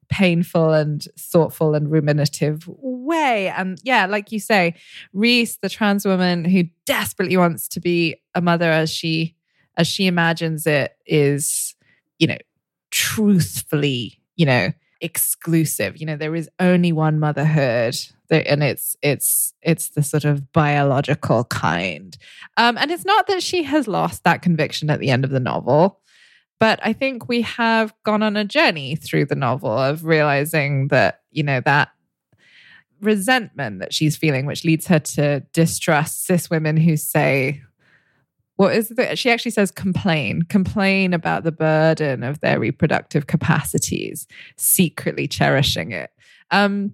painful 0.09 0.73
and 0.73 1.07
thoughtful 1.17 1.73
and 1.73 1.89
ruminative 1.89 2.67
way. 2.67 3.47
And 3.49 3.79
yeah, 3.83 4.05
like 4.05 4.31
you 4.31 4.39
say, 4.39 4.75
Reese, 5.13 5.57
the 5.57 5.69
trans 5.69 6.05
woman 6.05 6.45
who 6.45 6.63
desperately 6.85 7.37
wants 7.37 7.67
to 7.69 7.79
be 7.79 8.17
a 8.35 8.41
mother 8.41 8.69
as 8.69 8.91
she 8.91 9.35
as 9.77 9.87
she 9.87 10.05
imagines 10.05 10.67
it, 10.67 10.95
is, 11.05 11.75
you 12.19 12.27
know, 12.27 12.37
truthfully, 12.91 14.19
you 14.35 14.45
know, 14.45 14.71
exclusive. 15.01 15.97
You 15.97 16.05
know, 16.05 16.15
there 16.15 16.35
is 16.35 16.49
only 16.59 16.91
one 16.91 17.19
motherhood 17.19 17.97
and 18.31 18.63
it's 18.63 18.95
it's 19.01 19.53
it's 19.61 19.89
the 19.89 20.03
sort 20.03 20.25
of 20.25 20.51
biological 20.53 21.43
kind 21.45 22.17
um, 22.57 22.77
and 22.77 22.89
it's 22.91 23.05
not 23.05 23.27
that 23.27 23.43
she 23.43 23.63
has 23.63 23.87
lost 23.87 24.23
that 24.23 24.41
conviction 24.41 24.89
at 24.89 24.99
the 24.99 25.09
end 25.09 25.23
of 25.23 25.31
the 25.31 25.39
novel 25.39 25.99
but 26.59 26.79
i 26.83 26.93
think 26.93 27.27
we 27.27 27.41
have 27.41 27.93
gone 28.03 28.23
on 28.23 28.37
a 28.37 28.45
journey 28.45 28.95
through 28.95 29.25
the 29.25 29.35
novel 29.35 29.71
of 29.71 30.05
realizing 30.05 30.87
that 30.87 31.21
you 31.31 31.43
know 31.43 31.59
that 31.61 31.89
resentment 33.01 33.79
that 33.79 33.93
she's 33.93 34.15
feeling 34.15 34.45
which 34.45 34.63
leads 34.63 34.87
her 34.87 34.99
to 34.99 35.41
distrust 35.53 36.23
cis 36.25 36.49
women 36.49 36.77
who 36.77 36.95
say 36.95 37.61
what 38.61 38.75
is 38.75 38.89
the, 38.89 39.15
she 39.15 39.31
actually 39.31 39.49
says 39.49 39.71
complain 39.71 40.43
complain 40.43 41.15
about 41.15 41.43
the 41.43 41.51
burden 41.51 42.21
of 42.21 42.41
their 42.41 42.59
reproductive 42.59 43.25
capacities 43.25 44.27
secretly 44.55 45.27
cherishing 45.27 45.91
it. 45.91 46.11
Um, 46.51 46.93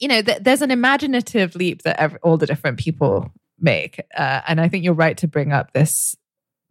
you 0.00 0.08
know, 0.08 0.22
th- 0.22 0.38
there's 0.40 0.62
an 0.62 0.70
imaginative 0.70 1.54
leap 1.54 1.82
that 1.82 2.00
every, 2.00 2.18
all 2.22 2.38
the 2.38 2.46
different 2.46 2.78
people 2.78 3.30
make, 3.60 4.00
uh, 4.16 4.40
and 4.48 4.62
I 4.62 4.68
think 4.70 4.82
you're 4.82 4.94
right 4.94 5.18
to 5.18 5.28
bring 5.28 5.52
up 5.52 5.74
this 5.74 6.16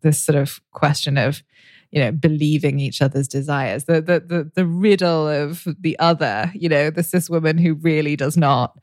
this 0.01 0.19
sort 0.19 0.35
of 0.35 0.61
question 0.71 1.19
of 1.19 1.43
you 1.91 1.99
know 2.01 2.11
believing 2.11 2.79
each 2.79 3.03
other's 3.03 3.27
desires. 3.27 3.83
The 3.83 4.01
the 4.01 4.19
the, 4.19 4.51
the 4.55 4.65
riddle 4.65 5.27
of 5.27 5.67
the 5.79 5.97
other 5.99 6.51
you 6.55 6.69
know 6.69 6.89
the 6.89 7.03
cis 7.03 7.29
woman 7.29 7.59
who 7.59 7.75
really 7.75 8.15
does 8.15 8.35
not 8.35 8.79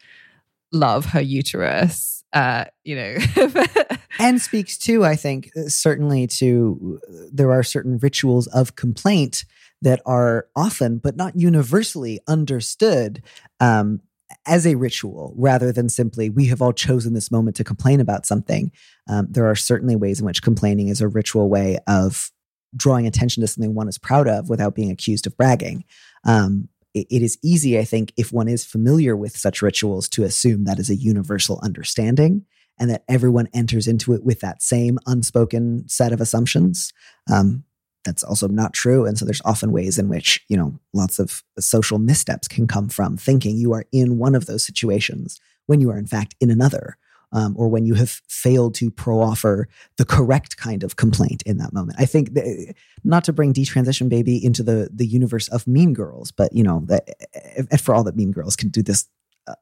love 0.70 1.06
her 1.06 1.20
uterus 1.20 2.24
uh 2.32 2.64
you 2.82 2.96
know 2.96 3.16
and 4.18 4.40
speaks 4.40 4.76
to 4.78 5.04
i 5.04 5.16
think 5.16 5.50
uh, 5.56 5.68
certainly 5.68 6.26
to 6.26 7.00
there 7.32 7.52
are 7.52 7.62
certain 7.62 7.98
rituals 7.98 8.46
of 8.48 8.76
complaint 8.76 9.44
that 9.82 10.00
are 10.06 10.46
often 10.56 10.98
but 10.98 11.16
not 11.16 11.36
universally 11.36 12.20
understood 12.26 13.22
um 13.60 14.00
as 14.46 14.66
a 14.66 14.74
ritual 14.74 15.32
rather 15.36 15.72
than 15.72 15.88
simply 15.88 16.28
we 16.28 16.46
have 16.46 16.60
all 16.60 16.72
chosen 16.72 17.14
this 17.14 17.30
moment 17.30 17.56
to 17.56 17.64
complain 17.64 18.00
about 18.00 18.26
something. 18.26 18.72
Um, 19.08 19.26
there 19.30 19.46
are 19.46 19.54
certainly 19.54 19.96
ways 19.96 20.20
in 20.20 20.26
which 20.26 20.42
complaining 20.42 20.88
is 20.88 21.00
a 21.00 21.08
ritual 21.08 21.48
way 21.48 21.78
of 21.86 22.30
drawing 22.76 23.06
attention 23.06 23.40
to 23.40 23.46
something 23.46 23.74
one 23.74 23.88
is 23.88 23.98
proud 23.98 24.28
of 24.28 24.48
without 24.48 24.74
being 24.74 24.90
accused 24.90 25.26
of 25.26 25.36
bragging. 25.36 25.84
Um, 26.24 26.68
it 26.94 27.22
is 27.22 27.38
easy, 27.42 27.76
I 27.78 27.84
think, 27.84 28.12
if 28.16 28.32
one 28.32 28.46
is 28.46 28.64
familiar 28.64 29.16
with 29.16 29.36
such 29.36 29.62
rituals 29.62 30.08
to 30.10 30.22
assume 30.22 30.64
that 30.64 30.78
is 30.78 30.90
a 30.90 30.94
universal 30.94 31.58
understanding 31.62 32.46
and 32.78 32.90
that 32.90 33.04
everyone 33.08 33.48
enters 33.54 33.86
into 33.86 34.12
it 34.12 34.24
with 34.24 34.40
that 34.40 34.62
same 34.62 34.98
unspoken 35.06 35.88
set 35.88 36.12
of 36.12 36.20
assumptions. 36.20 36.92
Um, 37.30 37.64
that's 38.04 38.22
also 38.22 38.48
not 38.48 38.74
true. 38.74 39.06
And 39.06 39.18
so 39.18 39.24
there's 39.24 39.40
often 39.44 39.72
ways 39.72 39.98
in 39.98 40.08
which, 40.08 40.44
you 40.48 40.56
know, 40.56 40.78
lots 40.92 41.18
of 41.18 41.42
social 41.58 41.98
missteps 41.98 42.46
can 42.46 42.66
come 42.66 42.88
from 42.88 43.16
thinking 43.16 43.56
you 43.56 43.72
are 43.72 43.86
in 43.92 44.18
one 44.18 44.34
of 44.34 44.46
those 44.46 44.64
situations 44.64 45.40
when 45.66 45.80
you 45.80 45.90
are 45.90 45.98
in 45.98 46.06
fact 46.06 46.34
in 46.40 46.50
another. 46.50 46.96
Um, 47.32 47.56
or 47.58 47.66
when 47.66 47.84
you 47.84 47.94
have 47.94 48.20
failed 48.28 48.76
to 48.76 48.92
pro-offer 48.92 49.66
the 49.96 50.04
correct 50.04 50.56
kind 50.56 50.84
of 50.84 50.94
complaint 50.94 51.42
in 51.44 51.56
that 51.56 51.72
moment. 51.72 51.98
I 51.98 52.04
think 52.04 52.34
that, 52.34 52.74
not 53.02 53.24
to 53.24 53.32
bring 53.32 53.52
detransition 53.52 54.08
baby 54.08 54.44
into 54.44 54.62
the 54.62 54.88
the 54.92 55.04
universe 55.04 55.48
of 55.48 55.66
Mean 55.66 55.94
Girls, 55.94 56.30
but 56.30 56.52
you 56.52 56.62
know 56.62 56.84
that 56.86 57.80
for 57.80 57.92
all 57.92 58.04
that 58.04 58.14
Mean 58.14 58.30
Girls 58.30 58.54
can 58.54 58.68
do 58.68 58.82
this 58.82 59.08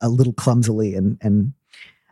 a 0.03 0.11
little 0.11 0.35
clumsily 0.35 0.95
and 0.95 1.17
and 1.23 1.55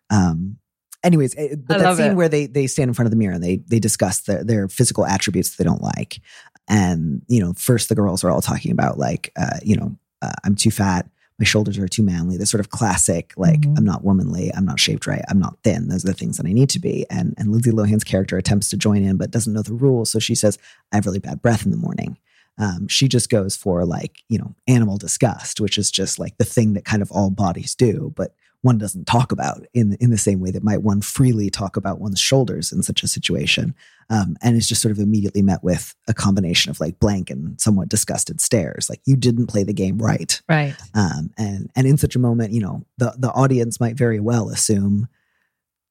um, 0.08 0.56
Anyways, 1.02 1.34
eh, 1.36 1.56
but 1.56 1.78
that 1.78 1.96
scene 1.96 2.12
it. 2.12 2.14
where 2.14 2.28
they 2.28 2.46
they 2.46 2.66
stand 2.66 2.88
in 2.88 2.94
front 2.94 3.06
of 3.06 3.10
the 3.10 3.16
mirror 3.16 3.34
and 3.34 3.42
they 3.42 3.56
they 3.66 3.78
discuss 3.78 4.20
their 4.22 4.44
their 4.44 4.68
physical 4.68 5.06
attributes 5.06 5.56
they 5.56 5.64
don't 5.64 5.82
like, 5.82 6.20
and 6.68 7.22
you 7.26 7.40
know, 7.40 7.52
first 7.54 7.88
the 7.88 7.94
girls 7.94 8.22
are 8.22 8.30
all 8.30 8.42
talking 8.42 8.70
about 8.70 8.98
like, 8.98 9.32
uh, 9.36 9.58
you 9.62 9.76
know, 9.76 9.96
uh, 10.22 10.32
I'm 10.44 10.54
too 10.54 10.70
fat, 10.70 11.08
my 11.40 11.44
shoulders 11.44 11.78
are 11.78 11.88
too 11.88 12.02
manly. 12.02 12.36
The 12.36 12.44
sort 12.44 12.60
of 12.60 12.68
classic, 12.68 13.32
like, 13.38 13.60
mm-hmm. 13.60 13.78
I'm 13.78 13.84
not 13.84 14.04
womanly, 14.04 14.52
I'm 14.54 14.66
not 14.66 14.78
shaped 14.78 15.06
right, 15.06 15.24
I'm 15.30 15.38
not 15.38 15.56
thin. 15.64 15.88
Those 15.88 16.04
are 16.04 16.08
the 16.08 16.14
things 16.14 16.36
that 16.36 16.46
I 16.46 16.52
need 16.52 16.68
to 16.70 16.78
be. 16.78 17.06
And 17.10 17.34
and 17.38 17.50
Lindsay 17.50 17.70
Lohan's 17.70 18.04
character 18.04 18.36
attempts 18.36 18.68
to 18.70 18.76
join 18.76 19.02
in, 19.02 19.16
but 19.16 19.30
doesn't 19.30 19.52
know 19.52 19.62
the 19.62 19.72
rules. 19.72 20.10
So 20.10 20.18
she 20.18 20.34
says, 20.34 20.58
I 20.92 20.96
have 20.96 21.06
really 21.06 21.18
bad 21.18 21.40
breath 21.40 21.64
in 21.64 21.70
the 21.70 21.78
morning. 21.78 22.18
Um, 22.58 22.88
she 22.88 23.08
just 23.08 23.30
goes 23.30 23.56
for 23.56 23.86
like, 23.86 24.18
you 24.28 24.36
know, 24.36 24.54
animal 24.68 24.98
disgust, 24.98 25.60
which 25.60 25.78
is 25.78 25.90
just 25.90 26.18
like 26.18 26.36
the 26.36 26.44
thing 26.44 26.74
that 26.74 26.84
kind 26.84 27.00
of 27.00 27.10
all 27.10 27.30
bodies 27.30 27.74
do. 27.74 28.12
But 28.14 28.34
one 28.62 28.78
doesn't 28.78 29.06
talk 29.06 29.32
about 29.32 29.64
in 29.72 29.96
in 30.00 30.10
the 30.10 30.18
same 30.18 30.40
way 30.40 30.50
that 30.50 30.62
might 30.62 30.82
one 30.82 31.00
freely 31.00 31.50
talk 31.50 31.76
about 31.76 32.00
one's 32.00 32.20
shoulders 32.20 32.72
in 32.72 32.82
such 32.82 33.02
a 33.02 33.08
situation. 33.08 33.74
Um, 34.10 34.36
and 34.42 34.56
it's 34.56 34.66
just 34.66 34.82
sort 34.82 34.92
of 34.92 34.98
immediately 34.98 35.40
met 35.40 35.62
with 35.62 35.94
a 36.08 36.14
combination 36.14 36.70
of 36.70 36.80
like 36.80 36.98
blank 36.98 37.30
and 37.30 37.60
somewhat 37.60 37.88
disgusted 37.88 38.40
stares, 38.40 38.90
like 38.90 39.00
you 39.04 39.16
didn't 39.16 39.46
play 39.46 39.62
the 39.62 39.72
game 39.72 39.98
right, 39.98 40.40
right. 40.48 40.74
Um, 40.94 41.30
and 41.38 41.70
and 41.74 41.86
in 41.86 41.96
such 41.96 42.16
a 42.16 42.20
moment, 42.20 42.52
you 42.52 42.60
know, 42.60 42.84
the 42.98 43.14
the 43.16 43.30
audience 43.30 43.80
might 43.80 43.96
very 43.96 44.20
well 44.20 44.50
assume 44.50 45.08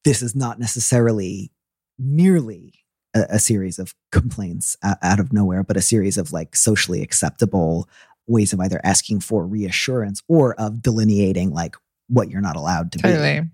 this 0.03 0.22
is 0.22 0.36
not 0.36 0.59
necessarily 0.59 1.51
merely 1.97 2.74
a, 3.13 3.26
a 3.32 3.39
series 3.39 3.80
of 3.80 3.95
complaints 4.11 4.78
out 4.84 5.20
of 5.20 5.34
nowhere, 5.34 5.63
but 5.63 5.78
a 5.78 5.82
series 5.82 6.17
of 6.17 6.32
like 6.32 6.55
socially 6.55 7.01
acceptable 7.01 7.89
ways 8.28 8.53
of 8.53 8.59
either 8.59 8.80
asking 8.84 9.20
for 9.20 9.45
reassurance 9.45 10.22
or 10.28 10.53
of 10.55 10.82
delineating 10.82 11.51
like 11.51 11.76
what 12.10 12.30
you're 12.30 12.41
not 12.41 12.55
allowed 12.55 12.91
to 12.93 12.99
totally. 12.99 13.41
be. 13.41 13.47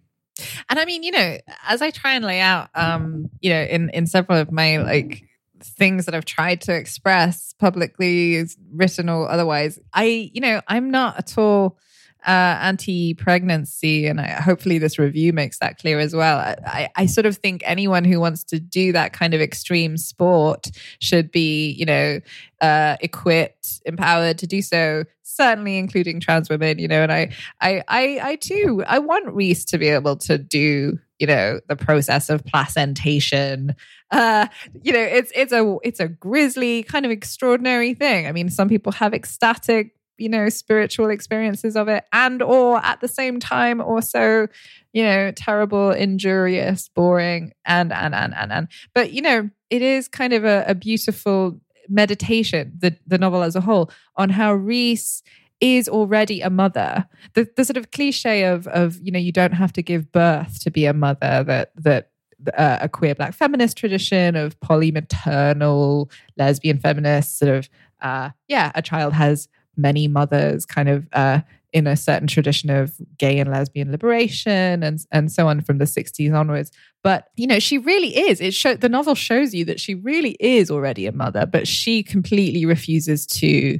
And 0.70 0.80
I 0.80 0.86
mean, 0.86 1.04
you 1.04 1.12
know, 1.12 1.38
as 1.68 1.82
I 1.82 1.92
try 1.92 2.14
and 2.16 2.26
lay 2.26 2.42
out, 2.42 2.70
um, 2.76 3.30
you 3.40 3.52
know, 3.52 3.62
in 3.62 3.90
in 3.92 4.08
several 4.08 4.40
of 4.40 4.52
my 4.52 4.78
like 4.78 5.24
things 5.62 6.06
that 6.06 6.16
I've 6.16 6.26
tried 6.26 6.62
to 6.62 6.74
express 6.74 7.54
publicly, 7.54 8.44
written 8.74 9.10
or 9.10 9.30
otherwise, 9.30 9.80
I, 9.94 10.30
you 10.34 10.42
know, 10.42 10.62
I'm 10.68 10.92
not 10.92 11.18
at 11.18 11.38
all 11.38 11.78
uh, 12.26 12.58
anti-pregnancy, 12.62 14.08
and 14.08 14.20
I, 14.20 14.28
hopefully 14.42 14.78
this 14.78 14.98
review 14.98 15.34
makes 15.34 15.60
that 15.60 15.78
clear 15.78 16.00
as 16.00 16.16
well. 16.16 16.40
I, 16.40 16.90
I 16.96 17.06
sort 17.06 17.26
of 17.26 17.38
think 17.38 17.62
anyone 17.66 18.04
who 18.04 18.20
wants 18.20 18.44
to 18.46 18.60
do 18.60 18.92
that 18.94 19.14
kind 19.14 19.34
of 19.34 19.42
extreme 19.42 19.98
sport 19.98 20.68
should 21.00 21.32
be, 21.32 21.72
you 21.72 21.86
know, 21.86 22.20
uh, 22.62 22.98
equipped, 23.02 23.82
empowered 23.86 24.38
to 24.40 24.48
do 24.48 24.62
so. 24.62 25.04
Certainly, 25.24 25.78
including 25.78 26.20
trans 26.20 26.50
women, 26.50 26.80
you 26.80 26.88
know. 26.88 27.04
And 27.04 27.12
I, 27.12 27.32
I, 27.60 27.84
I, 27.88 28.20
I 28.22 28.36
too, 28.36 28.84
I 28.88 29.00
want 29.00 29.34
Reese 29.34 29.66
to 29.66 29.78
be 29.78 29.90
able 29.90 30.16
to 30.18 30.38
do, 30.38 30.98
you 31.20 31.28
know, 31.28 31.60
the 31.68 31.76
process 31.76 32.30
of 32.30 32.46
placentation. 32.46 33.76
Uh, 34.12 34.48
you 34.84 34.94
know, 34.94 35.02
it's 35.02 35.32
it's 35.36 35.52
a 35.52 35.78
it's 35.84 36.00
a 36.00 36.08
grisly 36.08 36.84
kind 36.84 37.06
of 37.06 37.12
extraordinary 37.12 37.94
thing. 37.94 38.28
I 38.28 38.32
mean, 38.32 38.50
some 38.50 38.70
people 38.70 38.92
have 38.94 39.14
ecstatic 39.14 39.95
you 40.18 40.30
know 40.30 40.50
spiritual 40.50 41.10
experiences 41.10 41.76
of 41.76 41.88
it 41.88 42.06
and 42.14 42.42
or 42.42 42.78
at 42.86 43.02
the 43.02 43.08
same 43.08 43.40
time 43.40 43.82
also 43.82 44.48
you 44.94 45.04
know 45.04 45.32
terrible 45.32 45.92
injurious 45.92 46.90
boring 46.90 47.52
and 47.66 47.92
and 47.92 48.16
and 48.16 48.34
and 48.34 48.52
and. 48.52 48.68
But 48.94 49.12
you 49.14 49.22
know 49.22 49.50
it 49.70 49.82
is 49.82 50.08
kind 50.08 50.34
of 50.34 50.46
a, 50.46 50.64
a 50.68 50.76
beautiful 50.76 51.60
meditation 51.88 52.74
the 52.80 52.98
the 53.06 53.18
novel 53.18 53.44
as 53.44 53.56
a 53.56 53.62
whole 53.62 53.92
on 54.16 54.30
how 54.30 54.54
reese 54.54 55.22
is 55.62 55.88
already 55.88 56.42
a 56.42 56.50
mother. 56.50 57.06
The, 57.34 57.48
the 57.56 57.66
sort 57.66 57.78
of 57.78 57.92
cliche 57.92 58.44
of 58.44 58.68
of 58.68 59.00
you 59.02 59.12
know 59.12 59.20
you 59.20 59.32
don't 59.32 59.54
have 59.54 59.74
to 59.74 59.82
give 59.82 60.12
birth 60.12 60.62
to 60.62 60.72
be 60.72 60.86
a 60.86 60.94
mother 60.94 61.44
that 61.44 61.72
that 61.76 62.12
uh, 62.58 62.80
a 62.82 62.90
queer 62.90 63.16
black 63.16 63.34
feminist 63.34 63.78
tradition 63.78 64.36
of 64.36 64.60
polymaternal 64.60 66.12
lesbian 66.38 66.78
feminist 66.78 67.40
sort 67.40 67.52
of 67.52 67.70
uh, 68.02 68.30
yeah 68.48 68.72
a 68.76 68.82
child 68.82 69.14
has 69.14 69.48
many 69.78 70.08
mothers 70.08 70.66
kind 70.66 70.90
of 70.90 71.08
uh, 71.14 71.42
in 71.74 71.88
a 71.88 71.98
certain 71.98 72.28
tradition 72.28 72.70
of 72.70 72.94
gay 73.18 73.38
and 73.38 73.52
lesbian 73.52 73.92
liberation 73.92 74.84
and 74.84 75.00
and 75.12 75.32
so 75.32 75.48
on 75.48 75.62
from 75.62 75.78
the 75.78 75.86
60s 75.86 76.34
onwards. 76.34 76.72
But 77.04 77.30
you 77.36 77.48
know 77.48 77.60
she 77.60 77.78
really 77.78 78.16
is. 78.16 78.42
It 78.42 78.54
show 78.54 78.76
the 78.76 78.90
novel 78.90 79.16
shows 79.16 79.54
you 79.54 79.66
that 79.66 79.80
she 79.80 79.96
really 79.96 80.38
is 80.40 80.72
already 80.72 81.06
a 81.06 81.12
mother 81.12 81.46
but 81.46 81.68
she 81.68 82.04
completely 82.04 82.66
refuses 82.66 83.26
to 83.26 83.80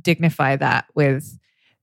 dignify 0.00 0.56
that 0.56 0.86
with 0.94 1.38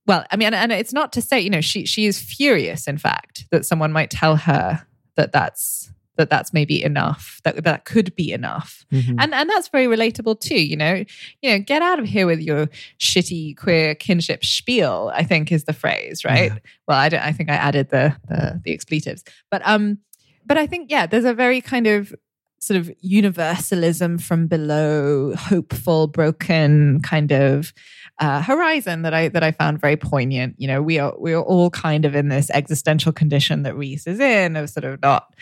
well 0.06 0.24
i 0.30 0.36
mean 0.36 0.54
and 0.54 0.72
it's 0.72 0.92
not 0.92 1.12
to 1.12 1.20
say 1.20 1.40
you 1.40 1.50
know 1.50 1.60
she 1.60 1.84
she 1.84 2.06
is 2.06 2.18
furious 2.18 2.86
in 2.86 2.98
fact 2.98 3.46
that 3.50 3.66
someone 3.66 3.92
might 3.92 4.10
tell 4.10 4.36
her 4.36 4.86
that 5.16 5.32
that's 5.32 5.92
that 6.16 6.30
that's 6.30 6.52
maybe 6.52 6.82
enough 6.82 7.40
that 7.44 7.62
that 7.64 7.84
could 7.84 8.14
be 8.16 8.32
enough 8.32 8.84
mm-hmm. 8.92 9.18
and 9.18 9.34
and 9.34 9.48
that's 9.50 9.68
very 9.68 9.86
relatable 9.86 10.38
too 10.38 10.60
you 10.60 10.76
know 10.76 11.04
you 11.42 11.50
know 11.50 11.58
get 11.58 11.82
out 11.82 11.98
of 11.98 12.04
here 12.04 12.26
with 12.26 12.40
your 12.40 12.66
shitty 12.98 13.56
queer 13.56 13.94
kinship 13.94 14.44
spiel 14.44 15.10
i 15.14 15.22
think 15.22 15.52
is 15.52 15.64
the 15.64 15.72
phrase 15.72 16.24
right 16.24 16.52
yeah. 16.52 16.58
well 16.88 16.98
i 16.98 17.08
don't 17.08 17.22
i 17.22 17.32
think 17.32 17.50
i 17.50 17.54
added 17.54 17.90
the, 17.90 18.14
the 18.28 18.60
the 18.64 18.72
expletives 18.72 19.24
but 19.50 19.62
um 19.64 19.98
but 20.44 20.58
i 20.58 20.66
think 20.66 20.90
yeah 20.90 21.06
there's 21.06 21.24
a 21.24 21.34
very 21.34 21.60
kind 21.60 21.86
of 21.86 22.14
sort 22.58 22.78
of 22.78 22.90
universalism 23.00 24.18
from 24.18 24.46
below 24.46 25.34
hopeful 25.36 26.06
broken 26.06 27.00
kind 27.02 27.30
of 27.30 27.72
uh, 28.18 28.40
horizon 28.42 29.02
that 29.02 29.12
I 29.12 29.28
that 29.28 29.42
I 29.42 29.52
found 29.52 29.80
very 29.80 29.96
poignant. 29.96 30.54
You 30.58 30.68
know, 30.68 30.82
we 30.82 30.98
are 30.98 31.14
we 31.18 31.32
are 31.34 31.42
all 31.42 31.70
kind 31.70 32.04
of 32.04 32.14
in 32.14 32.28
this 32.28 32.50
existential 32.50 33.12
condition 33.12 33.62
that 33.64 33.76
Reese 33.76 34.06
is 34.06 34.20
in 34.20 34.56
of 34.56 34.70
sort 34.70 34.84
of 34.84 35.02
not 35.02 35.34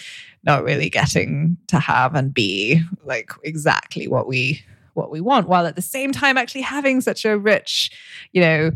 not 0.42 0.64
really 0.64 0.90
getting 0.90 1.56
to 1.68 1.78
have 1.78 2.14
and 2.14 2.34
be 2.34 2.82
like 3.04 3.32
exactly 3.44 4.08
what 4.08 4.26
we 4.26 4.62
what 4.94 5.10
we 5.10 5.20
want, 5.20 5.48
while 5.48 5.66
at 5.66 5.76
the 5.76 5.82
same 5.82 6.12
time 6.12 6.36
actually 6.36 6.62
having 6.62 7.00
such 7.00 7.24
a 7.24 7.38
rich, 7.38 7.90
you 8.32 8.40
know, 8.40 8.70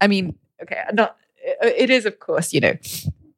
I 0.00 0.06
mean, 0.06 0.36
okay, 0.62 0.82
not 0.92 1.16
it 1.62 1.90
is 1.90 2.06
of 2.06 2.20
course, 2.20 2.52
you 2.52 2.60
know, 2.60 2.74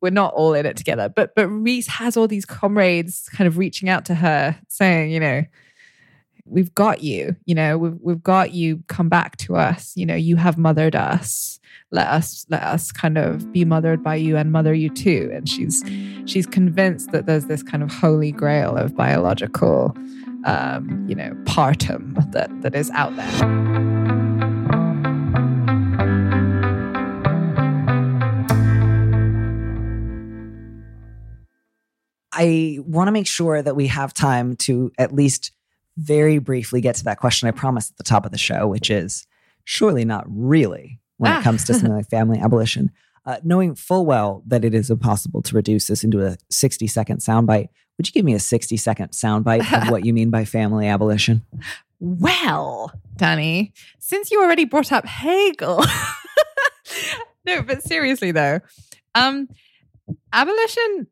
we're 0.02 0.10
not 0.10 0.34
all 0.34 0.52
in 0.52 0.66
it 0.66 0.76
together, 0.76 1.08
but 1.08 1.34
but 1.34 1.48
Reese 1.48 1.86
has 1.86 2.16
all 2.16 2.28
these 2.28 2.44
comrades 2.44 3.30
kind 3.30 3.48
of 3.48 3.56
reaching 3.56 3.88
out 3.88 4.04
to 4.06 4.14
her, 4.14 4.58
saying, 4.68 5.10
you 5.10 5.20
know, 5.20 5.44
we've 6.52 6.74
got 6.74 7.02
you 7.02 7.34
you 7.46 7.54
know 7.54 7.78
we've, 7.78 7.98
we've 8.00 8.22
got 8.22 8.52
you 8.52 8.82
come 8.86 9.08
back 9.08 9.36
to 9.38 9.56
us 9.56 9.92
you 9.96 10.04
know 10.06 10.14
you 10.14 10.36
have 10.36 10.58
mothered 10.58 10.94
us. 10.96 11.60
Let 11.90 12.08
us 12.08 12.46
let 12.48 12.62
us 12.62 12.90
kind 12.90 13.18
of 13.18 13.52
be 13.52 13.64
mothered 13.64 14.02
by 14.02 14.16
you 14.16 14.36
and 14.36 14.50
mother 14.50 14.72
you 14.72 14.88
too. 14.88 15.30
And 15.32 15.48
she's 15.48 15.84
she's 16.26 16.46
convinced 16.46 17.12
that 17.12 17.26
there's 17.26 17.46
this 17.46 17.62
kind 17.62 17.82
of 17.82 17.92
holy 17.92 18.32
grail 18.32 18.76
of 18.76 18.96
biological 18.96 19.94
um, 20.44 21.04
you 21.08 21.14
know 21.14 21.32
partum 21.44 22.30
that 22.32 22.50
that 22.62 22.74
is 22.74 22.90
out 22.90 23.14
there. 23.16 23.82
I 32.34 32.78
want 32.80 33.08
to 33.08 33.12
make 33.12 33.26
sure 33.26 33.60
that 33.60 33.76
we 33.76 33.88
have 33.88 34.14
time 34.14 34.56
to 34.56 34.90
at 34.96 35.12
least 35.12 35.52
very 35.96 36.38
briefly 36.38 36.80
get 36.80 36.94
to 36.96 37.04
that 37.04 37.18
question 37.18 37.48
I 37.48 37.52
promised 37.52 37.92
at 37.92 37.96
the 37.96 38.04
top 38.04 38.24
of 38.24 38.32
the 38.32 38.38
show, 38.38 38.66
which 38.66 38.90
is 38.90 39.26
surely 39.64 40.04
not 40.04 40.24
really 40.28 41.00
when 41.18 41.32
ah. 41.32 41.40
it 41.40 41.44
comes 41.44 41.64
to 41.64 41.74
something 41.74 41.92
like 41.96 42.08
family 42.08 42.38
abolition. 42.38 42.90
Uh, 43.24 43.38
knowing 43.44 43.74
full 43.74 44.04
well 44.04 44.42
that 44.46 44.64
it 44.64 44.74
is 44.74 44.90
impossible 44.90 45.42
to 45.42 45.54
reduce 45.54 45.86
this 45.86 46.02
into 46.02 46.26
a 46.26 46.36
60 46.50 46.86
second 46.88 47.18
soundbite, 47.18 47.68
would 47.96 48.08
you 48.08 48.12
give 48.12 48.24
me 48.24 48.34
a 48.34 48.40
60 48.40 48.76
second 48.76 49.10
soundbite 49.10 49.60
of 49.80 49.90
what 49.90 50.04
you 50.04 50.12
mean 50.12 50.30
by 50.30 50.44
family 50.44 50.88
abolition? 50.88 51.44
Well, 52.04 52.90
Danny, 53.14 53.72
since 54.00 54.32
you 54.32 54.42
already 54.42 54.64
brought 54.64 54.90
up 54.90 55.06
Hegel. 55.06 55.84
no, 57.46 57.62
but 57.62 57.84
seriously 57.84 58.32
though, 58.32 58.58
um, 59.14 59.48
abolition 60.32 61.06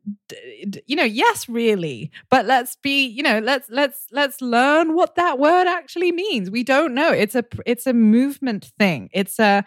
you 0.87 0.95
know 0.95 1.03
yes 1.03 1.47
really 1.47 2.11
but 2.29 2.45
let's 2.45 2.75
be 2.77 3.05
you 3.05 3.21
know 3.21 3.39
let's 3.39 3.69
let's 3.69 4.07
let's 4.11 4.41
learn 4.41 4.93
what 4.95 5.15
that 5.15 5.39
word 5.39 5.67
actually 5.67 6.11
means. 6.11 6.49
We 6.49 6.63
don't 6.63 6.93
know. 6.93 7.11
It's 7.11 7.35
a 7.35 7.43
it's 7.65 7.87
a 7.87 7.93
movement 7.93 8.71
thing. 8.77 9.09
It's 9.13 9.39
a 9.39 9.65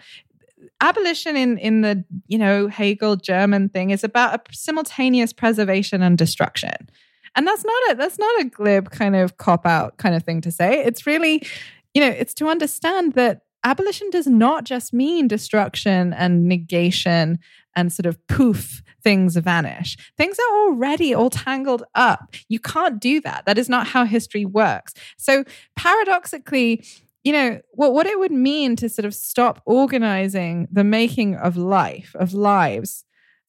abolition 0.81 1.37
in 1.37 1.59
in 1.59 1.81
the 1.83 2.05
you 2.27 2.39
know 2.39 2.69
hegel 2.69 3.17
german 3.17 3.69
thing 3.69 3.91
is 3.91 4.05
about 4.05 4.35
a 4.35 4.55
simultaneous 4.55 5.33
preservation 5.33 6.03
and 6.03 6.17
destruction. 6.17 6.89
And 7.37 7.47
that's 7.47 7.65
not 7.65 7.91
a 7.91 7.95
that's 7.97 8.19
not 8.19 8.41
a 8.41 8.45
glib 8.45 8.91
kind 8.91 9.17
of 9.17 9.37
cop 9.39 9.67
out 9.67 9.97
kind 9.99 10.15
of 10.15 10.23
thing 10.23 10.41
to 10.43 10.53
say. 10.53 10.85
It's 10.85 11.07
really 11.07 11.47
you 11.95 12.01
know 12.01 12.09
it's 12.09 12.35
to 12.35 12.49
understand 12.49 13.15
that 13.15 13.43
abolition 13.65 14.11
does 14.11 14.27
not 14.27 14.65
just 14.65 14.93
mean 14.93 15.27
destruction 15.27 16.13
and 16.13 16.47
negation 16.47 17.39
and 17.77 17.93
sort 17.93 18.07
of 18.07 18.25
poof, 18.29 18.83
things 19.03 19.37
vanish. 19.37 19.97
Things 20.17 20.39
are 20.39 20.59
already 20.67 21.15
all 21.15 21.31
tangled 21.31 21.83
up. 21.95 22.35
You 22.49 22.61
can't 22.61 23.01
do 23.01 23.21
that. 23.23 23.45
That 23.47 23.59
is 23.59 23.69
not 23.69 23.89
how 23.89 24.05
history 24.05 24.45
works. 24.45 24.95
So, 25.17 25.45
paradoxically, 25.77 26.85
you 27.25 27.33
know, 27.33 27.61
what, 27.71 27.93
what 27.93 28.07
it 28.07 28.19
would 28.19 28.33
mean 28.33 28.77
to 28.77 28.89
sort 28.89 29.07
of 29.07 29.15
stop 29.15 29.63
organizing 29.65 30.69
the 30.71 30.85
making 30.85 31.37
of 31.37 31.57
life, 31.57 32.15
of 32.15 32.35
lives, 32.35 33.05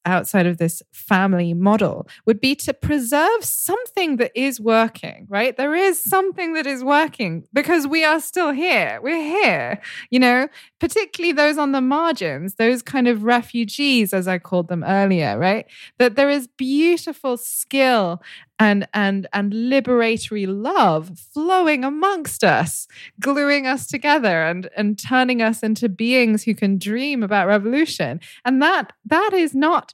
outside 0.06 0.46
of 0.46 0.58
this 0.58 0.82
family 0.92 1.54
model 1.54 2.08
would 2.26 2.40
be 2.40 2.56
to 2.56 2.74
preserve 2.74 3.44
something 3.44 4.18
that 4.18 4.32
is 4.36 4.60
working, 4.60 5.26
right? 5.30 5.56
There 5.58 5.76
is 5.76 6.02
something 6.02 6.54
that 6.54 6.68
is 6.68 6.84
working 6.84 7.46
because 7.54 7.88
we 7.88 8.04
are 8.04 8.20
still 8.20 8.52
here. 8.52 9.00
We're 9.02 9.22
here, 9.22 9.82
you 10.10 10.20
know, 10.20 10.48
particularly 10.80 11.34
those 11.34 11.58
on 11.58 11.72
the 11.72 11.82
margins, 11.82 12.56
those 12.56 12.82
kind 12.82 13.08
of 13.08 13.24
refugees, 13.24 14.14
as 14.14 14.28
I 14.28 14.38
called 14.38 14.68
them 14.68 14.84
earlier, 14.84 15.38
right? 15.38 15.66
That 15.98 16.16
there 16.16 16.30
is 16.30 16.48
beautiful 16.48 17.38
skill 17.38 18.22
and 18.60 18.88
and 18.94 19.28
and 19.34 19.52
liberatory 19.52 20.46
love 20.48 21.20
flowing 21.34 21.84
amongst 21.84 22.44
us 22.44 22.88
gluing 23.20 23.68
us 23.68 23.88
together 23.88 24.44
and 24.44 24.70
and 24.78 24.98
turning 24.98 25.42
us 25.42 25.62
into 25.62 25.90
beings 25.90 26.44
who 26.44 26.56
can 26.56 26.78
dream 26.78 27.22
about 27.22 27.48
revolution 27.48 28.20
and 28.46 28.62
that 28.62 28.94
that 29.06 29.32
is 29.34 29.54
not 29.54 29.94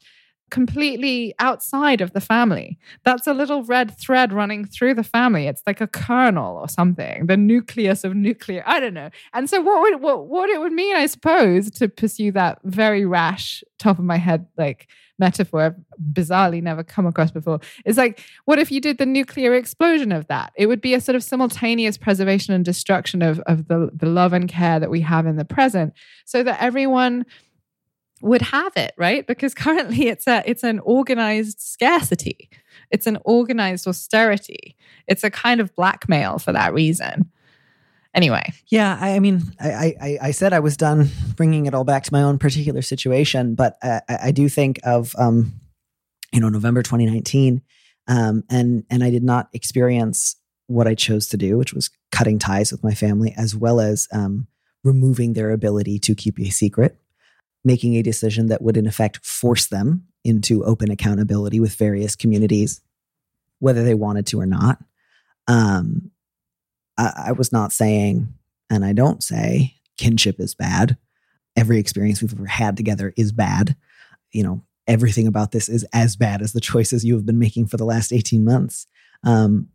completely 0.52 1.34
outside 1.40 2.02
of 2.02 2.14
the 2.14 2.22
family. 2.22 2.78
That's 3.04 3.26
a 3.26 3.34
little 3.34 3.64
red 3.64 3.98
thread 3.98 4.32
running 4.32 4.66
through 4.66 4.94
the 4.94 5.04
family. 5.04 5.48
It's 5.48 5.64
like 5.66 5.82
a 5.82 5.88
kernel 5.88 6.58
or 6.58 6.70
something, 6.70 7.26
the 7.26 7.38
nucleus 7.38 8.04
of 8.04 8.14
nuclear. 8.14 8.62
I 8.68 8.80
don't 8.80 8.94
know. 8.94 9.10
And 9.34 9.50
so, 9.50 9.62
what 9.62 9.82
would 9.82 10.02
what 10.02 10.28
what 10.28 10.50
it 10.50 10.60
would 10.60 10.74
mean, 10.74 10.96
I 10.96 11.08
suppose, 11.08 11.72
to 11.72 11.88
pursue 11.88 12.32
that 12.34 12.60
very 12.64 13.06
rash, 13.06 13.64
top 13.80 13.98
of 13.98 14.06
my 14.06 14.18
head, 14.18 14.46
like 14.58 14.88
metaphor 15.22 15.62
I've 15.62 15.76
bizarrely 16.12 16.62
never 16.62 16.84
come 16.84 17.06
across 17.06 17.32
before. 17.32 17.62
It's 17.86 17.98
like, 17.98 18.20
what 18.44 18.60
if 18.60 18.70
you 18.72 18.82
did 18.82 18.98
the 18.98 19.06
nuclear 19.06 19.54
explosion 19.54 20.12
of 20.12 20.28
that? 20.28 20.52
It 20.58 20.66
would 20.66 20.82
be 20.82 20.94
a 20.94 21.00
sort 21.00 21.16
of 21.16 21.24
simultaneous 21.24 21.98
preservation 21.98 22.54
and 22.54 22.66
destruction 22.66 23.22
of, 23.22 23.40
of 23.42 23.70
the, 23.70 23.90
the 23.94 24.08
love 24.08 24.34
and 24.34 24.50
care 24.50 24.80
that 24.82 24.90
we 24.90 25.00
have 25.02 25.26
in 25.26 25.38
the 25.38 25.46
present, 25.46 25.94
so 26.26 26.44
that 26.44 26.62
everyone 26.62 27.26
would 28.22 28.42
have 28.42 28.74
it, 28.76 28.94
right? 28.98 29.26
Because 29.26 29.54
currently 29.54 30.08
it's 30.08 30.28
a 30.28 30.44
it's 30.46 30.64
an 30.64 30.80
organized 30.80 31.60
scarcity. 31.60 32.50
It's 32.92 33.08
an 33.08 33.18
organized 33.24 33.88
austerity. 33.88 34.76
It's 35.08 35.24
a 35.24 35.32
kind 35.32 35.62
of 35.62 35.74
blackmail 35.76 36.38
for 36.40 36.52
that 36.52 36.74
reason. 36.74 37.32
Anyway, 38.14 38.54
yeah, 38.68 38.98
I, 39.00 39.16
I 39.16 39.20
mean, 39.20 39.42
I, 39.60 39.96
I, 40.02 40.18
I 40.22 40.32
said 40.32 40.52
I 40.52 40.60
was 40.60 40.76
done 40.76 41.10
bringing 41.38 41.66
it 41.66 41.74
all 41.74 41.86
back 41.86 42.04
to 42.04 42.14
my 42.14 42.22
own 42.24 42.40
particular 42.40 42.82
situation, 42.82 43.56
but 43.56 43.78
I, 43.82 44.02
I 44.10 44.32
do 44.32 44.50
think 44.50 44.80
of, 44.84 45.16
um, 45.18 45.54
you 46.34 46.42
know, 46.42 46.50
November 46.50 46.84
2019, 46.84 47.62
um, 48.08 48.44
and 48.50 48.84
and 48.90 49.04
I 49.04 49.12
did 49.12 49.24
not 49.24 49.48
experience 49.54 50.36
what 50.68 50.88
I 50.88 50.96
chose 50.96 51.28
to 51.30 51.38
do, 51.38 51.58
which 51.58 51.74
was 51.74 51.90
cutting 52.12 52.40
ties 52.40 52.72
with 52.72 52.84
my 52.84 52.94
family, 52.94 53.34
as 53.38 53.56
well 53.56 53.80
as 53.80 54.08
um, 54.12 54.48
removing 54.84 55.34
their 55.34 55.52
ability 55.52 56.00
to 56.00 56.16
keep 56.16 56.40
a 56.40 56.50
secret, 56.50 56.98
making 57.64 57.96
a 57.96 58.02
decision 58.02 58.48
that 58.48 58.62
would, 58.62 58.78
in 58.78 58.88
effect, 58.88 59.26
force 59.26 59.68
them 59.68 60.06
into 60.24 60.64
open 60.66 60.92
accountability 60.92 61.60
with 61.60 61.76
various 61.76 62.16
communities, 62.16 62.82
whether 63.60 63.84
they 63.84 63.94
wanted 63.94 64.26
to 64.28 64.40
or 64.40 64.46
not. 64.46 64.80
Um, 65.48 66.12
I, 66.98 67.32
was 67.32 67.52
not 67.52 67.72
saying, 67.72 68.34
and 68.70 68.86
I 68.86 68.94
don't 68.94 69.24
say, 69.24 69.76
kinship 69.98 70.40
is 70.40 70.54
bad. 70.54 70.98
Every 71.56 71.80
experience 71.80 72.22
we've 72.22 72.34
ever 72.34 72.46
had 72.46 72.78
together 72.78 73.14
is 73.18 73.32
bad. 73.32 73.76
You 74.32 74.44
know, 74.44 74.62
everything 74.88 75.28
about 75.28 75.52
this 75.52 75.70
is 75.70 75.86
as 75.94 76.16
bad 76.16 76.42
as 76.42 76.54
the 76.54 76.62
choices 76.62 77.04
you 77.04 77.16
have 77.16 77.26
been 77.26 77.40
making 77.40 77.68
for 77.68 77.78
the 77.78 77.86
last 77.86 78.12
18 78.12 78.44
months. 78.44 78.88
Um, 79.24 79.70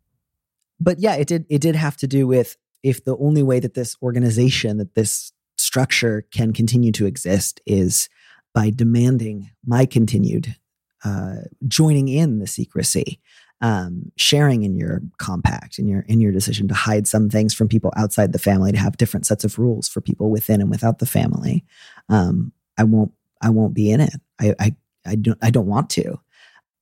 but 0.78 0.98
yeah, 0.98 1.14
it 1.14 1.26
did 1.26 1.46
it 1.48 1.60
did 1.60 1.74
have 1.74 1.96
to 1.98 2.06
do 2.06 2.26
with 2.26 2.56
if 2.82 3.04
the 3.04 3.16
only 3.16 3.42
way 3.42 3.60
that 3.60 3.74
this 3.74 3.96
organization, 4.02 4.76
that 4.78 4.94
this 4.94 5.32
structure 5.56 6.26
can 6.32 6.52
continue 6.52 6.92
to 6.92 7.06
exist 7.06 7.60
is 7.66 8.08
by 8.54 8.70
demanding 8.70 9.50
my 9.64 9.86
continued 9.86 10.56
uh, 11.04 11.36
joining 11.66 12.08
in 12.08 12.38
the 12.38 12.46
secrecy, 12.46 13.20
um, 13.60 14.12
sharing 14.16 14.62
in 14.62 14.76
your 14.76 15.00
compact, 15.18 15.78
in 15.78 15.88
your 15.88 16.00
in 16.02 16.20
your 16.20 16.32
decision 16.32 16.68
to 16.68 16.74
hide 16.74 17.06
some 17.06 17.28
things 17.28 17.54
from 17.54 17.68
people 17.68 17.92
outside 17.96 18.32
the 18.32 18.38
family, 18.38 18.72
to 18.72 18.78
have 18.78 18.96
different 18.96 19.26
sets 19.26 19.44
of 19.44 19.58
rules 19.58 19.88
for 19.88 20.00
people 20.00 20.30
within 20.30 20.60
and 20.60 20.70
without 20.70 20.98
the 20.98 21.06
family. 21.06 21.64
Um, 22.08 22.52
I 22.78 22.84
won't 22.84 23.12
I 23.40 23.50
won't 23.50 23.74
be 23.74 23.90
in 23.90 24.00
it. 24.00 24.14
I, 24.40 24.54
I 24.58 24.76
I 25.06 25.14
don't 25.16 25.38
I 25.42 25.50
don't 25.50 25.66
want 25.66 25.90
to, 25.90 26.20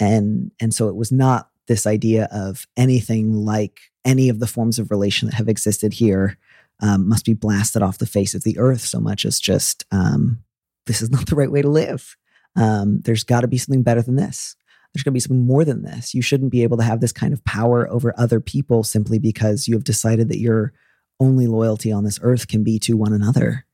and 0.00 0.50
and 0.60 0.74
so 0.74 0.88
it 0.88 0.96
was 0.96 1.12
not 1.12 1.48
this 1.66 1.86
idea 1.86 2.28
of 2.30 2.66
anything 2.76 3.32
like 3.32 3.80
any 4.04 4.28
of 4.28 4.38
the 4.38 4.46
forms 4.46 4.78
of 4.78 4.90
relation 4.90 5.28
that 5.28 5.34
have 5.36 5.48
existed 5.48 5.94
here 5.94 6.36
um, 6.80 7.08
must 7.08 7.24
be 7.24 7.34
blasted 7.34 7.82
off 7.82 7.98
the 7.98 8.06
face 8.06 8.34
of 8.34 8.42
the 8.42 8.58
earth 8.58 8.82
so 8.82 9.00
much 9.00 9.24
as 9.24 9.40
just 9.40 9.84
um, 9.90 10.42
this 10.86 11.00
is 11.00 11.10
not 11.10 11.26
the 11.26 11.36
right 11.36 11.50
way 11.50 11.62
to 11.62 11.70
live. 11.70 12.16
Um, 12.56 13.00
there's 13.00 13.24
got 13.24 13.40
to 13.40 13.48
be 13.48 13.58
something 13.58 13.82
better 13.82 14.02
than 14.02 14.16
this. 14.16 14.56
There's 14.94 15.02
going 15.02 15.12
to 15.12 15.16
be 15.16 15.20
something 15.20 15.46
more 15.46 15.64
than 15.64 15.82
this. 15.82 16.14
You 16.14 16.22
shouldn't 16.22 16.52
be 16.52 16.62
able 16.62 16.76
to 16.76 16.84
have 16.84 17.00
this 17.00 17.12
kind 17.12 17.32
of 17.32 17.44
power 17.44 17.90
over 17.90 18.14
other 18.16 18.40
people 18.40 18.84
simply 18.84 19.18
because 19.18 19.66
you 19.66 19.74
have 19.74 19.84
decided 19.84 20.28
that 20.28 20.38
your 20.38 20.72
only 21.18 21.46
loyalty 21.46 21.90
on 21.90 22.04
this 22.04 22.20
earth 22.22 22.48
can 22.48 22.62
be 22.62 22.78
to 22.80 22.96
one 22.96 23.12
another. 23.12 23.64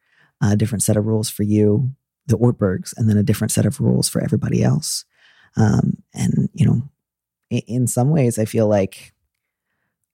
A 0.42 0.56
different 0.56 0.82
set 0.82 0.96
of 0.96 1.06
rules 1.06 1.28
for 1.28 1.42
you, 1.42 1.92
the 2.26 2.38
Ortbergs, 2.38 2.94
and 2.96 3.08
then 3.08 3.18
a 3.18 3.22
different 3.22 3.52
set 3.52 3.66
of 3.66 3.80
rules 3.80 4.08
for 4.08 4.22
everybody 4.22 4.62
else. 4.62 5.04
Um, 5.56 6.02
and 6.14 6.48
you 6.54 6.64
know, 6.64 6.88
in 7.50 7.86
some 7.86 8.10
ways, 8.10 8.38
I 8.38 8.46
feel 8.46 8.66
like 8.66 9.12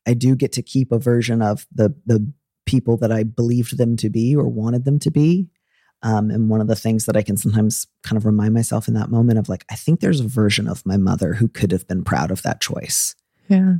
I 0.06 0.14
do 0.14 0.34
get 0.34 0.52
to 0.52 0.62
keep 0.62 0.90
a 0.90 0.98
version 0.98 1.42
of 1.42 1.66
the 1.72 1.94
the 2.06 2.32
people 2.64 2.96
that 2.96 3.12
I 3.12 3.22
believed 3.22 3.78
them 3.78 3.96
to 3.96 4.10
be 4.10 4.34
or 4.34 4.48
wanted 4.48 4.84
them 4.84 4.98
to 5.00 5.10
be. 5.10 5.46
Um, 6.02 6.30
and 6.30 6.50
one 6.50 6.60
of 6.60 6.66
the 6.66 6.76
things 6.76 7.06
that 7.06 7.16
I 7.16 7.22
can 7.22 7.36
sometimes 7.36 7.86
kind 8.02 8.16
of 8.16 8.26
remind 8.26 8.54
myself 8.54 8.86
in 8.86 8.94
that 8.94 9.10
moment 9.10 9.38
of 9.38 9.48
like, 9.48 9.64
I 9.70 9.74
think 9.74 10.00
there's 10.00 10.20
a 10.20 10.28
version 10.28 10.68
of 10.68 10.84
my 10.84 10.96
mother 10.96 11.34
who 11.34 11.48
could 11.48 11.72
have 11.72 11.88
been 11.88 12.04
proud 12.04 12.30
of 12.30 12.42
that 12.42 12.60
choice. 12.60 13.14
Yeah. 13.48 13.76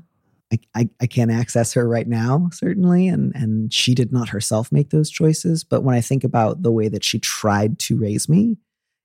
I, 0.53 0.59
I, 0.75 0.89
I 1.03 1.07
can't 1.07 1.31
access 1.31 1.75
her 1.75 1.89
right 1.89 2.07
now, 2.07 2.49
certainly, 2.53 3.09
and 3.09 3.35
and 3.35 3.73
she 3.73 3.97
did 3.97 4.13
not 4.13 4.29
herself 4.29 4.71
make 4.71 4.91
those 4.91 5.11
choices. 5.11 5.65
But 5.65 5.83
when 5.83 5.97
I 5.97 6.01
think 6.01 6.23
about 6.23 6.63
the 6.63 6.71
way 6.71 6.87
that 6.87 7.03
she 7.03 7.19
tried 7.19 7.81
to 7.81 7.99
raise 7.99 8.29
me, 8.29 8.57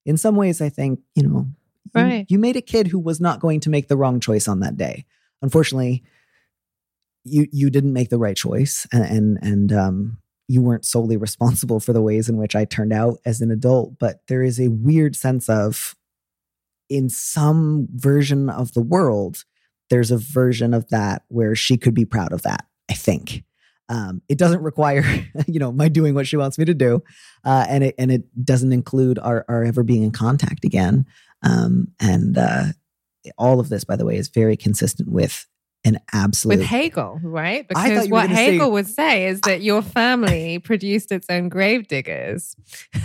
in 0.05 0.17
some 0.17 0.35
ways, 0.35 0.61
I 0.61 0.69
think 0.69 0.99
you 1.15 1.23
know 1.23 1.47
Right. 1.93 2.25
You, 2.29 2.35
you 2.35 2.39
made 2.39 2.55
a 2.55 2.61
kid 2.61 2.87
who 2.87 2.99
was 2.99 3.19
not 3.19 3.39
going 3.39 3.59
to 3.61 3.69
make 3.69 3.87
the 3.87 3.97
wrong 3.97 4.19
choice 4.19 4.47
on 4.47 4.61
that 4.61 4.77
day. 4.77 5.05
Unfortunately, 5.41 6.03
you 7.23 7.47
you 7.51 7.69
didn't 7.69 7.93
make 7.93 8.09
the 8.09 8.19
right 8.19 8.35
choice, 8.35 8.87
and 8.91 9.03
and, 9.03 9.39
and 9.41 9.73
um, 9.73 10.17
you 10.51 10.61
weren't 10.61 10.85
solely 10.85 11.17
responsible 11.17 11.79
for 11.79 11.93
the 11.93 12.01
ways 12.01 12.27
in 12.27 12.37
which 12.37 12.55
I 12.55 12.65
turned 12.65 12.91
out 12.93 13.19
as 13.25 13.41
an 13.41 13.51
adult. 13.51 13.97
But 13.99 14.21
there 14.27 14.43
is 14.43 14.59
a 14.59 14.69
weird 14.69 15.15
sense 15.15 15.49
of, 15.49 15.95
in 16.89 17.09
some 17.09 17.87
version 17.93 18.49
of 18.49 18.73
the 18.73 18.81
world, 18.81 19.45
there's 19.89 20.11
a 20.11 20.17
version 20.17 20.73
of 20.73 20.89
that 20.89 21.23
where 21.29 21.55
she 21.55 21.77
could 21.77 21.93
be 21.93 22.05
proud 22.05 22.33
of 22.33 22.41
that. 22.43 22.65
I 22.89 22.93
think. 22.93 23.43
Um, 23.87 24.21
it 24.29 24.37
doesn't 24.37 24.61
require, 24.61 25.03
you 25.47 25.59
know, 25.59 25.71
my 25.71 25.87
doing 25.87 26.13
what 26.13 26.27
she 26.27 26.37
wants 26.37 26.57
me 26.57 26.65
to 26.65 26.73
do, 26.73 27.01
uh, 27.45 27.65
and 27.67 27.83
it 27.85 27.95
and 27.97 28.11
it 28.11 28.23
doesn't 28.43 28.73
include 28.73 29.19
our, 29.19 29.45
our 29.47 29.63
ever 29.63 29.83
being 29.83 30.03
in 30.03 30.11
contact 30.11 30.65
again. 30.65 31.05
Um, 31.43 31.87
and 31.99 32.37
uh, 32.37 32.65
all 33.37 33.59
of 33.59 33.69
this, 33.69 33.83
by 33.83 33.95
the 33.95 34.05
way, 34.05 34.17
is 34.17 34.29
very 34.29 34.57
consistent 34.57 35.09
with 35.09 35.45
an 35.83 35.99
absolute 36.13 36.59
with 36.59 36.67
Hegel, 36.67 37.19
right? 37.23 37.67
Because 37.67 38.07
what 38.07 38.29
Hegel 38.29 38.67
say, 38.67 38.71
would 38.71 38.87
say 38.87 39.27
is 39.27 39.41
that 39.41 39.61
your 39.61 39.81
family 39.81 40.59
produced 40.59 41.11
its 41.11 41.27
own 41.29 41.49
grave 41.49 41.87
diggers. 41.87 42.55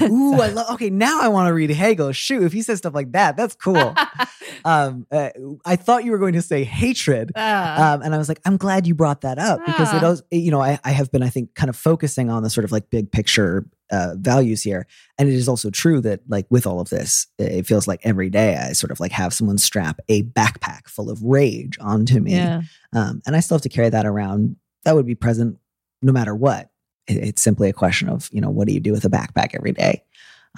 Ooh, 0.03 0.37
so. 0.37 0.43
I 0.43 0.49
love. 0.53 0.74
Okay, 0.74 0.91
now 0.91 1.20
I 1.22 1.29
want 1.29 1.49
to 1.49 1.55
read 1.55 1.70
Hegel. 1.70 2.12
Shoot, 2.12 2.43
if 2.43 2.53
he 2.53 2.62
says 2.62 2.79
stuff 2.79 2.95
like 2.95 3.12
that, 3.12 3.37
that's 3.37 3.55
cool. 3.55 3.95
um, 4.64 5.07
uh, 5.11 5.31
I 5.64 5.77
thought 5.77 6.05
you 6.05 6.11
were 6.11 6.18
going 6.18 6.35
to 6.35 6.43
say 6.43 6.64
hatred, 6.64 7.33
uh, 7.35 7.95
um, 7.97 8.03
and 8.03 8.14
I 8.14 8.18
was 8.18 8.29
like, 8.29 8.41
I'm 8.45 8.57
glad 8.57 8.87
you 8.87 8.95
brought 8.95 9.22
that 9.22 9.39
up 9.39 9.64
because 9.64 9.95
it 9.95 10.01
does. 10.01 10.22
You 10.31 10.51
know, 10.51 10.61
I, 10.61 10.79
I 10.85 10.91
have 10.91 11.11
been, 11.11 11.22
I 11.22 11.31
think, 11.31 11.55
kind 11.55 11.70
of 11.70 11.77
focusing 11.77 12.31
on 12.31 12.43
the 12.43 12.51
sort 12.51 12.64
of 12.64 12.72
like 12.72 12.91
big 12.91 13.11
picture 13.11 13.66
uh, 13.91 14.14
values 14.16 14.62
here. 14.62 14.87
And 15.18 15.28
it 15.28 15.34
is 15.34 15.49
also 15.49 15.70
true 15.70 16.01
that, 16.03 16.20
like, 16.28 16.47
with 16.51 16.66
all 16.66 16.80
of 16.80 16.89
this, 16.89 17.26
it 17.39 17.66
feels 17.66 17.87
like 17.87 18.01
every 18.03 18.30
day 18.30 18.57
I 18.57 18.72
sort 18.72 18.91
of 18.91 19.01
like 19.01 19.12
have 19.12 19.32
someone 19.32 19.59
strap 19.59 20.01
a 20.09 20.22
backpack 20.22 20.89
full 20.89 21.11
of 21.11 21.22
rage 21.22 21.78
onto 21.80 22.20
me. 22.20 22.32
Yeah. 22.32 22.62
Um, 22.93 23.22
and 23.26 23.37
I 23.37 23.41
still 23.41 23.57
have 23.57 23.62
to 23.62 23.68
carry 23.68 23.89
that 23.91 24.07
around. 24.07 24.57
That 24.84 24.95
would 24.95 25.07
be 25.07 25.14
present 25.14 25.59
no 26.03 26.12
matter 26.12 26.34
what. 26.34 26.70
It, 27.07 27.16
it's 27.18 27.43
simply 27.43 27.68
a 27.68 27.72
question 27.72 28.09
of, 28.09 28.28
you 28.32 28.41
know, 28.41 28.51
what 28.51 28.66
do 28.68 28.74
you 28.74 28.80
do 28.80 28.93
with 28.93 29.05
a 29.05 29.11
backpack 29.11 29.55
every 29.55 29.72
day? 29.72 30.03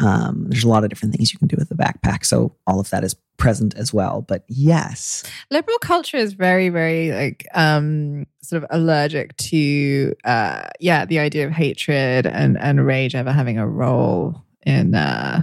Um, 0.00 0.46
there's 0.48 0.64
a 0.64 0.68
lot 0.68 0.84
of 0.84 0.90
different 0.90 1.14
things 1.14 1.32
you 1.32 1.38
can 1.38 1.48
do 1.48 1.56
with 1.58 1.68
the 1.68 1.74
backpack. 1.74 2.24
So 2.24 2.54
all 2.66 2.80
of 2.80 2.90
that 2.90 3.04
is 3.04 3.16
present 3.36 3.74
as 3.76 3.92
well. 3.92 4.22
But 4.22 4.44
yes. 4.48 5.22
Liberal 5.50 5.78
culture 5.78 6.16
is 6.16 6.32
very, 6.34 6.68
very 6.68 7.12
like 7.12 7.46
um 7.54 8.26
sort 8.42 8.62
of 8.62 8.68
allergic 8.70 9.36
to 9.36 10.14
uh 10.24 10.68
yeah, 10.80 11.04
the 11.04 11.18
idea 11.18 11.46
of 11.46 11.52
hatred 11.52 12.26
and, 12.26 12.58
and 12.58 12.84
rage 12.84 13.14
ever 13.14 13.32
having 13.32 13.58
a 13.58 13.66
role 13.66 14.44
in 14.66 14.94
uh 14.94 15.42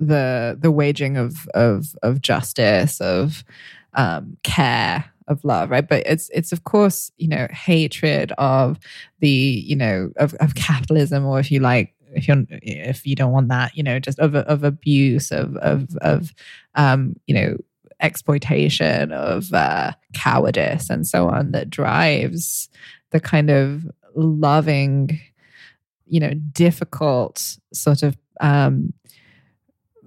the 0.00 0.56
the 0.60 0.70
waging 0.70 1.16
of 1.16 1.46
of 1.54 1.94
of 2.02 2.20
justice, 2.20 3.00
of 3.00 3.44
um 3.94 4.36
care 4.42 5.04
of 5.26 5.42
love 5.44 5.70
right 5.70 5.88
but 5.88 6.02
it's 6.06 6.28
it's 6.34 6.52
of 6.52 6.64
course 6.64 7.10
you 7.16 7.26
know 7.26 7.46
hatred 7.50 8.32
of 8.32 8.78
the 9.20 9.28
you 9.28 9.74
know 9.74 10.10
of, 10.16 10.34
of 10.34 10.54
capitalism 10.54 11.24
or 11.24 11.40
if 11.40 11.50
you 11.50 11.60
like 11.60 11.93
if 12.14 12.28
you 12.28 12.46
if 12.50 13.06
you 13.06 13.14
don't 13.14 13.32
want 13.32 13.48
that, 13.48 13.76
you 13.76 13.82
know, 13.82 13.98
just 13.98 14.18
of 14.18 14.34
of 14.34 14.64
abuse, 14.64 15.30
of 15.30 15.56
of 15.56 15.96
of 16.00 16.32
um, 16.74 17.16
you 17.26 17.34
know, 17.34 17.56
exploitation, 18.00 19.12
of 19.12 19.52
uh, 19.52 19.92
cowardice, 20.12 20.90
and 20.90 21.06
so 21.06 21.28
on 21.28 21.52
that 21.52 21.70
drives 21.70 22.68
the 23.10 23.20
kind 23.20 23.50
of 23.50 23.84
loving, 24.14 25.20
you 26.06 26.20
know, 26.20 26.34
difficult 26.52 27.58
sort 27.72 28.02
of 28.02 28.16
um, 28.40 28.92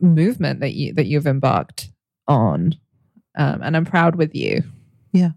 movement 0.02 0.60
that 0.60 0.74
you 0.74 0.94
that 0.94 1.08
you've 1.08 1.28
embarked 1.28 1.90
on, 2.28 2.76
um, 3.38 3.62
and 3.62 3.76
I'm 3.76 3.86
proud 3.86 4.16
with 4.16 4.36
you. 4.36 4.64
Yeah. 5.12 5.32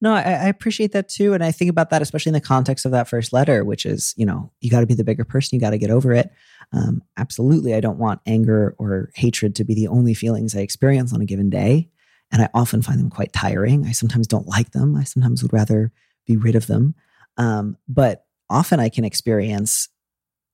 No, 0.00 0.14
I, 0.14 0.20
I, 0.20 0.48
appreciate 0.48 0.92
that 0.92 1.08
too. 1.08 1.34
And 1.34 1.42
I 1.42 1.50
think 1.50 1.70
about 1.70 1.90
that, 1.90 2.02
especially 2.02 2.30
in 2.30 2.34
the 2.34 2.40
context 2.40 2.84
of 2.84 2.92
that 2.92 3.08
first 3.08 3.32
letter, 3.32 3.64
which 3.64 3.84
is, 3.84 4.14
you 4.16 4.24
know, 4.24 4.52
you 4.60 4.70
got 4.70 4.80
to 4.80 4.86
be 4.86 4.94
the 4.94 5.04
bigger 5.04 5.24
person, 5.24 5.56
you 5.56 5.60
got 5.60 5.70
to 5.70 5.78
get 5.78 5.90
over 5.90 6.12
it. 6.12 6.30
Um, 6.72 7.02
absolutely, 7.16 7.74
I 7.74 7.80
don't 7.80 7.98
want 7.98 8.20
anger 8.24 8.76
or 8.78 9.10
hatred 9.14 9.56
to 9.56 9.64
be 9.64 9.74
the 9.74 9.88
only 9.88 10.14
feelings 10.14 10.54
I 10.54 10.60
experience 10.60 11.12
on 11.12 11.20
a 11.20 11.26
given 11.26 11.50
day. 11.50 11.88
And 12.30 12.42
I 12.42 12.48
often 12.54 12.82
find 12.82 13.00
them 13.00 13.10
quite 13.10 13.32
tiring. 13.32 13.86
I 13.86 13.92
sometimes 13.92 14.26
don't 14.26 14.46
like 14.46 14.70
them. 14.72 14.94
I 14.94 15.02
sometimes 15.02 15.42
would 15.42 15.52
rather 15.52 15.90
be 16.26 16.36
rid 16.36 16.54
of 16.54 16.66
them. 16.66 16.94
Um, 17.36 17.76
but 17.88 18.26
often 18.50 18.80
I 18.80 18.90
can 18.90 19.04
experience 19.04 19.88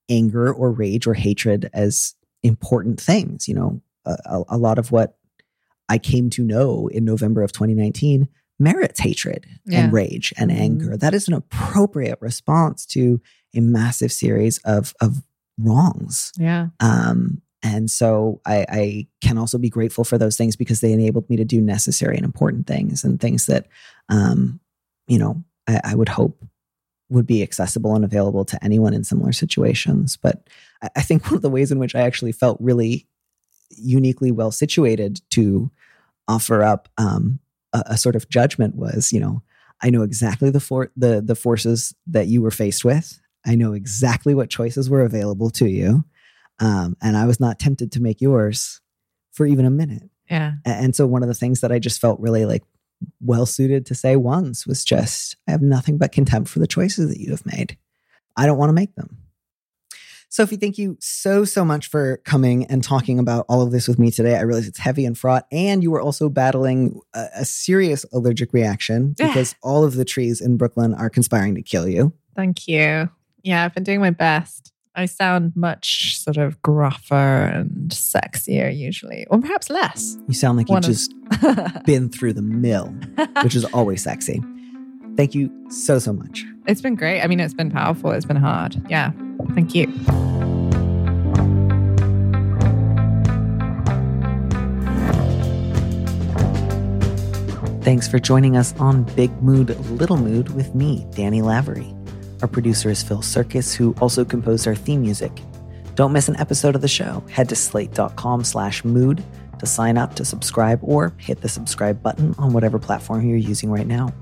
anger 0.09 0.53
or 0.53 0.71
rage 0.71 1.07
or 1.07 1.15
hatred 1.15 1.69
as 1.75 2.15
important 2.43 3.01
things. 3.01 3.49
You 3.49 3.55
know, 3.55 3.83
a, 4.07 4.45
a 4.49 4.59
lot 4.59 4.79
of 4.79 4.93
what 4.93 5.19
I 5.89 5.99
came 5.99 6.31
to 6.31 6.45
know 6.45 6.89
in 6.89 7.05
November 7.05 7.43
of 7.43 7.53
2019 7.53 8.29
merits 8.59 9.01
hatred 9.01 9.47
yeah. 9.67 9.85
and 9.85 9.93
rage 9.93 10.33
and 10.37 10.51
mm-hmm. 10.51 10.61
anger. 10.61 10.97
That 10.97 11.15
is 11.15 11.29
an 11.29 11.35
appropriate 11.35 12.19
response 12.21 12.87
to 12.87 13.21
a 13.55 13.61
massive 13.61 14.13
series 14.13 14.59
of 14.59 14.95
of 15.01 15.23
wrongs. 15.59 16.33
Yeah. 16.39 16.69
Um, 16.81 17.43
And 17.63 17.91
so 17.91 18.43
I, 18.45 18.67
I, 18.69 19.07
can 19.23 19.39
also 19.39 19.57
be 19.57 19.71
grateful 19.71 20.05
for 20.05 20.19
those 20.19 20.37
things 20.37 20.55
because 20.55 20.81
they 20.81 20.93
enabled 20.93 21.31
me 21.31 21.37
to 21.37 21.47
do 21.47 21.63
necessary 21.63 22.17
and 22.17 22.25
important 22.25 22.67
things 22.67 23.05
and 23.05 23.19
things 23.19 23.47
that, 23.47 23.69
um, 24.11 24.61
you 25.09 25.19
know, 25.19 25.43
I, 25.67 25.81
I 25.83 25.95
would 25.95 26.11
hope 26.11 26.45
would 27.09 27.27
be 27.27 27.43
accessible 27.43 27.95
and 27.95 28.05
available 28.05 28.45
to 28.45 28.63
anyone 28.63 28.93
in 28.93 29.03
similar 29.03 29.33
situations. 29.33 30.19
But 30.19 30.47
I, 30.83 30.91
I 30.97 31.01
think 31.01 31.25
one 31.27 31.37
of 31.37 31.43
the 31.43 31.49
ways 31.49 31.73
in 31.73 31.79
which 31.79 31.95
I 31.95 32.01
actually 32.01 32.33
felt 32.33 32.59
really 32.61 33.07
uniquely 33.71 34.31
well 34.31 34.51
situated 34.51 35.23
to 35.31 35.71
offer 36.29 36.63
up 36.63 36.89
um, 36.99 37.39
a, 37.75 37.83
a, 37.89 37.99
sort 37.99 38.17
of 38.17 38.29
judgment 38.31 38.77
was, 38.77 39.13
you 39.13 39.21
know, 39.21 39.43
I 39.83 39.91
know 39.91 40.03
exactly 40.03 40.51
the 40.51 40.61
for- 40.61 40.93
the 40.97 41.21
the 41.21 41.35
forces 41.35 41.95
that 42.07 42.29
you 42.29 42.41
were 42.41 42.51
faced 42.51 42.85
with. 42.85 43.21
I 43.45 43.55
know 43.55 43.75
exactly 43.75 44.35
what 44.35 44.49
choices 44.49 44.89
were 44.89 45.03
available 45.03 45.51
to 45.51 45.69
you. 45.69 46.05
Um, 46.61 46.97
and 47.03 47.17
I 47.17 47.27
was 47.27 47.41
not 47.41 47.59
tempted 47.59 47.93
to 47.93 48.01
make 48.01 48.21
yours 48.21 48.81
for 49.33 49.45
even 49.45 49.67
a 49.67 49.71
minute. 49.71 50.09
Yeah. 50.31 50.55
And 50.65 50.97
so 50.97 51.07
one 51.07 51.23
of 51.23 51.29
the 51.29 51.35
things 51.35 51.61
that 51.61 51.73
I 51.73 51.79
just 51.79 52.01
felt 52.01 52.21
really 52.21 52.47
like 52.47 52.63
well 53.21 53.45
suited 53.45 53.85
to 53.87 53.95
say 53.95 54.17
once 54.17 54.67
was 54.67 54.85
just, 54.85 55.37
I 55.47 55.51
have 55.51 55.63
nothing 55.63 55.99
but 55.99 56.13
contempt 56.13 56.49
for 56.49 56.61
the 56.61 56.67
choices 56.67 57.09
that 57.09 57.21
you 57.21 57.31
have 57.31 57.45
made. 57.45 57.77
I 58.37 58.47
don't 58.47 58.59
want 58.59 58.71
to 58.71 58.75
make 58.75 58.95
them. 58.95 59.19
Sophie, 60.35 60.57
thank 60.57 60.79
you 60.79 60.97
so, 60.99 61.45
so 61.45 61.65
much 61.65 61.87
for 61.87 62.17
coming 62.25 62.65
and 62.65 62.83
talking 62.83 63.21
about 63.21 63.47
all 63.49 63.63
of 63.63 63.71
this 63.71 63.87
with 63.87 64.01
me 64.01 64.11
today. 64.11 64.35
I 64.37 64.41
realize 64.41 64.67
it's 64.67 64.81
heavy 64.81 65.05
and 65.05 65.17
fraught, 65.17 65.47
and 65.53 65.81
you 65.81 65.93
were 65.93 66.01
also 66.01 66.29
battling 66.29 67.01
a, 67.15 67.27
a 67.37 67.45
serious 67.45 68.05
allergic 68.13 68.53
reaction 68.53 69.13
because 69.17 69.55
all 69.63 69.85
of 69.85 69.95
the 69.95 70.05
trees 70.05 70.41
in 70.41 70.57
Brooklyn 70.57 70.93
are 70.93 71.09
conspiring 71.09 71.55
to 71.55 71.63
kill 71.63 71.87
you. 71.87 72.13
Thank 72.35 72.67
you. 72.67 73.11
Yeah, 73.45 73.65
I've 73.65 73.75
been 73.75 73.85
doing 73.85 74.01
my 74.01 74.11
best. 74.11 74.73
I 74.97 75.07
sound 75.07 75.53
much 75.55 76.19
sort 76.19 76.37
of 76.37 76.61
gruffer 76.63 77.55
and 77.55 77.91
sexier 77.93 78.77
usually, 78.77 79.29
or 79.31 79.39
perhaps 79.39 79.71
less. 79.71 80.19
You 80.27 80.35
sound 80.35 80.59
like 80.59 80.69
you've 80.69 80.81
just 80.81 81.15
been 81.85 82.09
through 82.09 82.33
the 82.33 82.43
mill, 82.43 82.93
which 83.43 83.55
is 83.55 83.65
always 83.67 84.03
sexy. 84.03 84.43
Thank 85.17 85.37
you 85.37 85.49
so, 85.71 86.01
so 86.01 86.13
much. 86.13 86.45
It's 86.67 86.81
been 86.81 86.95
great. 86.95 87.21
I 87.21 87.27
mean, 87.27 87.41
it's 87.41 87.55
been 87.55 87.71
powerful. 87.71 88.11
It's 88.13 88.25
been 88.25 88.37
hard. 88.37 88.77
Yeah. 88.89 89.13
Thank 89.55 89.75
you. 89.75 89.87
Thanks 97.83 98.09
for 98.09 98.19
joining 98.19 98.57
us 98.57 98.75
on 98.81 99.03
Big 99.15 99.31
Mood, 99.43 99.79
Little 99.91 100.17
Mood 100.17 100.55
with 100.55 100.75
me, 100.75 101.07
Danny 101.11 101.43
Lavery. 101.43 101.95
Our 102.41 102.49
producer 102.49 102.89
is 102.89 103.03
Phil 103.03 103.19
Surkis, 103.19 103.75
who 103.75 103.95
also 104.01 104.25
composed 104.25 104.67
our 104.67 104.75
theme 104.75 105.03
music. 105.03 105.31
Don't 105.95 106.13
miss 106.13 106.29
an 106.29 106.37
episode 106.41 106.75
of 106.75 106.81
the 106.81 106.89
show. 106.89 107.23
Head 107.31 107.51
to 107.51 107.57
slate.com 107.57 108.43
slash 108.45 108.85
mood 108.85 109.23
to 109.59 109.67
sign 109.67 109.99
up 109.99 110.15
to 110.17 110.25
subscribe 110.25 110.79
or 110.83 111.13
hit 111.19 111.43
the 111.43 111.49
subscribe 111.49 112.03
button 112.03 112.35
on 112.39 112.55
whatever 112.55 112.79
platform 112.79 113.27
you're 113.27 113.37
using 113.37 113.71
right 113.71 113.87
now. 113.87 114.13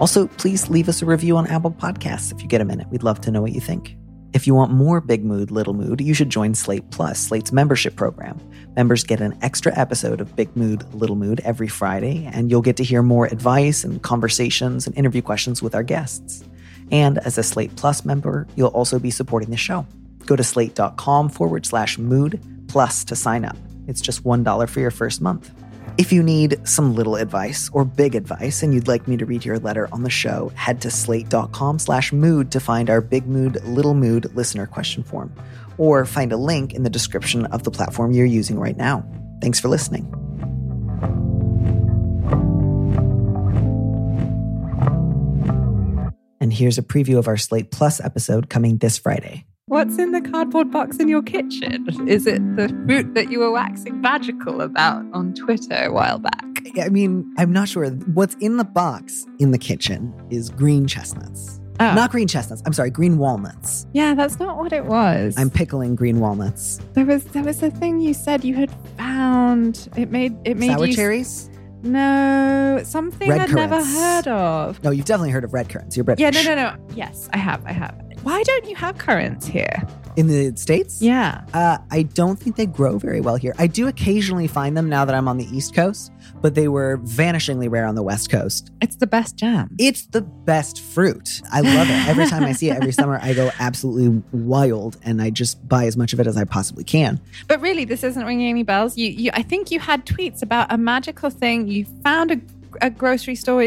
Also, 0.00 0.26
please 0.26 0.68
leave 0.68 0.88
us 0.88 1.02
a 1.02 1.06
review 1.06 1.36
on 1.36 1.46
Apple 1.46 1.70
Podcasts 1.70 2.32
if 2.32 2.42
you 2.42 2.48
get 2.48 2.60
a 2.60 2.64
minute. 2.64 2.88
We'd 2.90 3.02
love 3.02 3.20
to 3.22 3.30
know 3.30 3.40
what 3.40 3.52
you 3.52 3.60
think. 3.60 3.96
If 4.32 4.48
you 4.48 4.54
want 4.54 4.72
more 4.72 5.00
Big 5.00 5.24
Mood, 5.24 5.52
Little 5.52 5.74
Mood, 5.74 6.00
you 6.00 6.12
should 6.12 6.28
join 6.28 6.54
Slate 6.54 6.90
Plus, 6.90 7.20
Slate's 7.20 7.52
membership 7.52 7.94
program. 7.94 8.40
Members 8.74 9.04
get 9.04 9.20
an 9.20 9.38
extra 9.42 9.72
episode 9.78 10.20
of 10.20 10.34
Big 10.34 10.54
Mood, 10.56 10.92
Little 10.92 11.14
Mood 11.14 11.40
every 11.44 11.68
Friday, 11.68 12.28
and 12.32 12.50
you'll 12.50 12.60
get 12.60 12.76
to 12.78 12.82
hear 12.84 13.00
more 13.00 13.26
advice 13.26 13.84
and 13.84 14.02
conversations 14.02 14.88
and 14.88 14.98
interview 14.98 15.22
questions 15.22 15.62
with 15.62 15.72
our 15.72 15.84
guests. 15.84 16.42
And 16.90 17.18
as 17.18 17.38
a 17.38 17.44
Slate 17.44 17.76
Plus 17.76 18.04
member, 18.04 18.48
you'll 18.56 18.68
also 18.68 18.98
be 18.98 19.12
supporting 19.12 19.50
the 19.50 19.56
show. 19.56 19.86
Go 20.26 20.34
to 20.34 20.42
slate.com 20.42 21.28
forward 21.28 21.64
slash 21.64 21.96
mood 21.96 22.42
plus 22.66 23.04
to 23.04 23.14
sign 23.14 23.44
up. 23.44 23.56
It's 23.86 24.00
just 24.00 24.24
$1 24.24 24.68
for 24.68 24.80
your 24.80 24.90
first 24.90 25.20
month. 25.20 25.52
If 25.96 26.12
you 26.12 26.24
need 26.24 26.66
some 26.66 26.96
little 26.96 27.14
advice 27.14 27.70
or 27.72 27.84
big 27.84 28.16
advice 28.16 28.64
and 28.64 28.74
you'd 28.74 28.88
like 28.88 29.06
me 29.06 29.16
to 29.16 29.24
read 29.24 29.44
your 29.44 29.60
letter 29.60 29.88
on 29.92 30.02
the 30.02 30.10
show, 30.10 30.50
head 30.56 30.80
to 30.80 30.90
slate.com 30.90 31.78
slash 31.78 32.12
mood 32.12 32.50
to 32.50 32.58
find 32.58 32.90
our 32.90 33.00
big 33.00 33.28
mood, 33.28 33.62
little 33.64 33.94
mood 33.94 34.34
listener 34.34 34.66
question 34.66 35.04
form, 35.04 35.32
or 35.78 36.04
find 36.04 36.32
a 36.32 36.36
link 36.36 36.74
in 36.74 36.82
the 36.82 36.90
description 36.90 37.46
of 37.46 37.62
the 37.62 37.70
platform 37.70 38.10
you're 38.10 38.26
using 38.26 38.58
right 38.58 38.76
now. 38.76 39.06
Thanks 39.40 39.60
for 39.60 39.68
listening. 39.68 40.12
And 46.40 46.52
here's 46.52 46.76
a 46.76 46.82
preview 46.82 47.18
of 47.18 47.28
our 47.28 47.36
Slate 47.36 47.70
Plus 47.70 48.00
episode 48.00 48.50
coming 48.50 48.78
this 48.78 48.98
Friday. 48.98 49.46
What's 49.66 49.98
in 49.98 50.12
the 50.12 50.20
cardboard 50.20 50.70
box 50.70 50.98
in 50.98 51.08
your 51.08 51.22
kitchen? 51.22 51.86
Is 52.06 52.26
it 52.26 52.42
the 52.56 52.68
fruit 52.86 53.14
that 53.14 53.30
you 53.30 53.38
were 53.38 53.50
waxing 53.50 53.98
magical 54.02 54.60
about 54.60 55.06
on 55.14 55.32
Twitter 55.32 55.84
a 55.86 55.90
while 55.90 56.18
back? 56.18 56.44
I 56.78 56.90
mean, 56.90 57.32
I'm 57.38 57.50
not 57.50 57.70
sure. 57.70 57.88
What's 57.88 58.34
in 58.40 58.58
the 58.58 58.64
box 58.64 59.24
in 59.38 59.52
the 59.52 59.58
kitchen 59.58 60.12
is 60.28 60.50
green 60.50 60.86
chestnuts. 60.86 61.62
Oh. 61.80 61.94
Not 61.94 62.10
green 62.10 62.28
chestnuts. 62.28 62.62
I'm 62.66 62.74
sorry, 62.74 62.90
green 62.90 63.16
walnuts. 63.16 63.86
Yeah, 63.94 64.14
that's 64.14 64.38
not 64.38 64.58
what 64.58 64.74
it 64.74 64.84
was. 64.84 65.34
I'm 65.38 65.48
pickling 65.48 65.96
green 65.96 66.20
walnuts. 66.20 66.78
There 66.92 67.06
was 67.06 67.24
there 67.24 67.42
was 67.42 67.62
a 67.62 67.70
thing 67.70 68.00
you 68.00 68.12
said 68.12 68.44
you 68.44 68.54
had 68.54 68.70
found. 68.98 69.88
It 69.96 70.10
made 70.10 70.36
it 70.44 70.58
made 70.58 70.72
sour 70.72 70.84
you 70.84 70.92
cherries. 70.94 71.48
No, 71.82 72.82
something 72.84 73.30
red 73.30 73.40
I'd 73.40 73.48
currants. 73.48 73.72
never 73.72 73.84
heard 73.84 74.28
of. 74.28 74.84
No, 74.84 74.90
you've 74.90 75.06
definitely 75.06 75.30
heard 75.30 75.44
of 75.44 75.54
red 75.54 75.70
currants. 75.70 75.96
You're 75.96 76.04
British. 76.04 76.22
Yeah, 76.22 76.42
no, 76.42 76.54
no, 76.54 76.76
no. 76.76 76.86
Yes, 76.94 77.30
I 77.32 77.38
have. 77.38 77.64
I 77.64 77.72
have. 77.72 77.98
Why 78.24 78.42
don't 78.42 78.64
you 78.64 78.74
have 78.76 78.96
currants 78.96 79.46
here? 79.46 79.86
In 80.16 80.28
the 80.28 80.56
States? 80.56 81.02
Yeah. 81.02 81.44
Uh, 81.52 81.76
I 81.90 82.04
don't 82.04 82.38
think 82.38 82.56
they 82.56 82.64
grow 82.64 82.98
very 82.98 83.20
well 83.20 83.36
here. 83.36 83.52
I 83.58 83.66
do 83.66 83.86
occasionally 83.86 84.46
find 84.46 84.76
them 84.76 84.88
now 84.88 85.04
that 85.04 85.14
I'm 85.14 85.28
on 85.28 85.36
the 85.36 85.44
East 85.54 85.74
Coast, 85.74 86.10
but 86.40 86.54
they 86.54 86.68
were 86.68 86.98
vanishingly 86.98 87.68
rare 87.68 87.84
on 87.84 87.96
the 87.96 88.02
West 88.02 88.30
Coast. 88.30 88.70
It's 88.80 88.96
the 88.96 89.06
best 89.08 89.36
jam. 89.36 89.74
It's 89.78 90.06
the 90.06 90.22
best 90.22 90.80
fruit. 90.80 91.42
I 91.52 91.60
love 91.60 91.90
it. 91.90 92.08
Every 92.08 92.26
time 92.26 92.44
I 92.44 92.52
see 92.52 92.70
it 92.70 92.76
every 92.76 92.92
summer, 93.00 93.18
I 93.20 93.34
go 93.34 93.50
absolutely 93.58 94.22
wild 94.32 94.96
and 95.02 95.20
I 95.20 95.30
just 95.30 95.68
buy 95.68 95.84
as 95.84 95.96
much 95.96 96.12
of 96.14 96.20
it 96.20 96.26
as 96.26 96.36
I 96.36 96.44
possibly 96.44 96.84
can. 96.84 97.20
But 97.46 97.60
really, 97.60 97.84
this 97.84 98.04
isn't 98.04 98.24
ringing 98.24 98.48
any 98.48 98.62
bells. 98.62 98.96
You, 98.96 99.10
you 99.10 99.30
I 99.34 99.42
think 99.42 99.70
you 99.70 99.80
had 99.80 100.06
tweets 100.06 100.42
about 100.42 100.72
a 100.72 100.78
magical 100.78 101.28
thing. 101.28 101.66
You 101.68 101.84
found 102.04 102.30
a 102.30 102.36
a 102.80 102.90
grocery 102.90 103.34
store 103.34 103.56
where 103.56 103.66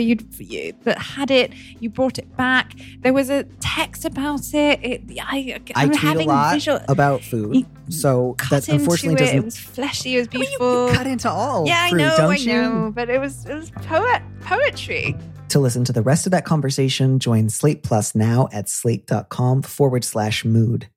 you'd 0.00 0.26
you, 0.38 0.72
that 0.84 0.98
had 0.98 1.30
it. 1.30 1.52
You 1.80 1.90
brought 1.90 2.18
it 2.18 2.36
back. 2.36 2.74
There 3.00 3.12
was 3.12 3.30
a 3.30 3.44
text 3.60 4.04
about 4.04 4.54
it. 4.54 4.80
it 4.82 5.02
I, 5.22 5.60
I'm 5.74 5.90
I 5.90 5.98
tweet 5.98 6.26
a 6.26 6.28
lot 6.28 6.54
visual, 6.54 6.80
about 6.88 7.22
food, 7.22 7.66
so 7.88 8.36
that 8.50 8.68
unfortunately 8.68 9.14
it. 9.14 9.26
doesn't. 9.26 9.38
It 9.38 9.44
was 9.44 9.58
fleshy. 9.58 10.16
It 10.16 10.18
was 10.18 10.28
beautiful. 10.28 10.66
I 10.66 10.86
mean, 10.86 10.94
cut 10.94 11.06
into 11.06 11.30
all. 11.30 11.66
Yeah, 11.66 11.88
fruit, 11.88 12.00
I 12.02 12.04
know. 12.18 12.30
I 12.30 12.36
know. 12.38 12.92
But 12.94 13.10
it 13.10 13.20
was 13.20 13.46
it 13.46 13.54
was 13.54 13.70
poet 13.70 14.22
poetry. 14.40 15.16
To 15.50 15.60
listen 15.60 15.84
to 15.84 15.92
the 15.92 16.02
rest 16.02 16.26
of 16.26 16.32
that 16.32 16.44
conversation, 16.44 17.18
join 17.20 17.48
Slate 17.48 17.82
Plus 17.82 18.14
now 18.14 18.48
at 18.52 18.68
slate.com 18.68 19.62
forward 19.62 20.04
slash 20.04 20.44
mood. 20.44 20.88